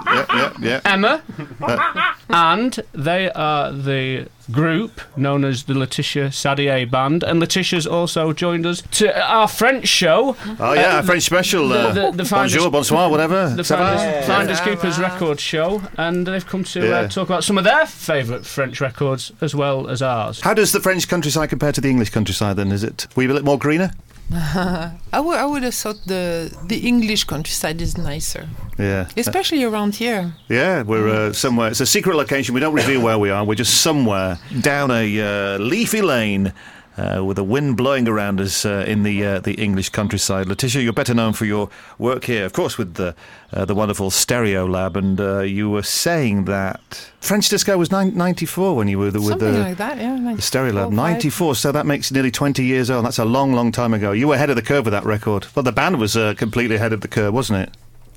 [0.05, 0.81] Yeah, yeah, yeah.
[0.83, 1.23] Emma.
[1.61, 7.24] Uh, and they are the group known as the Letitia Sadier Band.
[7.24, 10.36] And Letitia's also joined us to our French show.
[10.60, 11.72] Oh yeah, Uh, a French special.
[11.72, 13.50] Uh, the, the, the Finders- bonjour, bonsoir, whatever.
[13.56, 13.98] The Ça va?
[13.98, 17.00] Finders, Finders Keepers record show, and they've come to Yeah.
[17.02, 20.41] uh, talk about some of their favourite French records as well as ours.
[20.41, 22.56] How does the French countryside compare to the English countryside?
[22.56, 23.91] Then is it we a bit more greener?
[24.34, 28.47] I would I would have thought the the English countryside is nicer,
[28.78, 29.07] Yeah.
[29.15, 30.34] especially around here.
[30.49, 31.69] Yeah, we're uh, somewhere.
[31.71, 32.53] It's a secret location.
[32.53, 33.45] We don't reveal where we are.
[33.45, 36.51] We're just somewhere down a uh, leafy lane.
[36.98, 40.82] Uh, with the wind blowing around us uh, in the uh, the English countryside, Letitia,
[40.82, 41.70] you're better known for your
[42.00, 43.14] work here, of course, with the
[43.54, 44.95] uh, the wonderful Stereolab.
[44.95, 49.20] And uh, you were saying that French disco was nine, 94 when you were the,
[49.20, 50.16] with Something the, like that, yeah.
[50.16, 50.91] the Stereolab.
[50.91, 53.06] 94, 94, so that makes nearly 20 years old.
[53.06, 54.12] That's a long, long time ago.
[54.12, 55.45] You were ahead of the curve with that record.
[55.54, 57.76] Well, the band was uh, completely ahead of the curve, wasn't it?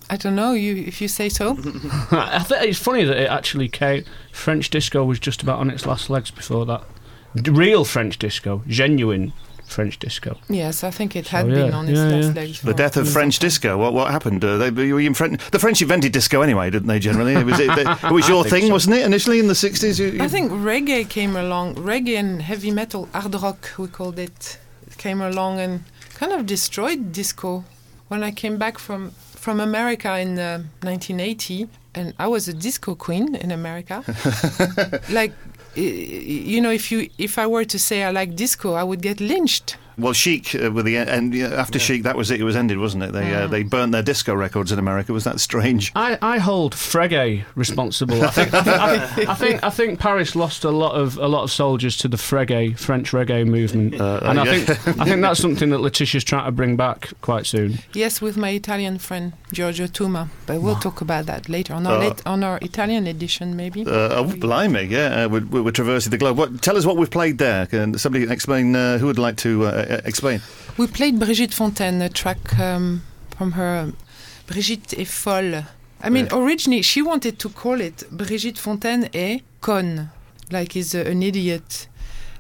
[0.09, 1.51] I don't know you if you say so.
[2.11, 4.05] I think it's funny that it actually came.
[4.33, 6.83] French disco was just about on its last legs before that.
[7.35, 9.33] D- Real French disco, genuine
[9.67, 10.37] French disco.
[10.49, 12.43] yes, I think it had Oh, been on its yeah, last yeah.
[12.43, 12.61] legs.
[12.61, 13.79] The death of French disco.
[13.79, 14.45] What what happened?
[14.45, 16.99] Uh, they, were you in French, the French invented disco anyway, didn't they?
[16.99, 18.73] Generally, it was, it, it was your thing, so.
[18.73, 19.05] wasn't it?
[19.07, 20.01] Initially in the sixties.
[20.01, 21.77] I think reggae came along.
[21.77, 24.59] Reggae and heavy metal, hard rock, we called it,
[24.99, 27.65] came along and kind of destroyed disco.
[28.09, 32.97] When I came back from from America in uh, 1980, and I was a disco
[32.97, 34.03] queen in America.
[35.11, 38.75] like, y- y- you know, if you if I were to say I like disco,
[38.75, 39.77] I would get lynched.
[39.99, 42.41] Well, Chic uh, with the and yeah, after Chic, that was it.
[42.41, 43.13] It was ended, wasn't it?
[43.13, 45.13] They uh, they burnt their disco records in America.
[45.13, 45.93] Was that strange?
[45.95, 48.23] I, I hold Frege responsible.
[48.25, 51.17] I think I think, I think I think I think Paris lost a lot of
[51.19, 54.65] a lot of soldiers to the Frege French reggae movement, and I Uh, yeah.
[54.65, 57.79] think I think that's something that Letitia's trying to bring back quite soon.
[57.93, 61.97] Yes, with my Italian friend Giorgio Tuma, but we'll talk about that later on our
[61.97, 63.83] Uh, late, on our Italian edition, maybe.
[63.87, 66.39] Uh, oh, blimey, yeah, uh, we're, we're we're traversing the globe.
[66.39, 67.67] What, tell us what we've played there.
[67.67, 68.75] Can somebody explain?
[68.77, 70.41] Uh, who would like to uh, explain?
[70.77, 73.03] We played Brigitte Fontaine, a track um,
[73.37, 73.97] from her um,
[74.47, 75.65] Brigitte est folle.
[76.03, 80.11] I mean, originally she wanted to call it Brigitte Fontaine est conne,
[80.51, 81.89] like is uh, an idiot,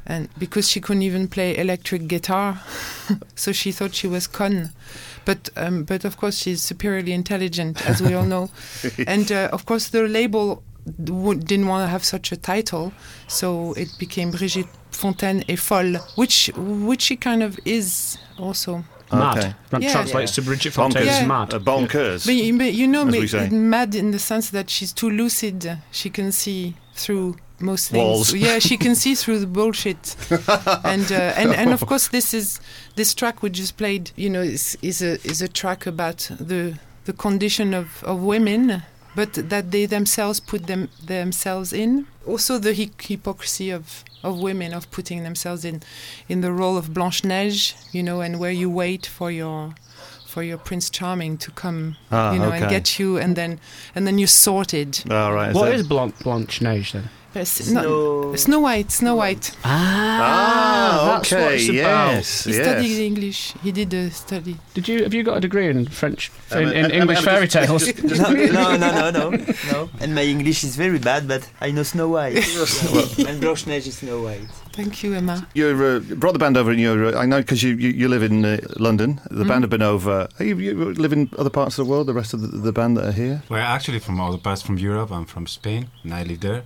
[0.07, 2.61] and because she couldn't even play electric guitar,
[3.35, 4.71] so she thought she was conne.
[5.27, 8.51] But um, but of course she's superiorly intelligent, as we all know,
[9.07, 10.63] and uh, of course the label
[10.99, 12.93] didn't want to have such a title,
[13.29, 18.85] so it became Brigitte Fontaine est folle, which which she kind of is also.
[19.13, 19.39] Mad.
[19.39, 19.55] Okay.
[19.71, 19.93] That Yeah.
[19.93, 21.27] translates to Bridget Fontaine's Yeah.
[21.27, 21.53] mad.
[21.53, 22.25] Uh, bonkers.
[22.27, 25.79] But, you- but you know, as ma- mad in the sense that she's too lucid.
[25.91, 27.99] She can see through most things.
[28.05, 28.33] Walls.
[28.33, 30.15] Yeah, she can see through the bullshit.
[30.85, 32.61] and, uh, and and of course, this is
[32.95, 34.13] this track we just played.
[34.17, 38.83] You know, is is a is a track about the the condition of, of women,
[39.15, 42.07] but that they themselves put them themselves in.
[42.27, 45.83] Also, the hy- hypocrisy of of women of putting themselves in
[46.29, 47.73] in the role of Blanche Neige.
[47.93, 49.75] You know, and where you wait for your
[50.27, 52.61] for your Prince Charming to come, Ah, you know, okay.
[52.63, 53.59] and get you, and then
[53.95, 55.03] and then you're sorted.
[55.11, 55.53] All right.
[55.55, 57.09] What so- is Blanche, Blanche Neige then?
[57.35, 59.53] Yes, no- Snow White, Snow White.
[59.65, 62.13] Ah, that's what okay, it's about.
[62.15, 62.63] yes, He yes.
[62.67, 63.55] studied English.
[63.63, 64.57] He did a study.
[64.75, 67.25] Did you have you got a degree in French in, Um, in um, English um,
[67.25, 67.87] fairy just- tales?
[68.03, 69.31] no, no, no, no, no,
[69.73, 69.91] no.
[70.01, 72.35] And my English is very bad, but I know Snow White.
[73.29, 74.49] and Blanche Neige is Snow White.
[74.73, 75.47] Thank you, Emma.
[75.55, 77.07] You uh, brought the band over, and you're.
[77.15, 79.21] Uh, I know because you, you you live in uh, London.
[79.31, 80.27] The band have been over.
[80.39, 82.07] Are you, you live in other parts of the world.
[82.07, 83.43] The rest of the, the band that are here.
[83.49, 85.11] We're actually from all the parts from Europe.
[85.13, 86.63] I'm from Spain, and I live there.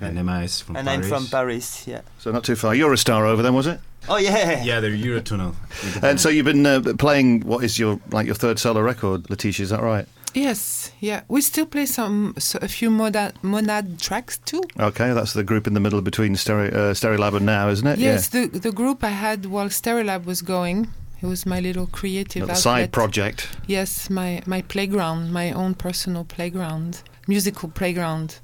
[0.00, 1.04] And Emma from and Paris.
[1.04, 2.02] I'm from Paris, yeah.
[2.18, 2.74] So not too far.
[2.74, 3.80] You're a star over then, was it?
[4.08, 4.62] Oh, yeah.
[4.62, 5.54] Yeah, the Eurotunnel.
[6.02, 9.64] And so you've been uh, playing what is your like your third solo record, Letitia?
[9.64, 10.06] Is that right?
[10.34, 11.22] Yes, yeah.
[11.28, 14.62] We still play some so a few Monade Monade tracks too.
[14.78, 17.98] Okay, that's the group in the middle between Stereo, uh, Stereolab and now, isn't it?
[17.98, 20.88] Yes, the the group I had while Stereolab was going.
[21.22, 22.58] It was my little creative outlet.
[22.58, 23.48] side project.
[23.66, 28.38] Yes, my my playground, my own personal playground, musical playground.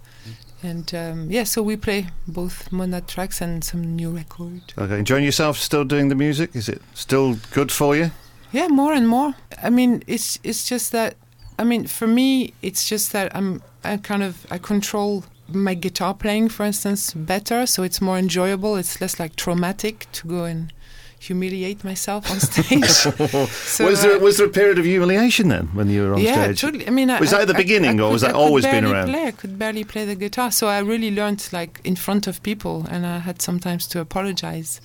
[0.67, 4.75] And um, yeah, so we play both Monade tracks and some new record.
[4.77, 5.57] Okay, enjoying yourself?
[5.57, 6.57] Still doing the music?
[6.57, 8.11] Is it still good for you?
[8.53, 9.35] Yeah, more and more.
[9.63, 11.15] I mean, it's it's just that.
[11.59, 16.15] I mean, for me, it's just that I'm I kind of I control my guitar
[16.15, 18.77] playing, for instance, better, so it's more enjoyable.
[18.77, 20.73] It's less like traumatic to go and
[21.19, 22.85] humiliate myself on stage.
[23.77, 26.21] So, was there uh, was there a period of humiliation then when you were on
[26.21, 26.61] yeah, stage?
[26.61, 26.87] totally.
[26.87, 28.37] I mean, I- was that I- at the I- beginning, I or was could- that
[28.37, 29.09] always been around?
[29.09, 29.27] Play.
[29.27, 32.87] I could barely play the guitar, so I really learned like in front of people,
[32.91, 34.81] and I had sometimes to apologize.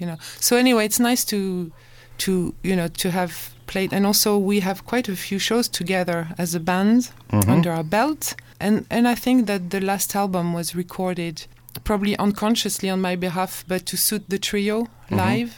[0.00, 0.16] You know.
[0.40, 1.70] So anyway, it's nice to
[2.18, 3.32] to you know to have
[3.66, 7.48] played, and also we have quite a few shows together as a band Mhm.
[7.48, 11.46] under our belt, and and I think that the last album was recorded
[11.84, 15.16] probably unconsciously on my behalf, but to suit the trio Mhm.
[15.16, 15.50] live.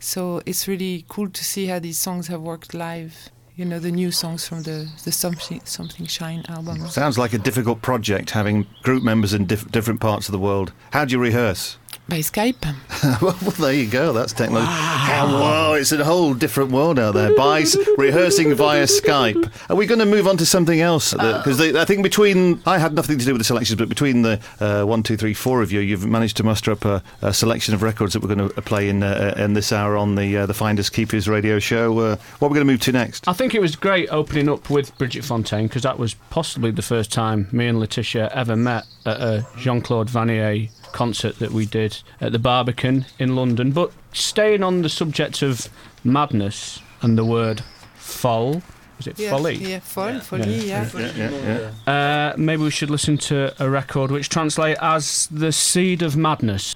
[0.00, 3.28] So it's really cool to see how these songs have worked live.
[3.54, 6.88] You know, the new songs from the the Something Something Shine album.
[6.88, 10.72] Sounds like a difficult project having group members in diff- different parts of the world.
[10.92, 11.76] How do you rehearse?
[12.10, 13.22] By Skype.
[13.22, 14.12] well, there you go.
[14.12, 14.66] That's technology.
[14.66, 17.32] Wow, it's a whole different world out there.
[17.36, 17.64] By
[17.96, 19.48] rehearsing via Skype.
[19.70, 21.12] Are we going to move on to something else?
[21.12, 24.40] Because I think between I had nothing to do with the selections, but between the
[24.58, 27.74] uh, one, two, three, four of you, you've managed to muster up a, a selection
[27.74, 30.46] of records that we're going to play in uh, in this hour on the uh,
[30.46, 31.96] the Finders Keepers radio show.
[31.96, 33.28] Uh, what are we going to move to next?
[33.28, 36.82] I think it was great opening up with Bridget Fontaine because that was possibly the
[36.82, 41.66] first time me and Letitia ever met at a Jean Claude Vannier concert that we
[41.66, 43.72] did at the Barbican in London.
[43.72, 45.68] But staying on the subject of
[46.04, 47.62] madness and the word
[47.96, 48.62] folle,
[48.98, 49.54] was it Yeah, folly?
[49.56, 51.70] yeah, folle, folie, yeah.
[51.86, 56.74] Uh, maybe we should listen to a record which translates as the seed of madness.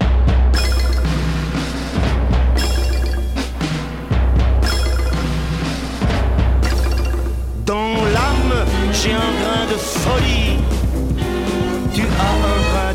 [7.67, 10.59] Dans l'âme, j'ai un grain de folie.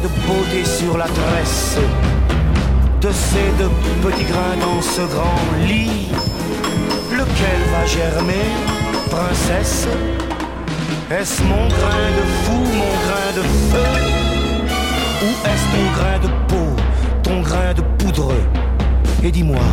[0.04, 1.78] De beauté sur la tresse.
[3.02, 3.72] De ces deux
[4.02, 6.10] petits grains dans ce grand lit.
[7.12, 8.50] Lequel va germer,
[9.10, 9.88] princesse?
[11.10, 13.90] Est-ce mon grain de fou, mon grain de feu?
[15.24, 16.70] Ou est-ce ton grain de peau,
[17.24, 18.34] ton grain de poudre?
[19.24, 19.66] Et dis-moi,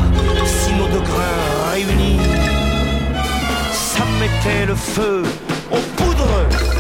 [0.44, 2.20] si nos deux grains réunis
[3.97, 5.23] ça mettait le feu
[5.73, 6.76] aux poudres?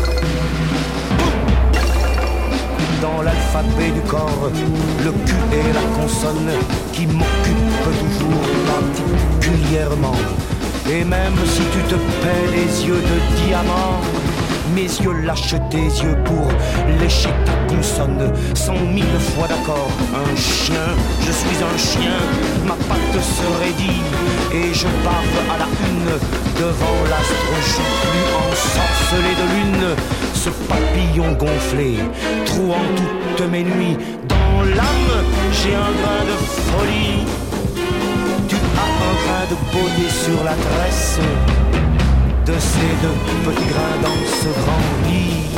[3.02, 4.50] Dans l'alphabet du corps,
[5.04, 6.50] le Q est la consonne
[6.92, 10.16] qui m'occupe toujours particulièrement.
[10.88, 14.00] Et même si tu te paies les yeux de diamant,
[14.74, 16.48] mes yeux lâchent tes yeux pour
[17.00, 18.32] lécher ta consonne.
[18.54, 20.88] Cent mille fois d'accord, un chien,
[21.20, 22.18] je suis un chien,
[22.66, 24.02] ma patte se raidit
[24.52, 26.10] et je bave à la une
[26.60, 28.20] devant l'astre joufflu
[28.50, 29.96] ensorcelé de lune.
[30.34, 31.96] Ce papillon gonflé,
[32.44, 33.96] trouant toutes mes nuits,
[34.28, 36.36] dans l'âme j'ai un grain de
[36.70, 37.24] folie.
[38.48, 41.18] Tu as un grain de beauté sur la tresse
[42.46, 45.50] de ces deux petits grains dans ce grand lit.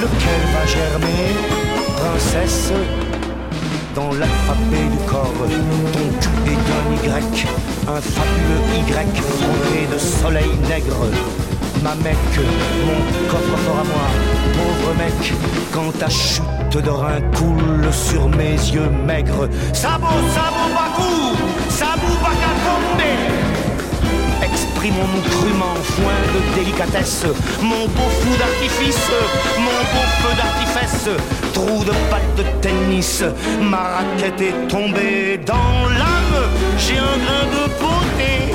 [0.00, 1.24] Lequel va germer,
[1.96, 2.72] princesse,
[3.94, 5.34] dans l'alphabet du corps
[5.92, 7.46] Ton cul est un Y,
[7.88, 11.04] un fabuleux Y frondé de soleil nègre.
[11.82, 12.16] Ma mec,
[12.86, 14.06] mon coffre-fort à moi,
[14.54, 15.34] pauvre mec,
[15.72, 16.42] quand ta chute
[16.72, 19.48] de rein coule sur mes yeux maigres.
[19.74, 21.36] Sabo, sabo, bagou,
[21.68, 23.31] sabou,
[24.82, 25.12] bagatombe.
[25.12, 25.74] Exprimons-nous crûment,
[26.34, 27.24] de délicatesse,
[27.62, 29.10] mon beau fou d'artifice,
[29.58, 31.08] mon beau feu d'artifice,
[31.52, 33.22] trou de patte de tennis,
[33.60, 36.48] ma raquette est tombée dans l'âme,
[36.78, 38.54] j'ai un grain de beauté,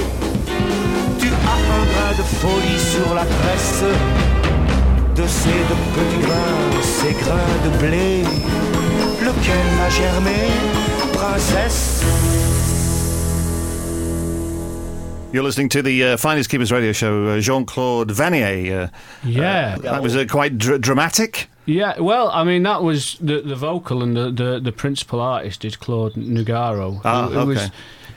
[1.19, 3.83] tu as un grain de folie sur la tresse,
[5.15, 8.23] de ces deux petits grains, ces grains de blé,
[9.21, 10.49] lequel a germé,
[11.13, 12.03] princesse?
[15.33, 17.27] You're listening to the uh, Keepers radio show.
[17.27, 18.85] Uh, Jean Claude Vannier.
[18.85, 18.87] Uh,
[19.25, 19.75] Yeah.
[19.77, 21.49] uh, that was uh, quite dr- dramatic.
[21.65, 25.65] Yeah, well, I mean, that was the the vocal and the, the, the principal artist
[25.65, 27.01] is Claude Nougaro.
[27.03, 27.71] Ah, who, who was, okay.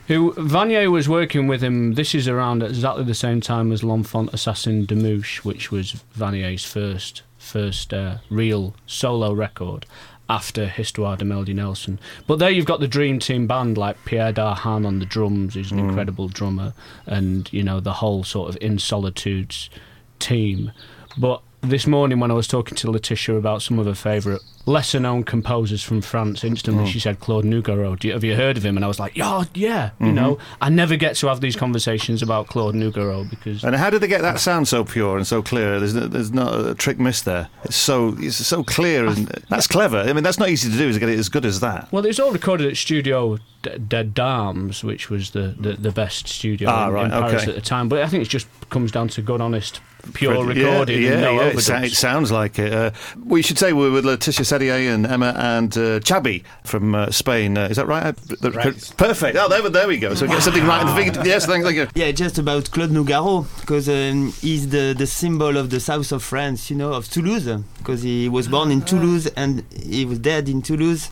[0.06, 1.94] who Vannier was working with him.
[1.94, 5.96] This is around at exactly the same time as L'Enfant Assassin des Mouches, which was
[6.16, 9.84] Vannier's first first uh, real solo record
[10.30, 11.98] after Histoire de Melody Nelson.
[12.26, 15.72] But there you've got the Dream Team band like Pierre Dahan on the drums, who's
[15.72, 15.88] an Mm.
[15.88, 16.72] incredible drummer,
[17.06, 19.68] and you know the whole sort of In Solitudes
[20.20, 20.70] team.
[21.18, 25.00] But this morning when I was talking to Letitia about some of her favourite lesser
[25.00, 26.88] known composers from France, instantly Mm.
[26.88, 28.02] she said Claude Nougaro.
[28.04, 28.76] You, have you heard of him?
[28.76, 29.90] And I was like, yeah, yeah.
[29.98, 30.14] You Mhm.
[30.14, 34.00] know, I never get to have these conversations about Claude Nougaro because And how did
[34.02, 35.78] they get that sound so pure and so clear?
[35.80, 37.48] There's no, there's not a trick missed there.
[37.64, 39.98] It's so it's so clear and that's clever.
[39.98, 40.88] I mean, that's not easy to do.
[40.88, 41.88] Is to get it as good as that.
[41.90, 45.90] Well, it was all recorded at Studio D- Des Dames, which was the, the, the
[45.90, 47.50] best studio Ah, in, right, in Paris okay.
[47.50, 47.88] at the time.
[47.88, 49.80] But I think it's just comes down to good, honest,
[50.14, 51.02] pure Pretty- recording.
[51.02, 51.60] Yeah, and no yeah, it, overdubs.
[51.62, 52.72] sa- it sounds like it.
[52.72, 52.90] Uh,
[53.24, 57.58] we should say we're with Letitia Sadier and Emma and uh, Chabi from uh, Spain.
[57.58, 58.06] Uh, is that right?
[58.06, 58.92] Uh, the- Right.
[58.96, 59.36] Perfect.
[59.38, 60.14] Oh, there, there we go.
[60.14, 60.80] So get something right.
[60.82, 61.26] in the beginning.
[61.26, 61.88] Yes, thank, thank you.
[61.94, 66.22] Yeah, just about Claude Nougaro, because um, he's the, the symbol of the south of
[66.22, 67.48] France, you know, of Toulouse,
[67.78, 71.10] because he was born in Toulouse and he was dead in Toulouse.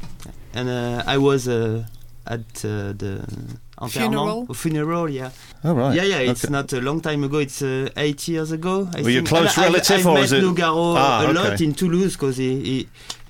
[0.54, 1.84] And uh, I was uh,
[2.26, 4.46] at uh, the enterrement- Funeral?
[4.54, 5.30] funeral, yeah.
[5.62, 5.94] Oh, right.
[5.94, 6.52] Yeah, yeah, it's Okay.
[6.52, 8.88] not a long time ago, it's uh, eight years ago.
[8.94, 9.28] I Were you a think.
[9.28, 12.14] close And I- relative I've or met is it- Nougaro Ah, a lot in Toulouse,
[12.14, 12.88] because he, he,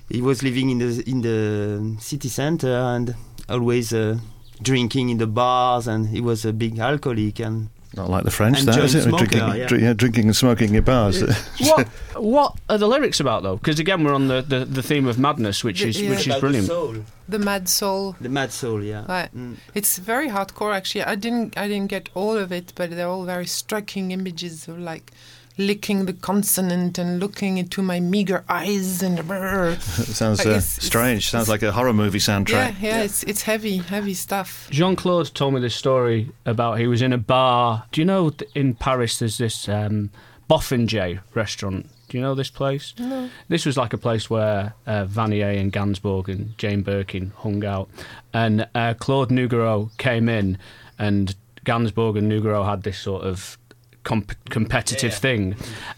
[0.09, 3.13] he was living in the, in the city center and
[3.47, 4.17] always uh,
[4.61, 7.39] drinking in the bars, and he was a big alcoholic.
[7.39, 9.01] and Not like the French, And that joint it?
[9.01, 9.65] smoker, drinking, yeah.
[9.67, 11.21] dri- yeah, drinking and smoking in bars.
[11.59, 13.55] what what are the lyrics about though?
[13.57, 16.11] Because again, we're on the, the, the theme of madness, which is Yeah.
[16.11, 16.67] which is About the brilliant.
[16.67, 16.95] soul.
[17.27, 18.15] The Mad Soul.
[18.21, 19.05] The Mad Soul, yeah.
[19.09, 19.35] Right.
[19.35, 19.55] Mm.
[19.73, 21.03] It's very hardcore actually.
[21.03, 24.77] I didn't I didn't get all of it, but they're all very striking images of
[24.77, 25.11] like
[25.59, 29.19] licking the consonant and looking into my meager eyes and
[29.79, 31.29] sounds Like, uh, it's- it's- strange.
[31.29, 32.75] Sounds like a horror movie Yeah, soundtrack.
[32.81, 34.67] yeah, it's it's heavy, heavy stuff.
[34.71, 37.83] Jean Claude told me this story about he was in a bar.
[37.91, 40.09] Do you know in Paris there's this um,
[40.47, 40.87] Boffin
[41.35, 41.87] restaurant?
[42.07, 42.93] Do you know this place?
[42.97, 43.29] No.
[43.49, 47.87] This was like a place where uh, Vannier and Gainsbourg and Jane Birkin hung out.
[48.33, 50.57] And uh, Claude Nougaro came in,
[50.97, 53.59] and Gainsbourg and Nougaro had this sort of
[54.03, 55.55] comp- competitive thing.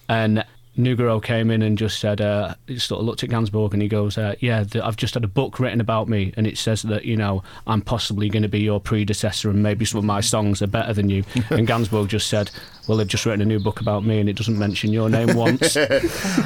[0.10, 0.44] And
[0.78, 3.88] Nougaro came in and just said, uh, he sort of looked at Gainsbourg and he
[3.90, 6.84] goes, uh, Yeah, th- I've just had a book written about me, and it says
[6.84, 10.22] that, you know, I'm possibly going to be your predecessor, and maybe some of my
[10.22, 11.24] songs are better than you.
[11.50, 12.52] and Gainsbourg just said,
[12.88, 15.36] Well, they've just written a new book about me, and it doesn't mention your name
[15.36, 15.78] once.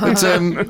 [0.01, 0.63] But, um, uh,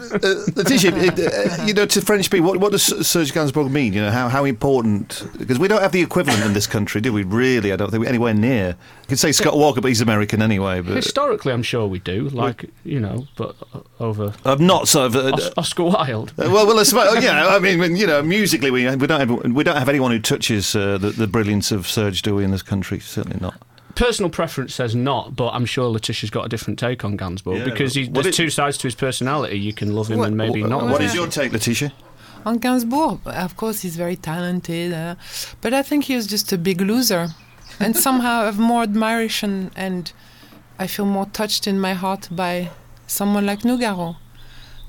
[0.55, 3.93] Letitia, uh, you know, to French people, what, what does Serge Gainsbourg mean?
[3.93, 5.27] You know, how, how important?
[5.37, 7.23] Because we don't have the equivalent in this country, do we?
[7.23, 8.75] Really, I don't think we're anywhere near.
[9.05, 10.81] You could say Scott Walker, but he's American anyway.
[10.81, 14.33] But Historically, I'm sure we do, like, you know, but uh, over.
[14.43, 15.15] I'm not sort of.
[15.15, 16.31] Uh, Os- Oscar Wilde.
[16.31, 19.29] Uh, well, well, I suppose, you I mean, you know, musically, we, we don't have
[19.53, 22.43] we don't have anyone who touches uh, the, the brilliance of Serge, do we?
[22.43, 23.53] In this country, certainly not.
[23.93, 27.63] Personal preference says not, but I'm sure Letitia's got a different take on Gainsbourg Yeah.
[27.65, 29.59] because he, What there's it- two sides to his personality.
[29.59, 30.81] You can love him What- and maybe Wh- not.
[30.81, 31.17] What love is him.
[31.19, 31.93] your take, Letitia?
[32.43, 35.15] On Gainsbourg, of course, he's very talented, uh,
[35.61, 37.29] but I think he was just a big loser.
[37.79, 40.11] And somehow I have more admiration and
[40.79, 42.69] I feel more touched in my heart by
[43.07, 44.17] someone like Nougaro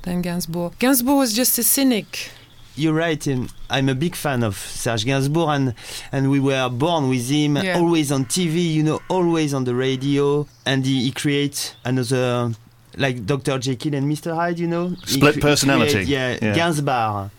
[0.03, 0.73] than Gainsbourg.
[0.79, 2.31] Gainsbourg was just a cynic.
[2.75, 3.27] You're right.
[3.27, 5.73] um, I'm a big fan of Serge Gainsbourg, and
[6.11, 7.57] and we were born with him.
[7.57, 7.77] Yeah.
[7.79, 12.53] Always on TV, you know, always on the radio, and he, he creates another.
[12.99, 13.59] Like Dr.
[13.59, 14.33] Jekyll and Mr.
[14.33, 15.91] Hyde, you know, Split cre- personality.
[15.93, 16.55] create, yeah, Yeah.
[16.55, 17.29] Gainsbourg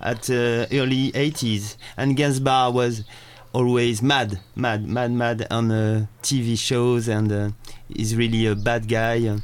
[0.00, 3.04] at uh, early 80s, and Gainsbourg was
[3.54, 7.50] always mad, mad, mad, mad on uh, TV shows, and uh,
[7.88, 9.26] he's really a bad guy.
[9.26, 9.38] uh.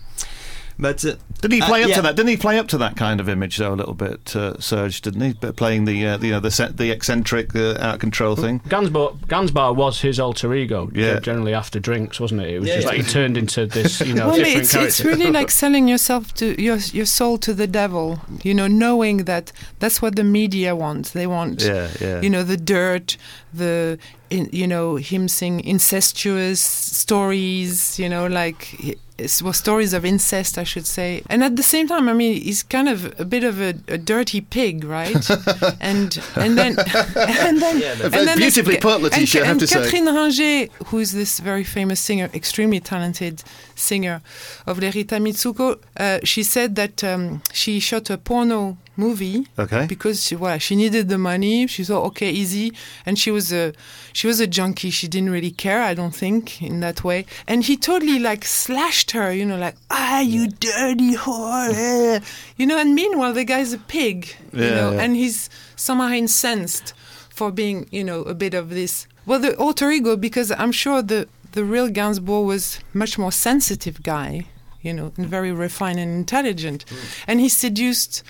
[0.79, 1.97] But uh, Didn't he play uh, up yeah.
[1.97, 2.17] to that?
[2.17, 5.03] Didn't he play up to that kind of image though a little bit, uh, Serge?
[5.03, 5.35] Didn't he?
[5.35, 8.35] But playing the uh, the, you know the set, the eccentric, uh, out of control
[8.35, 8.61] thing.
[8.61, 10.91] Gainsbourg, Gainsbourg was his alter ego.
[10.95, 11.21] Yeah.
[11.21, 12.49] Generally after drinks, wasn't it?
[12.55, 12.93] It was Yeah, just yeah.
[12.97, 14.89] like he turned into this, you know, well, different it's, character.
[14.89, 18.19] it's really like selling yourself to your your soul to the devil.
[18.43, 21.11] You know, knowing that that's what the media wants.
[21.11, 22.23] They want, Yeah, yeah.
[22.23, 23.19] you know, the dirt,
[23.53, 23.99] the
[24.31, 27.99] in, you know him saying incestuous stories.
[27.99, 31.23] You know, like it's, well, stories of incest, I should say.
[31.29, 33.99] And at the same time, I mean, he's kind of a bit of a, a
[33.99, 35.29] dirty pig, right?
[35.81, 36.79] and and then
[37.49, 39.83] and then Yeah, and then beautifully there's- put, Letitia, and, I have and to say.
[39.83, 43.43] Catherine Ringer, who is this very famous singer, extremely talented
[43.75, 44.23] singer
[44.67, 49.85] of Les Rita Mitsouko, uh, she said that um, she shot a porno movie Okay.
[49.87, 51.67] because she, well, she needed the money.
[51.75, 52.67] She thought, okay, easy,
[53.07, 53.73] and she was a
[54.19, 54.91] she was a junkie.
[54.91, 57.21] She didn't really care, I don't think, in that way.
[57.51, 62.21] And he totally like slashed her, you know, like ah, you dirty whore, eh."
[62.59, 62.79] you know.
[62.83, 64.19] And meanwhile, the guy's a pig,
[64.53, 65.03] you know, yeah.
[65.03, 66.93] and he's somehow incensed
[67.31, 69.07] for being, you know, a bit of this.
[69.27, 74.03] Well, the alter ego, because I'm sure the the real Gainsbourg was much more sensitive
[74.03, 74.47] guy,
[74.83, 76.85] you know, and very refined and intelligent,
[77.27, 78.23] and he seduced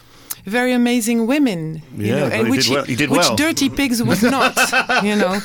[0.44, 3.18] very amazing women, you Yeah, know, well, and he which did well- he did which
[3.20, 3.36] well.
[3.36, 4.56] dirty pigs would not,
[5.04, 5.40] you know.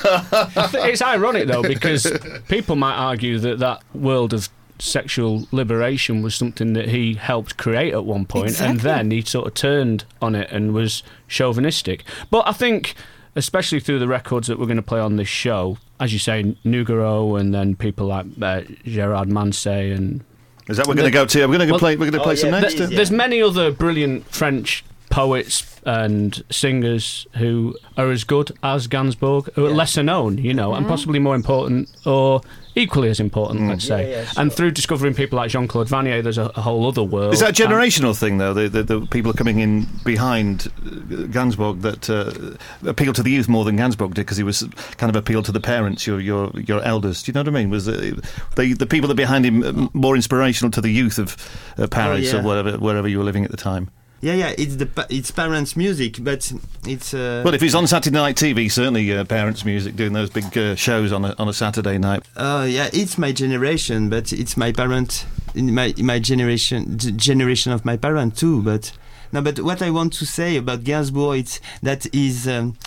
[0.85, 2.11] It's ironic though because
[2.47, 4.49] people might argue that that world of
[4.79, 8.77] sexual liberation was something that he helped create at one point, and Exactly.
[8.83, 12.03] then he sort of turned on it and was chauvinistic.
[12.29, 12.93] But I think,
[13.35, 16.55] especially through the records that we're going to play on this show, as you say,
[16.65, 20.23] Nougaro, and then people like uh, Gerard Manset and
[20.67, 21.39] Is that we're going to go to?
[21.47, 21.95] We're going to Well, play.
[21.95, 22.75] We're going to oh, play some yeah, next.
[22.75, 22.89] please, uh?
[22.89, 22.95] yeah.
[22.95, 24.83] there's many other brilliant French
[25.15, 30.73] poets and singers who are as good as Gainsbourg, who are lesser known, you know,
[30.73, 30.89] and Mhm.
[30.89, 32.41] possibly more important or
[32.75, 34.11] equally as important, let's say.
[34.11, 37.03] Yeah, yeah, And through discovering people like Jean Claude Vannier, there's a, a whole other
[37.03, 37.33] world.
[37.33, 38.53] Is that a And- generational thing, though?
[38.53, 43.31] The, the, the people are coming in behind uh, Gainsbourg that uh, appeal to the
[43.31, 44.67] youth more than Gainsbourg did because he was
[44.97, 47.23] kind of appealed to the parents, your your your elders.
[47.23, 47.69] Do you know what I mean?
[47.69, 48.15] Was uh,
[48.57, 51.37] the the people that behind him more inspirational to the youth of
[51.77, 52.39] uh, Paris yeah.
[52.39, 53.87] or wherever wherever you were living at the time?
[54.25, 56.51] Yeah, yeah, it's the it's parents' music, but
[56.87, 57.13] it's.
[57.13, 60.57] Uh, Well, if he's on Saturday night TV, certainly uh, parents' music doing those big
[60.57, 62.23] uh, shows on a on a Saturday night.
[62.35, 67.85] Uh, yeah, it's my generation, but it's my parent, in my my generation, generation of
[67.85, 68.63] my parent too.
[68.63, 68.93] But
[69.31, 72.77] no, but what I want to say about Gainsbourg, it's that is, um,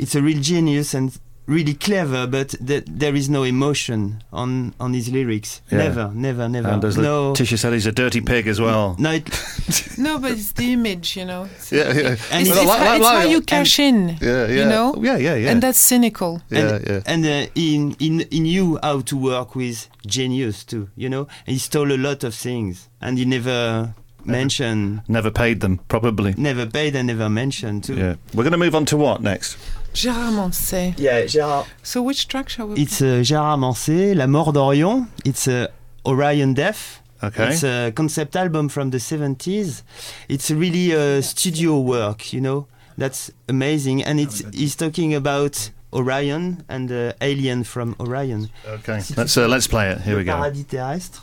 [0.00, 1.16] it's a real genius and
[1.48, 5.62] really clever, but th- there is no emotion on on his lyrics.
[5.72, 5.78] Yeah.
[5.78, 6.68] Never, never, never.
[6.68, 7.32] And as no.
[7.32, 8.94] Tisha said, he's a dirty pig as well.
[9.04, 9.26] No, it,
[9.98, 11.44] No, but it's the image, you know.
[11.56, 12.12] It's, Yeah, yeah.
[12.12, 14.16] It's, And- it's, Well, how, like- it's how you cash in.
[14.20, 14.46] Yeah, yeah.
[14.58, 14.94] You know?
[15.00, 15.50] Yeah, yeah, yeah.
[15.50, 16.40] And that's cynical.
[16.50, 17.00] Yeah, and, yeah.
[17.06, 21.26] And uh, he, he, he knew how to work with genius too, you know.
[21.46, 23.94] And he stole a lot of things, and he never,
[24.24, 26.34] mentioned, Never paid them, probably.
[26.36, 27.96] never paid, and never mentioned too.
[27.96, 28.14] Yeah.
[28.34, 29.56] We're going to move on to what next?
[29.94, 30.94] Gérard Manset.
[30.98, 31.66] Yeah, Gérard.
[31.82, 35.06] So which track shall we It's uh, Gérard Manset, La Mort d'Orion.
[35.24, 35.66] It's uh,
[36.06, 37.00] Orion Death.
[37.22, 37.48] Okay.
[37.48, 39.82] It's a concept album from the 70s.
[40.28, 42.66] It's really uh, studio work, you know?
[42.96, 44.04] That's amazing.
[44.04, 48.50] And it's, he's talking about Orion and the alien from Orion.
[48.66, 49.00] Okay.
[49.16, 50.00] Let's uh, let's play it.
[50.02, 50.32] Here we go.
[50.32, 51.22] paradis terrestre.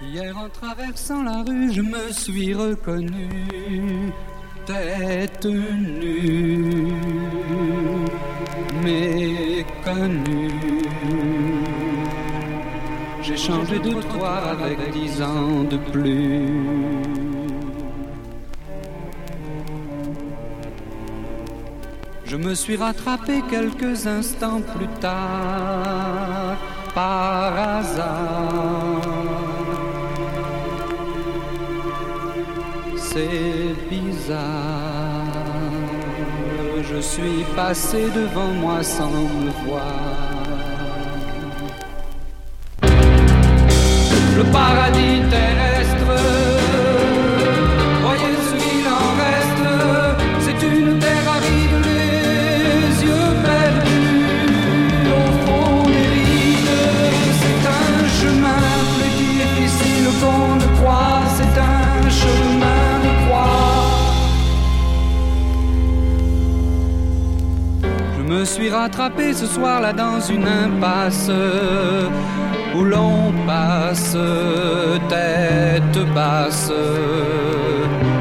[0.00, 4.12] Hier en traversant la rue, je me suis reconnu,
[4.66, 6.92] tête nue,
[8.82, 10.50] méconnu.
[13.22, 17.26] J'ai changé de trottoir avec dix ans de plus.
[22.24, 26.56] Je me suis rattrapé quelques instants plus tard,
[26.94, 29.00] par hasard.
[32.96, 33.74] C'est
[36.82, 39.82] je suis passé devant moi sans me voir.
[44.36, 46.12] Le paradis terrestre,
[68.46, 71.30] suis rattrapé ce soir-là dans une impasse
[72.74, 74.16] où l'on passe
[75.08, 76.72] tête basse.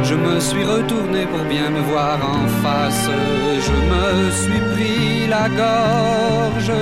[0.03, 3.09] Je me suis retourné pour bien me voir en face.
[3.67, 6.73] Je me suis pris la gorge.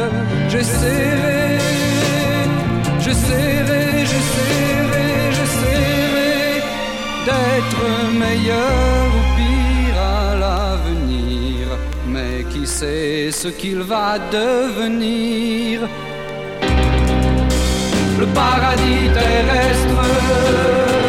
[0.50, 1.60] J'ai serré,
[3.00, 3.64] j'ai serré
[7.26, 7.84] d'être
[8.20, 9.33] meilleur
[12.84, 15.80] sait ce qu'il va devenir?
[18.20, 21.03] le paradis terrestre.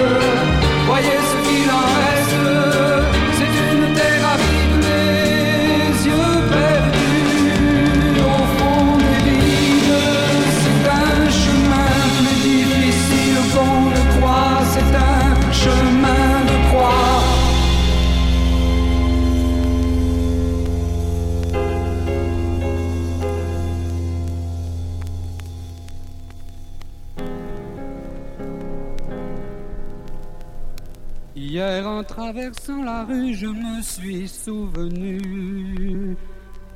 [32.74, 36.16] Traversant la rue, je me suis souvenu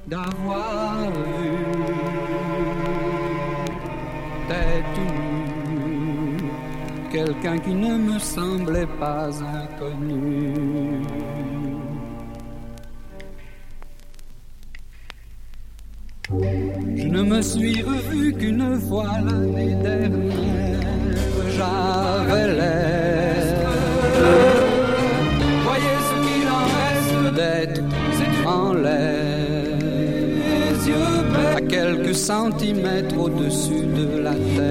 [0.07, 1.51] d'avoir vu
[4.49, 4.99] tête
[5.69, 6.49] nue
[7.11, 11.03] quelqu'un qui ne me semblait pas inconnu.
[16.97, 19.48] Je ne me suis revu qu'une fois l'année
[32.59, 34.68] centimètres au-dessus de la terre.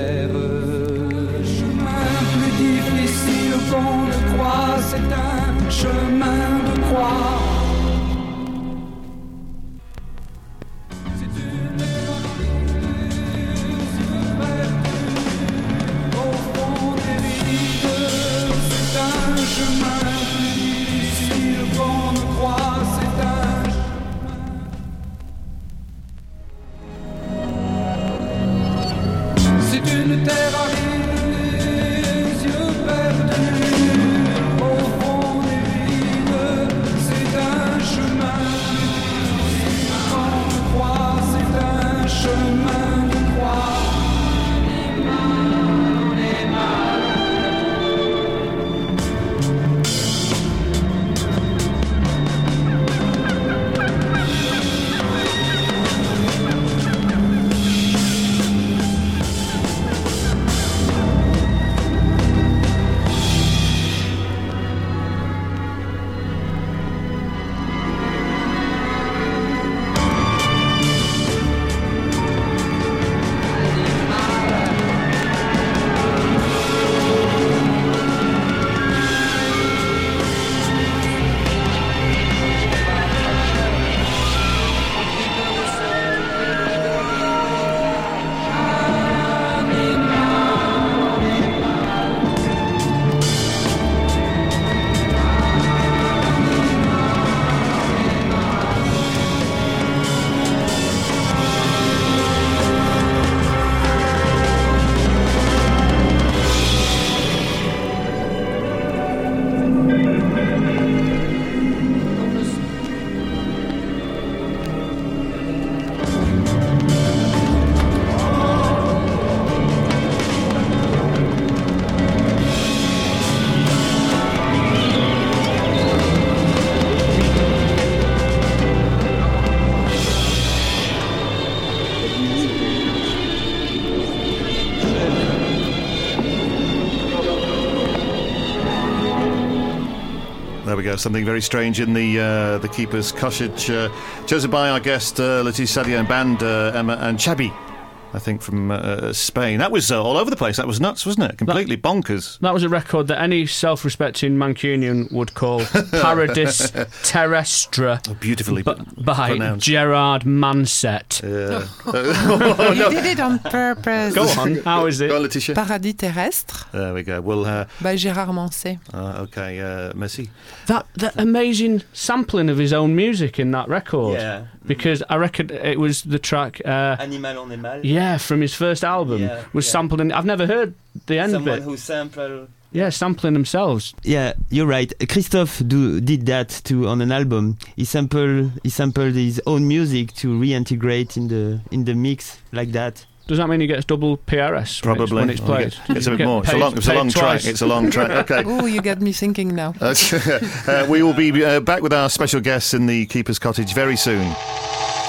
[140.67, 140.95] Go.
[140.97, 143.69] Something very strange in the uh, the keeper's cottage.
[143.69, 143.89] Uh,
[144.25, 147.66] chosen by our guest uh, Letitia Sadier and band uh, Emma and Chabi.
[148.13, 149.59] I think from uh, Spain.
[149.59, 150.57] That was uh, all over the place.
[150.57, 151.37] That was nuts, wasn't it?
[151.37, 152.39] Completely bonkers.
[152.39, 155.59] That was a record that any self-respecting Mancunian would call
[155.91, 156.71] Paradis
[157.03, 157.99] Terrestre.
[158.09, 159.65] Oh, beautifully b- by pronounced.
[159.65, 161.21] Gerard Manset.
[162.59, 164.13] Oh, you did it on purpose.
[164.15, 164.55] Go on.
[164.57, 165.09] How is it?
[165.09, 165.55] Go on, Letitia.
[165.55, 167.21] Paradis terrestre There we go.
[167.21, 168.79] Well, uh, by Gérard Manset.
[168.93, 170.29] uh, okay, uh, merci.
[170.67, 174.13] That that amazing sampling of his own music in that record.
[174.19, 174.47] Yeah.
[174.67, 176.61] Because I reckon it was the track.
[176.65, 177.79] Uh, Animal on est mal.
[177.85, 179.71] yeah, from his first album Yeah, was yeah.
[179.71, 180.01] sampled.
[180.01, 180.73] In, I've never heard
[181.07, 181.63] the end Someone bit.
[181.63, 182.47] who sample.
[182.73, 183.93] Yeah, sampling themselves.
[184.03, 184.91] Yeah, you're right.
[185.07, 187.57] Christophe do, did that too on an album.
[187.77, 192.73] He sampled he sampled his own music to reintegrate in the in the mix like
[192.73, 193.05] that.
[193.27, 195.15] Does that mean he gets double PRS when it's, Probably.
[195.15, 195.75] when it's Well, played?
[195.89, 196.43] It's a bit Get more.
[196.43, 197.45] It's a long, it's a paid long track.
[197.45, 198.07] It's a long track.
[198.31, 198.43] Okay.
[198.45, 199.73] Oh, you get me thinking now.
[199.81, 203.97] uh, we will be uh, back with our special guests in the Keeper's Cottage very
[203.97, 204.33] soon.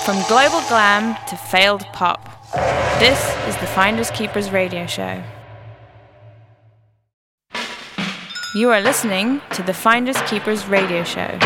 [0.05, 2.45] From global glam to failed pop,
[2.99, 5.23] this is the Finders Keepers radio show.
[8.55, 11.39] You are listening to the Finders Keepers radio show.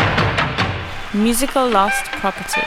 [1.13, 2.61] Musical lost property.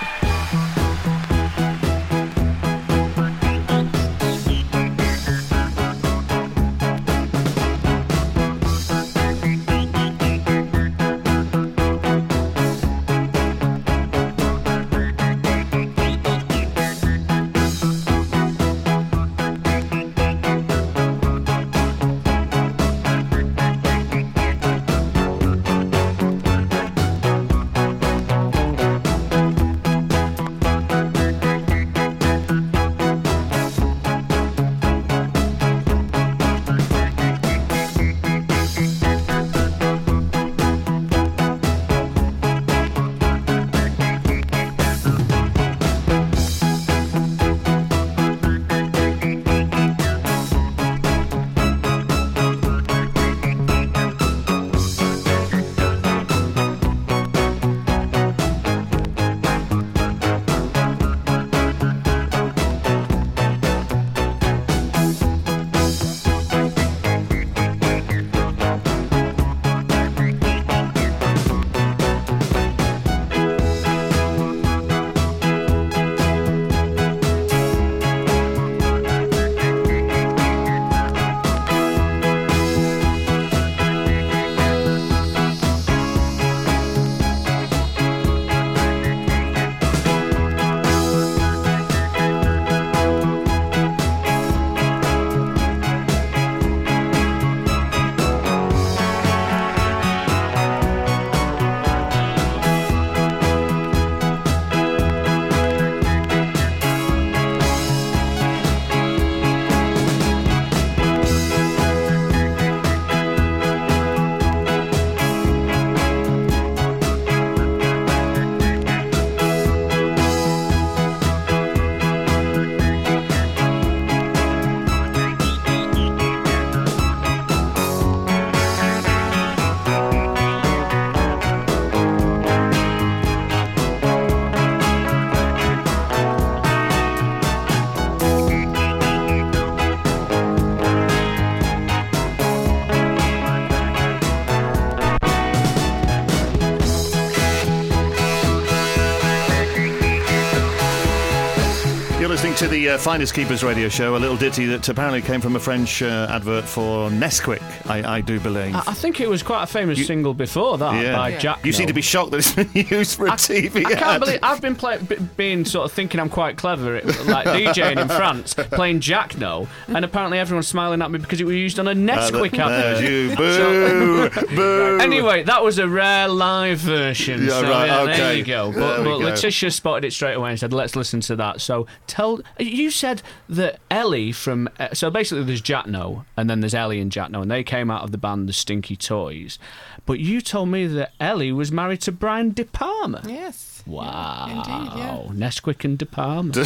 [152.87, 156.03] The uh, Finders Keepers radio show, a little ditty that apparently came from a French
[156.03, 157.61] uh, advert for Nesquik,
[157.91, 158.77] I, I do believe.
[158.77, 161.17] I, I think it was quite a famous single before that yeah.
[161.17, 161.67] by Jack.
[161.67, 163.99] You seem to be shocked that it's been used for a TV I ad.
[163.99, 167.49] can't believe I've been play, b- being sort of thinking I'm quite clever, at, like
[167.49, 171.81] DJing in France, playing Jacno, and apparently everyone's smiling at me because it was used
[171.81, 173.11] on a Nesquik Uh, there's advert.
[173.11, 174.47] you.
[174.47, 174.55] Boo!
[174.55, 174.99] Boo!
[175.01, 177.47] Anyway, that was a rare live version.
[177.47, 178.71] Yeah, so right, yeah, There you go.
[178.71, 179.25] But, we but go.
[179.25, 182.39] Letitia spotted it straight away and said, "Let's listen to that." So tell
[182.77, 187.11] you said that Elli from uh, so basically there's Jacno and then there's Elli and
[187.11, 189.59] Jacno and they came out of the band the Stinky Toys,
[190.05, 193.23] but you told me that Elli was married to Brian De Palma.
[193.27, 193.83] Yes.
[193.87, 194.47] Wow.
[194.51, 195.49] Indeed, yeah.
[195.49, 196.53] Nesquik and De Palma.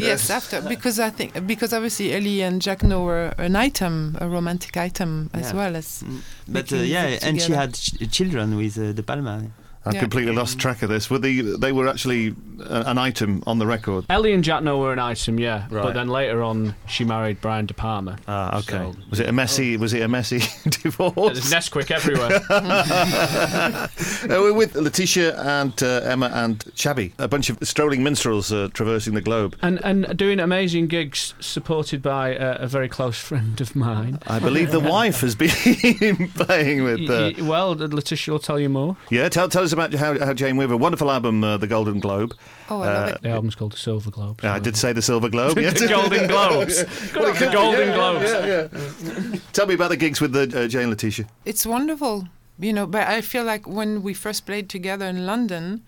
[0.00, 4.76] yes, after because I think because obviously Elli and Jacno were an item, a romantic
[4.76, 5.56] item as Yeah.
[5.56, 6.02] well as.
[6.48, 9.50] But uh, yeah, music and she had ch- children with uh, De Palma.
[9.84, 10.00] I've Yeah.
[10.00, 11.08] completely lost track of this.
[11.10, 14.04] Were the they were actually uh, an item on the record?
[14.10, 15.66] Elli and Jacno were an item, yeah.
[15.70, 15.82] Right.
[15.82, 18.18] But then later on, she married Brian De Palma.
[18.28, 18.78] Ah, okay.
[18.78, 19.76] So- was it a messy?
[19.78, 20.40] Was it a messy
[20.82, 21.14] divorce?
[21.48, 22.40] There's Nesquik everywhere.
[24.22, 28.68] Uh, we're with Letitia and uh, Emma and Chavi, a bunch of strolling minstrels uh,
[28.74, 29.56] traversing the globe.
[29.62, 34.18] and and doing amazing gigs supported by uh, a very close friend of mine.
[34.26, 37.08] I believe the wife has been playing with.
[37.08, 38.96] Uh, Y- y- well, Letitia will tell you more.
[39.10, 42.34] yeah, tell, tell us about how, how Jane Weaver, wonderful album, uh, The Golden Globe.
[42.68, 43.22] Oh, I love Uh, it.
[43.22, 44.40] The album's called the Silver Globe.
[44.42, 45.56] Yeah, I did say the Silver Globe.
[45.56, 45.86] The.
[45.88, 46.82] Golden Globes.
[47.12, 48.30] Got it, the Golden Yeah, Globes.
[48.30, 49.38] yeah, yeah.
[49.52, 51.26] Tell me about the gigs with the, uh, Jane and Letitia.
[51.44, 52.28] It's wonderful,
[52.58, 52.86] you know.
[52.86, 55.82] But I feel like when we first played together in London,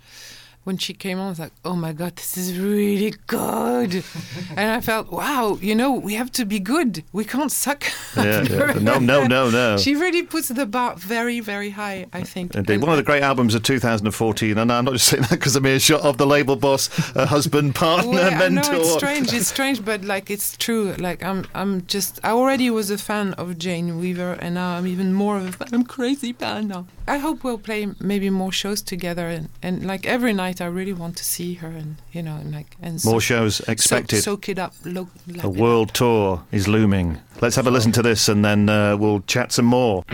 [0.64, 4.04] when she came on, I was like, "Oh my god, this is really good,"
[4.56, 7.02] and I felt, "Wow, you know, we have to be good.
[7.12, 7.84] We can't suck."
[8.16, 8.72] Yeah, yeah.
[8.80, 9.76] No, no, no, no.
[9.78, 12.06] She really puts the bar very, very high.
[12.12, 12.54] I think.
[12.54, 15.56] Indeed, one of the great albums of 2014, and I'm not just saying that because
[15.56, 18.72] I'm a shot of the label boss, uh, husband, partner, Well, I mentor.
[18.72, 19.32] know it's strange.
[19.32, 20.92] It's strange, but like it's true.
[20.98, 22.20] Like I'm, I'm just.
[22.22, 25.52] I already was a fan of Jane Weaver, and now I'm even more of a
[25.52, 25.68] fan.
[25.72, 26.86] I'm crazy fan now.
[27.08, 30.92] I hope we'll play maybe more shows together, and, and like every night, I really
[30.92, 34.22] want to see her, and you know, and like and More shows expected.
[34.22, 34.74] Soak, it up.
[34.84, 35.08] Lo-
[35.42, 37.18] A world tour is looming.
[37.40, 40.04] Let's have a listen to this and then uh, we'll chat some more.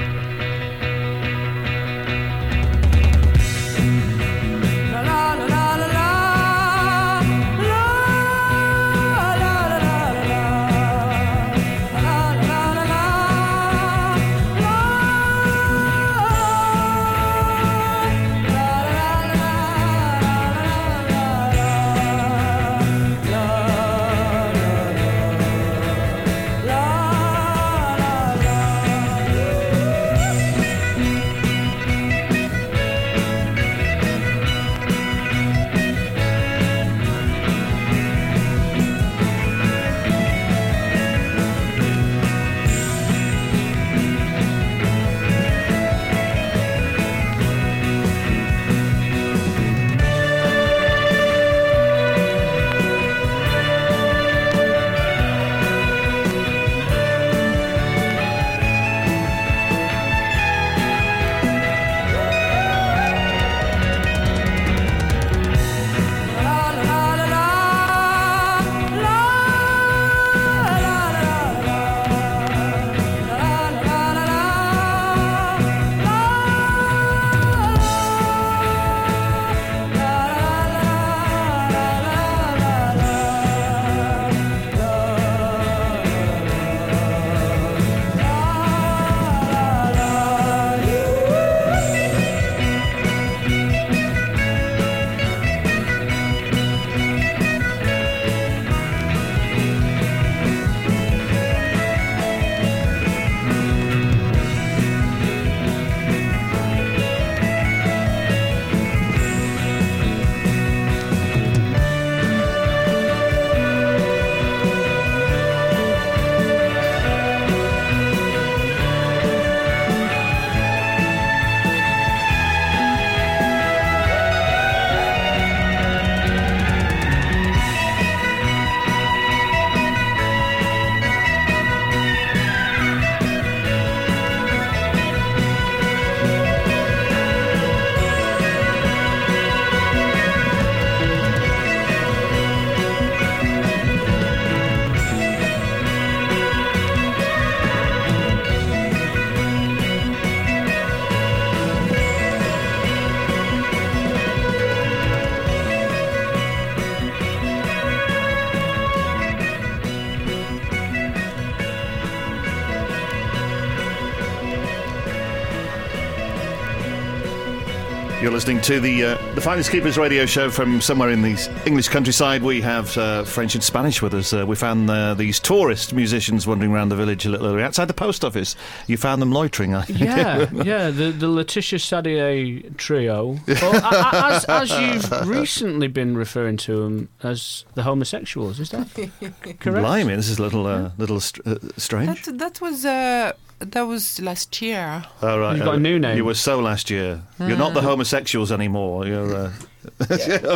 [168.49, 172.43] Listening to the uh, the Finders Keepers radio show from somewhere in the English countryside.
[172.43, 174.33] We have uh, French and Spanish with us.
[174.33, 177.63] Uh, we found uh, these tourist musicians wandering around the village a little earlier.
[177.63, 178.57] Outside the post office,
[178.87, 179.75] you found them loitering.
[179.75, 179.99] I think.
[180.01, 183.39] Yeah, yeah, the the Letitia Sadier trio.
[183.47, 188.71] Well, a- a- as, as you've recently been referring to them as the homosexuals, is
[188.71, 188.89] that
[189.61, 189.63] correct?
[189.85, 192.25] Blimey, this is a little uh, little str- uh, strange.
[192.25, 195.05] That, that was uh, that was last year.
[195.23, 196.17] All right, You've got a uh, new name.
[196.17, 197.23] You were so last year.
[197.39, 197.85] You're not the Mm.
[197.85, 199.07] homosexuals anymore.
[199.07, 199.53] You're uh,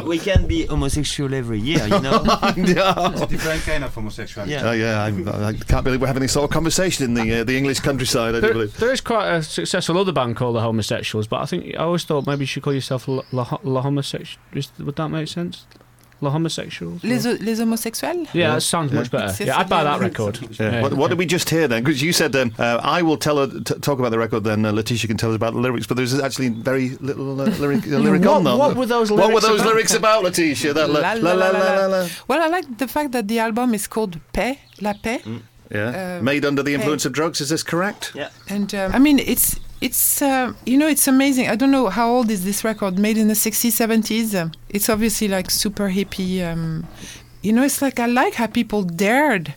[0.07, 2.23] we can be homosexual every year, you know.
[2.25, 4.53] It's a different kind of homosexuality.
[4.53, 4.69] Yeah.
[4.69, 7.45] Oh yeah, I, I can't believe we're having this sort of conversation in the uh,
[7.45, 8.35] the English countryside.
[8.35, 8.77] I do There, believe.
[8.79, 12.05] there is quite a successful other band called the Homosexuals, but I think I always
[12.05, 14.43] thought maybe you should call yourself La, La, La Homosexual.
[14.81, 15.67] Would that make sense?
[16.23, 17.03] La Homosexuals.
[17.03, 18.29] Les, les homosexuels?
[18.33, 19.45] Yeah, that sounds much better.
[19.45, 20.39] Yeah, I'd buy that record.
[20.59, 20.81] Yeah.
[20.81, 21.83] What, what did we just hear then?
[21.83, 24.65] Because you said um, uh, I will tell her, t- talk about the record, then
[24.65, 25.87] uh, Letitia can tell us about the lyrics.
[25.89, 28.59] But there's actually very little uh, lyric, uh, lyric What- on them.
[28.59, 29.71] what were those What were lyrics those about?
[29.75, 30.73] lyrics about, Letitia?
[30.73, 32.09] That la, la, la, la, la, la.
[32.29, 35.27] Well, I like the fact that the album is called Paix, La Paix.
[35.71, 36.19] Yeah.
[36.21, 36.77] Uh, Made under the hey.
[36.77, 37.41] influence of drugs.
[37.41, 38.13] Is this correct?
[38.15, 38.29] Yeah.
[38.49, 41.49] And um, I mean, it's it's uh, you know it's amazing.
[41.49, 42.99] I don't know how old is this record.
[42.99, 44.35] Made in the 60s, 70s.
[44.35, 46.43] Uh, it's obviously like super hippie.
[46.43, 46.85] Um,
[47.43, 49.55] you know, it's like I like how people dared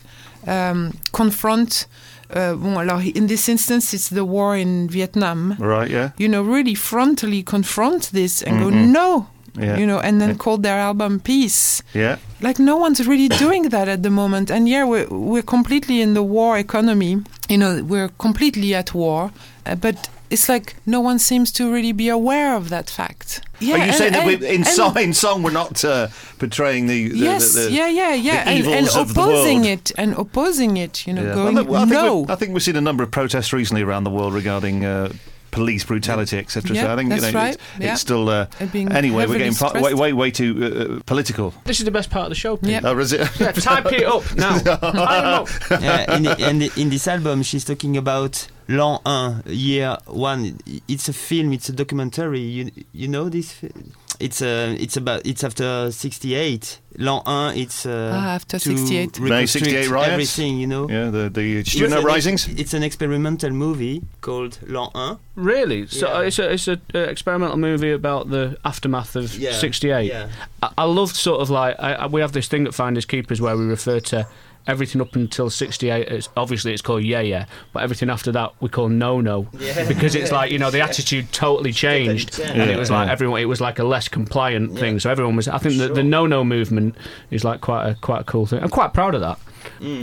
[0.47, 1.87] um, confront.
[2.35, 5.55] Uh, alors in this instance, it's the war in Vietnam.
[5.59, 5.89] Right.
[5.91, 6.09] Yeah.
[6.17, 8.91] You know, really frontally confront this and go Mhm.
[8.91, 9.27] no.
[9.57, 9.77] Yeah.
[9.77, 12.17] You know, and then call their album Peace Yeah.
[12.41, 16.13] like no one's really doing that at the moment and yeah we're, we're completely in
[16.13, 19.31] the war economy you know we're completely at war
[19.65, 23.41] uh, but it's like no one seems to really be aware of that fact.
[23.59, 26.07] Yeah Are you saying that and- we, in and- song, in song we're not uh,
[26.39, 29.65] portraying the, the, yes the, the yeah yeah yeah and, and evils of the opposing
[29.65, 31.33] it and opposing it you know Yeah.
[31.35, 32.19] going Well, look, well, I no.
[32.21, 35.13] We've- I think we've seen a number of protests recently around the world regarding uh,
[35.55, 36.75] police brutality, etc.
[36.75, 37.53] so I think you know, right.
[37.55, 37.91] it's, Yeah.
[37.93, 38.29] it's still.
[38.29, 41.53] Uh, being anyway, we're getting far, way, way, way too uh, political.
[41.65, 42.57] This is the best part of the show.
[42.57, 42.69] Pete.
[42.69, 42.81] Yeah.
[42.83, 43.21] Oh, is it?
[43.39, 44.57] Yeah, type it up now.
[44.59, 45.49] Type 'em up.
[45.81, 50.59] yeah, and, and in this album, she's talking about l'an 1, year 1.
[50.87, 52.39] It's a film, it's a documentary.
[52.41, 53.51] You you know this?
[53.53, 53.71] fi-
[54.19, 56.79] It's uh, it's about it's after 68.
[56.97, 59.19] L'an 1, it's uh, Ah, after 68.
[59.19, 60.09] May 68 riots?
[60.11, 60.87] Everything, you know.
[60.89, 62.47] Yeah, the the It's student an- uprisings.
[62.47, 65.17] It's an experimental movie called L'an 1.
[65.35, 65.87] Really?
[65.87, 66.27] So Yeah.
[66.27, 70.05] it's a it's a uh, experimental movie about the aftermath of Yeah, '68.
[70.07, 70.29] yeah.
[70.63, 73.39] I, I love sort of like I, I, we have this thing at Finders Keepers
[73.41, 74.25] where we refer to
[74.67, 76.07] everything up until '68.
[76.07, 79.87] It's obviously it's called yeah yeah, but everything after that we call no no Yeah.
[79.87, 82.39] because it's like you know the attitude totally changed changed.
[82.39, 84.99] and it was like everyone it was like a less compliant thing.
[84.99, 85.47] So everyone was.
[85.47, 86.95] I think the, the no no movement
[87.31, 88.61] is like quite a quite a cool thing.
[88.61, 89.39] I'm quite proud of that.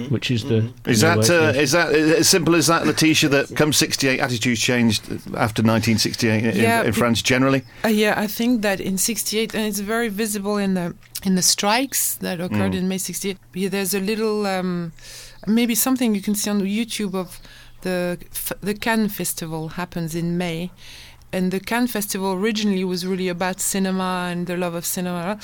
[0.08, 1.62] Which is the Is the that uh, it is.
[1.62, 3.28] is that as simple as that, Letitia?
[3.30, 5.02] That come '68, attitudes changed
[5.36, 7.62] after 1968 in, Yeah, in be- France generally.
[7.84, 10.94] Uh, yeah, I think that in '68, and it's very visible in the
[11.24, 12.78] in the strikes that occurred Mm.
[12.78, 13.38] in May '68.
[13.54, 14.92] Yeah, there's a little, um,
[15.46, 17.40] maybe something you can see on YouTube of
[17.82, 18.18] the
[18.62, 20.70] the Cannes Festival happens in May,
[21.32, 25.38] and the Cannes Festival originally was really about cinema and the love of cinema.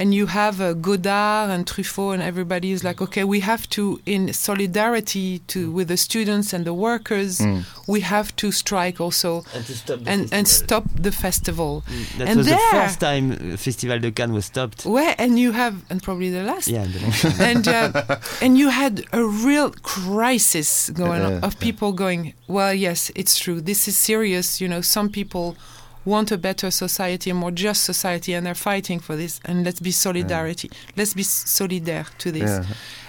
[0.00, 4.00] And you have uh, Godard and Truffaut, and everybody is like, okay, we have to,
[4.06, 7.64] in solidarity to with the students and the workers, Mm.
[7.86, 10.66] we have to strike also And to stop the and, and festival.
[10.66, 11.72] stop the festival.
[12.18, 14.86] That and was there, the first time uh, Festival de Cannes was stopped.
[14.86, 16.68] Where and you have and probably the last.
[16.68, 21.92] Yeah, the last and uh, and you had a real crisis going on of people
[21.92, 22.32] going.
[22.48, 23.60] Well, yes, it's true.
[23.60, 24.60] This is serious.
[24.62, 25.56] You know, some people
[26.04, 29.40] want a better society, a more just society, and they're fighting for this.
[29.44, 30.70] And let's be solidarity.
[30.96, 32.50] Let's be solidaire to this.
[32.50, 32.64] Yeah.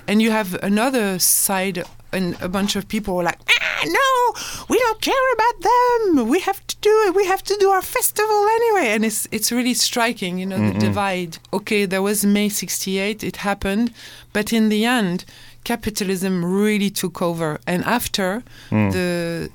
[0.07, 4.33] And you have another side, and a bunch of people like, ah, no,
[4.69, 6.27] we don't care about them.
[6.29, 7.15] We have to do it.
[7.15, 8.89] We have to do our festival anyway.
[8.93, 10.73] And it's it's really striking, you know, Mm-mm.
[10.73, 11.37] the divide.
[11.53, 13.23] Okay, there was May '68.
[13.23, 13.93] It happened,
[14.33, 15.23] but in the end,
[15.63, 17.59] capitalism really took over.
[17.65, 18.91] And after Mm.
[18.91, 19.49] the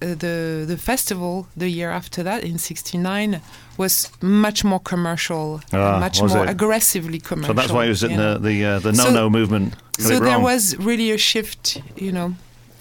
[0.00, 3.40] the the festival, the year after that, in '69,
[3.76, 6.50] was much more commercial, Ah, much more it?
[6.50, 7.54] aggressively commercial.
[7.54, 8.38] So that's why it was in know.
[8.38, 9.74] the the, uh, the So- no no movement.
[9.98, 12.34] got so there was really a shift, you know,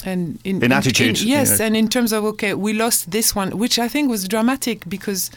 [0.05, 1.65] and in, In attitudes, yes, yeah.
[1.67, 5.29] and in terms of okay, we lost this one, which I think was dramatic because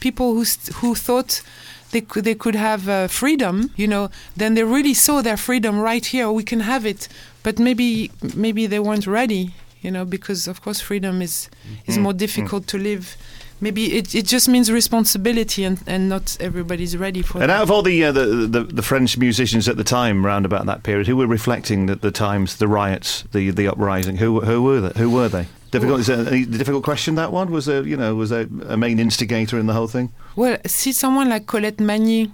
[0.00, 0.44] people who
[0.80, 1.42] who thought.
[1.90, 4.08] They could, they could have uh, freedom, you know.
[4.36, 6.28] Then they really saw their freedom right here.
[6.28, 7.08] We can have it,
[7.44, 9.52] but maybe maybe they weren't ready,
[9.84, 11.48] you know, because of course freedom is
[11.86, 12.18] is Mm, more mm.
[12.18, 13.04] difficult to live.
[13.60, 17.56] Maybe it, it just means responsibility, and, and not everybody's ready for And that.
[17.56, 20.66] out of all the, uh, the the the French musicians at the time, round about
[20.66, 24.62] that period, who were reflecting the, the times, the riots, the the uprising, who who
[24.62, 25.00] were they?
[25.00, 25.46] Who were they?
[25.70, 26.00] Difficult.
[26.00, 27.14] Is a difficult question?
[27.16, 27.82] That one was there.
[27.86, 30.08] You know, was there a main instigator in the whole thing?
[30.36, 32.30] Well, see someone like Colette Magny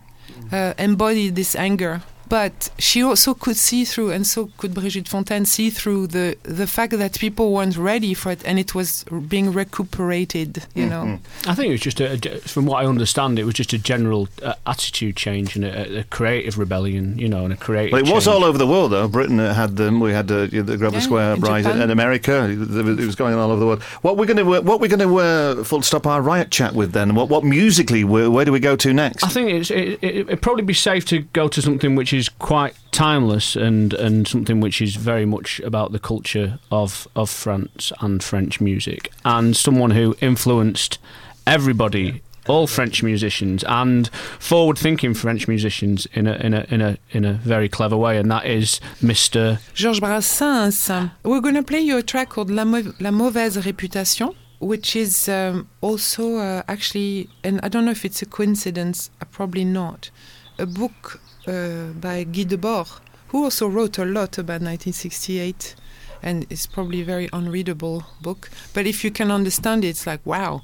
[0.52, 2.00] uh, embodied this anger
[2.30, 6.66] but she also could see through, and so could Brigitte Fontaine see through the the
[6.66, 10.64] fact that people weren't ready for it, and it was being recuperated.
[10.74, 13.54] You know, I think it was just a, a- from what I understand, it was
[13.54, 17.56] just a general uh, attitude change and a, a creative rebellion, you know, and a
[17.56, 17.92] creative.
[17.92, 18.34] Well, it was change.
[18.36, 19.08] all over the world, though.
[19.08, 20.00] Britain had them.
[20.00, 21.82] We had uh, the Grosvenor Yeah, Square in rise, Japan.
[21.82, 22.48] and America.
[22.50, 23.82] It was going on all over the world.
[24.02, 26.92] What we're going to what we're going to uh, full stop our riot chat with
[26.92, 27.14] then?
[27.14, 28.04] What what musically?
[28.04, 29.24] Where, where do we go to next?
[29.24, 32.19] I think it's, it, it, it'd probably be safe to go to something which is
[32.28, 37.92] quite timeless and, and something which is very much about the culture of, of France
[38.00, 40.98] and French music, and someone who influenced
[41.46, 42.22] everybody.
[42.48, 47.34] All French musicians and forward-thinking French musicians in a in a in a in a
[47.34, 49.60] very clever way, and that is Mr.
[49.74, 51.10] Georges Brassens.
[51.22, 55.28] We're going to play you a track called La, Mau- La Mauvaise Réputation, which is
[55.28, 60.10] um, also uh, actually, and I don't know if it's a coincidence, uh, probably not,
[60.58, 62.88] a book by Guy Debord,
[63.28, 65.74] who also wrote a lot about 1968.
[66.22, 70.20] And it's probably a very unreadable book, but if you can understand it, it's like
[70.26, 70.60] wow,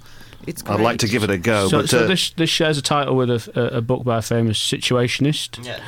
[0.47, 0.63] it's.
[0.67, 1.69] I'd like to give it a go.
[1.69, 4.19] so, but so uh, this this shares a title with a, a, a book by
[4.19, 5.65] a famous situationist.
[5.65, 5.81] Yeah,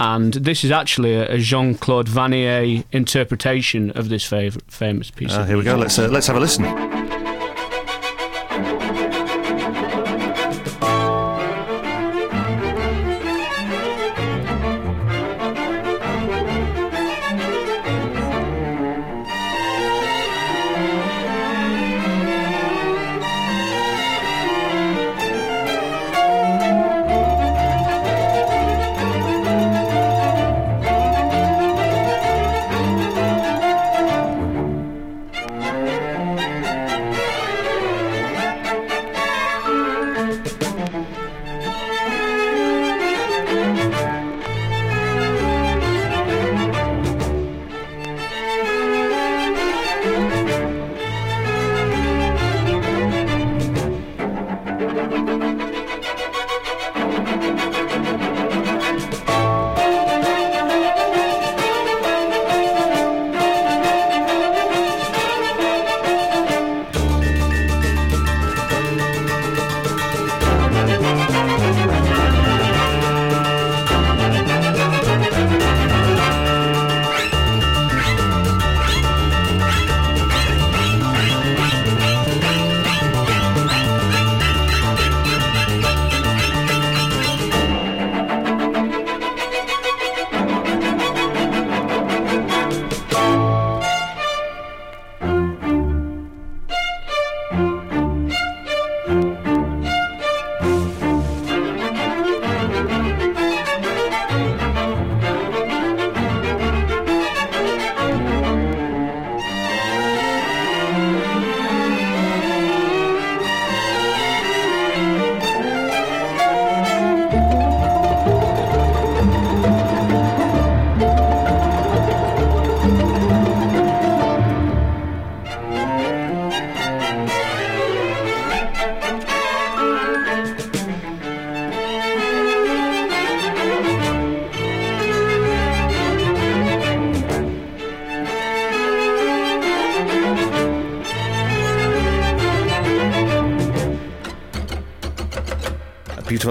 [0.00, 5.34] And this is actually a, a Jean Claude Vannier interpretation of this fav- famous piece.
[5.34, 5.76] uh, of here we go.
[5.76, 7.09] Let's uh, let's have a listen.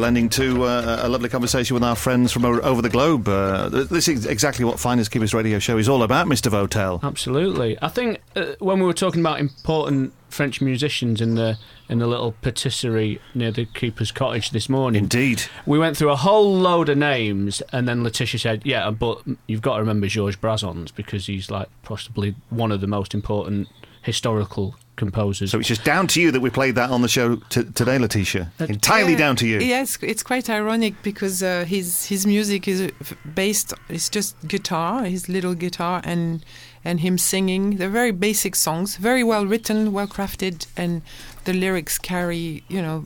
[0.09, 3.27] Ending to uh, a lovely conversation with our friends from over the globe.
[3.27, 6.49] Uh, this is exactly what Finders Keepers radio show is all about, Mr.
[6.49, 6.99] Votel.
[7.03, 7.77] Absolutely.
[7.79, 11.59] I think uh, when we were talking about important French musicians in the
[11.89, 15.03] in the little patisserie near the keeper's cottage this morning.
[15.03, 15.43] Indeed.
[15.67, 19.61] We went through a whole load of names, and then Letitia said, "Yeah, but you've
[19.61, 23.67] got to remember Georges Brassens because he's like possibly one of the most important
[24.09, 27.27] historical composers." So it's just down to you that we played that on the show
[27.49, 28.51] t- today, Letitia.
[28.59, 29.59] Entirely Yeah, down to you.
[29.59, 32.89] Yes, it's quite ironic because uh, his his music is uh,
[33.35, 33.73] based.
[33.89, 36.43] It's just guitar, his little guitar, and
[36.83, 37.77] and him singing.
[37.77, 41.01] They're very basic songs, very well written, well crafted, and
[41.43, 43.05] the lyrics carry, you know,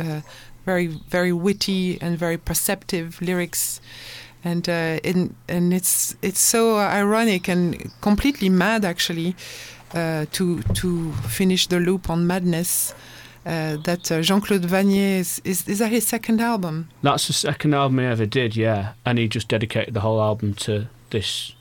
[0.00, 0.20] uh,
[0.66, 3.80] very very witty and very perceptive lyrics.
[4.44, 11.12] And uh, in, and it's it's so ironic and completely mad actually uh, to to
[11.28, 12.94] finish the loop on madness.
[13.44, 16.88] Uh, that uh, Jean-Claude Vannier is, is is that his second album?
[17.02, 18.92] That's the second album he ever did, yeah.
[19.04, 21.52] And he just dedicated the whole album to this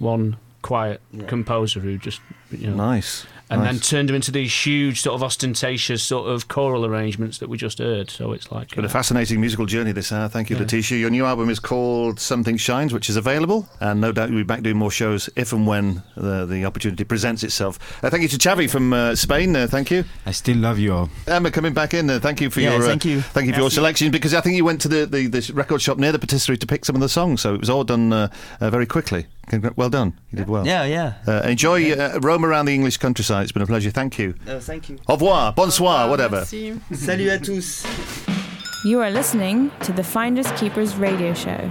[0.00, 1.26] one quiet Yeah.
[1.26, 2.20] composer who just,
[2.50, 2.76] you know.
[2.90, 3.24] Nice.
[3.50, 7.48] And then turned them into these huge, sort of ostentatious, sort of choral arrangements that
[7.48, 8.10] we just heard.
[8.10, 10.28] So it's like Been a uh, fascinating musical journey this hour.
[10.28, 10.62] Thank you, Yeah.
[10.62, 10.98] Letitia.
[10.98, 14.44] Your new album is called Something Shines, which is available, and no doubt you'll be
[14.44, 17.78] back doing more shows if and when the, the opportunity presents itself.
[18.04, 19.54] Uh, thank you to Chavi from uh, Spain.
[19.56, 20.04] Uh, thank you.
[20.26, 21.10] I still love you all.
[21.26, 22.10] Emma, coming back in.
[22.10, 23.20] Uh, thank you for Yeah, your uh, thank you.
[23.20, 25.80] thank you for your selection because I think you went to the, the, the record
[25.82, 28.12] shop near the patisserie to pick some of the songs, so it was all done
[28.12, 28.28] uh,
[28.60, 29.26] uh, very quickly.
[29.48, 30.12] Congra- Well done.
[30.30, 30.66] You did well.
[30.66, 31.14] Yeah, yeah.
[31.26, 33.42] Uh, enjoy uh, roam around the English countryside.
[33.44, 33.90] It's been a pleasure.
[33.90, 34.34] Thank you.
[34.46, 34.98] Uh, thank you.
[35.08, 36.44] Au revoir, bonsoir, whatever.
[36.92, 37.84] Salut à tous.
[38.84, 41.68] You are listening to the Finders Keepers radio show.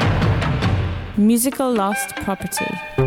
[1.18, 3.07] Musical Lost Property.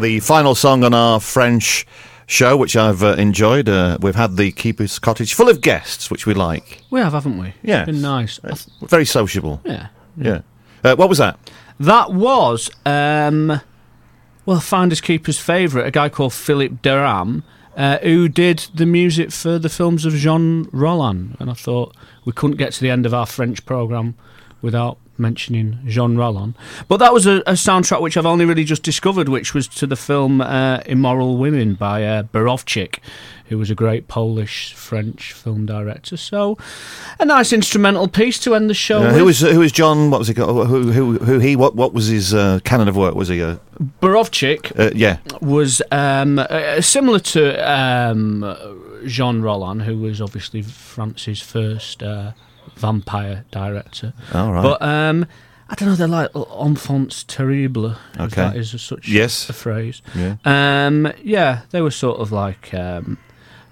[0.00, 1.86] The final song on our French
[2.26, 3.68] show, which I've uh, enjoyed.
[3.68, 6.80] Uh, we've had the Keeper's Cottage full of guests, which we like.
[6.90, 7.54] we have, haven't we?
[7.62, 7.82] Yeah.
[7.82, 8.40] It's been nice.
[8.44, 9.60] I th- Very sociable.
[9.64, 9.88] Yeah.
[10.16, 10.40] Yeah.
[10.84, 11.38] Uh, what was that?
[11.80, 13.60] That was, um,
[14.46, 17.42] well, Finders Keeper's favourite, a guy called Philippe D'Aram,
[17.76, 21.36] uh, who did the music for the films of Jean Rollin.
[21.40, 24.14] And I thought we couldn't get to the end of our French programme
[24.60, 26.54] without mentioning Jean Rollin.
[26.88, 29.86] But that was a, a soundtrack which I've only really just discovered, which was to
[29.86, 32.98] the film uh, Immoral Women by uh, Borowczyk,
[33.46, 36.16] who was a great Polish French film director.
[36.16, 36.56] So,
[37.20, 39.10] a nice instrumental piece to end the show.
[39.10, 40.10] Who was who was John?
[40.10, 40.34] What was he?
[40.34, 40.68] called?
[40.68, 41.56] Who who who he?
[41.56, 43.14] What what was his uh, canon of work?
[43.14, 43.42] Was he?
[43.42, 43.56] Uh,
[44.00, 45.18] Borowczyk uh, yeah.
[45.40, 48.42] was um, uh, similar to um,
[49.06, 52.32] Jean Rollin, who was obviously France's first uh,
[52.82, 54.12] vampire director.
[54.34, 54.62] All right.
[54.62, 55.26] But um,
[55.70, 56.30] I don't know, they're like
[56.60, 57.96] enfants terribles.
[58.14, 58.36] if Okay.
[58.42, 59.48] That is a, such Yes.
[59.48, 60.02] a phrase.
[60.14, 60.36] Yeah.
[60.44, 62.74] Um, yeah, they were sort of like.
[62.74, 63.16] Um,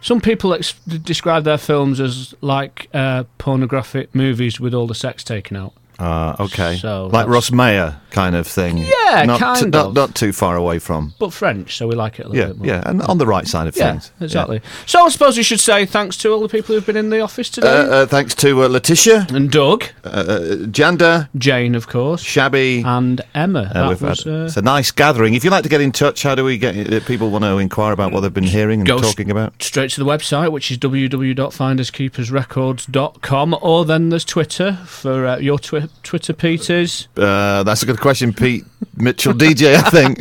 [0.02, 0.72] some people ex-
[1.12, 5.74] describe their films as like uh, pornographic movies with all the sex taken out.
[6.00, 6.76] Uh, okay.
[6.76, 8.78] So like Russ Meyer kind of thing.
[8.78, 9.94] Yeah, not kind t- of.
[9.94, 11.14] not too far away from.
[11.20, 12.66] But French, so we like it a little Yeah, bit more.
[12.66, 14.10] yeah, and on the right side of Yeah, things.
[14.20, 14.60] exactly.
[14.86, 17.20] So I suppose we should say thanks to all the people who've been in the
[17.20, 17.68] office Uh, today.
[18.02, 20.40] uh, thanks to uh, Letitia and Doug, uh, uh,
[20.72, 23.70] Janda, Jane, of course, Chavi, and Emma.
[23.72, 25.34] Uh, that was, had, uh, it's a nice gathering.
[25.34, 26.92] If you'd like to get in touch, how do we get?
[26.92, 29.62] Uh, people want to inquire about what they've been hearing and talking about.
[29.62, 35.88] straight to the website, which is www.finderskeepersrecords.com, or then there's Twitter for uh, your twi-
[36.02, 37.08] Twitter, Peters.
[37.16, 38.64] Uh, that's a good question, Pete
[38.96, 39.74] Mitchell, DJ.
[39.76, 40.18] I think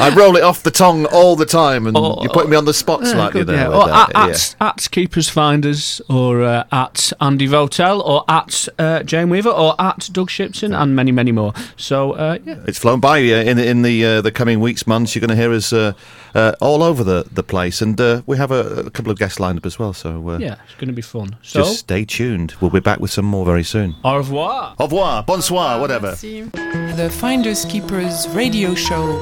[0.00, 2.64] I roll it off the tongue all the time, and Or- you're putting me on
[2.64, 3.56] the spot Yeah, slightly good, there.
[3.70, 3.76] yeah.
[3.76, 4.66] Or that, at, yeah.
[4.68, 10.08] at, Keepers Finders, or uh, at Andy Votel, or at uh, Jane Weaver, or at
[10.12, 11.52] Doug Shipton, and many, many more.
[11.76, 12.56] So, uh, yeah.
[12.66, 15.14] It's flown by in in the uh, the coming weeks, months.
[15.14, 15.92] You're going to hear us uh,
[16.34, 19.38] uh, all over the, the place, and uh, we have a, a couple of guests
[19.40, 19.92] lined up as well.
[19.92, 21.36] So uh, Yeah, it's going to be fun.
[21.42, 22.54] So, just stay tuned.
[22.60, 23.94] We'll be back with some more very soon.
[24.04, 24.73] au revoir.
[24.76, 26.16] Au revoir, bonsoir, whatever.
[26.16, 29.20] The Finders Keepers Keepers radio show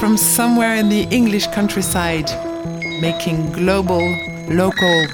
[0.00, 2.30] from somewhere in the English countryside,
[3.02, 4.00] making global,
[4.48, 5.06] local,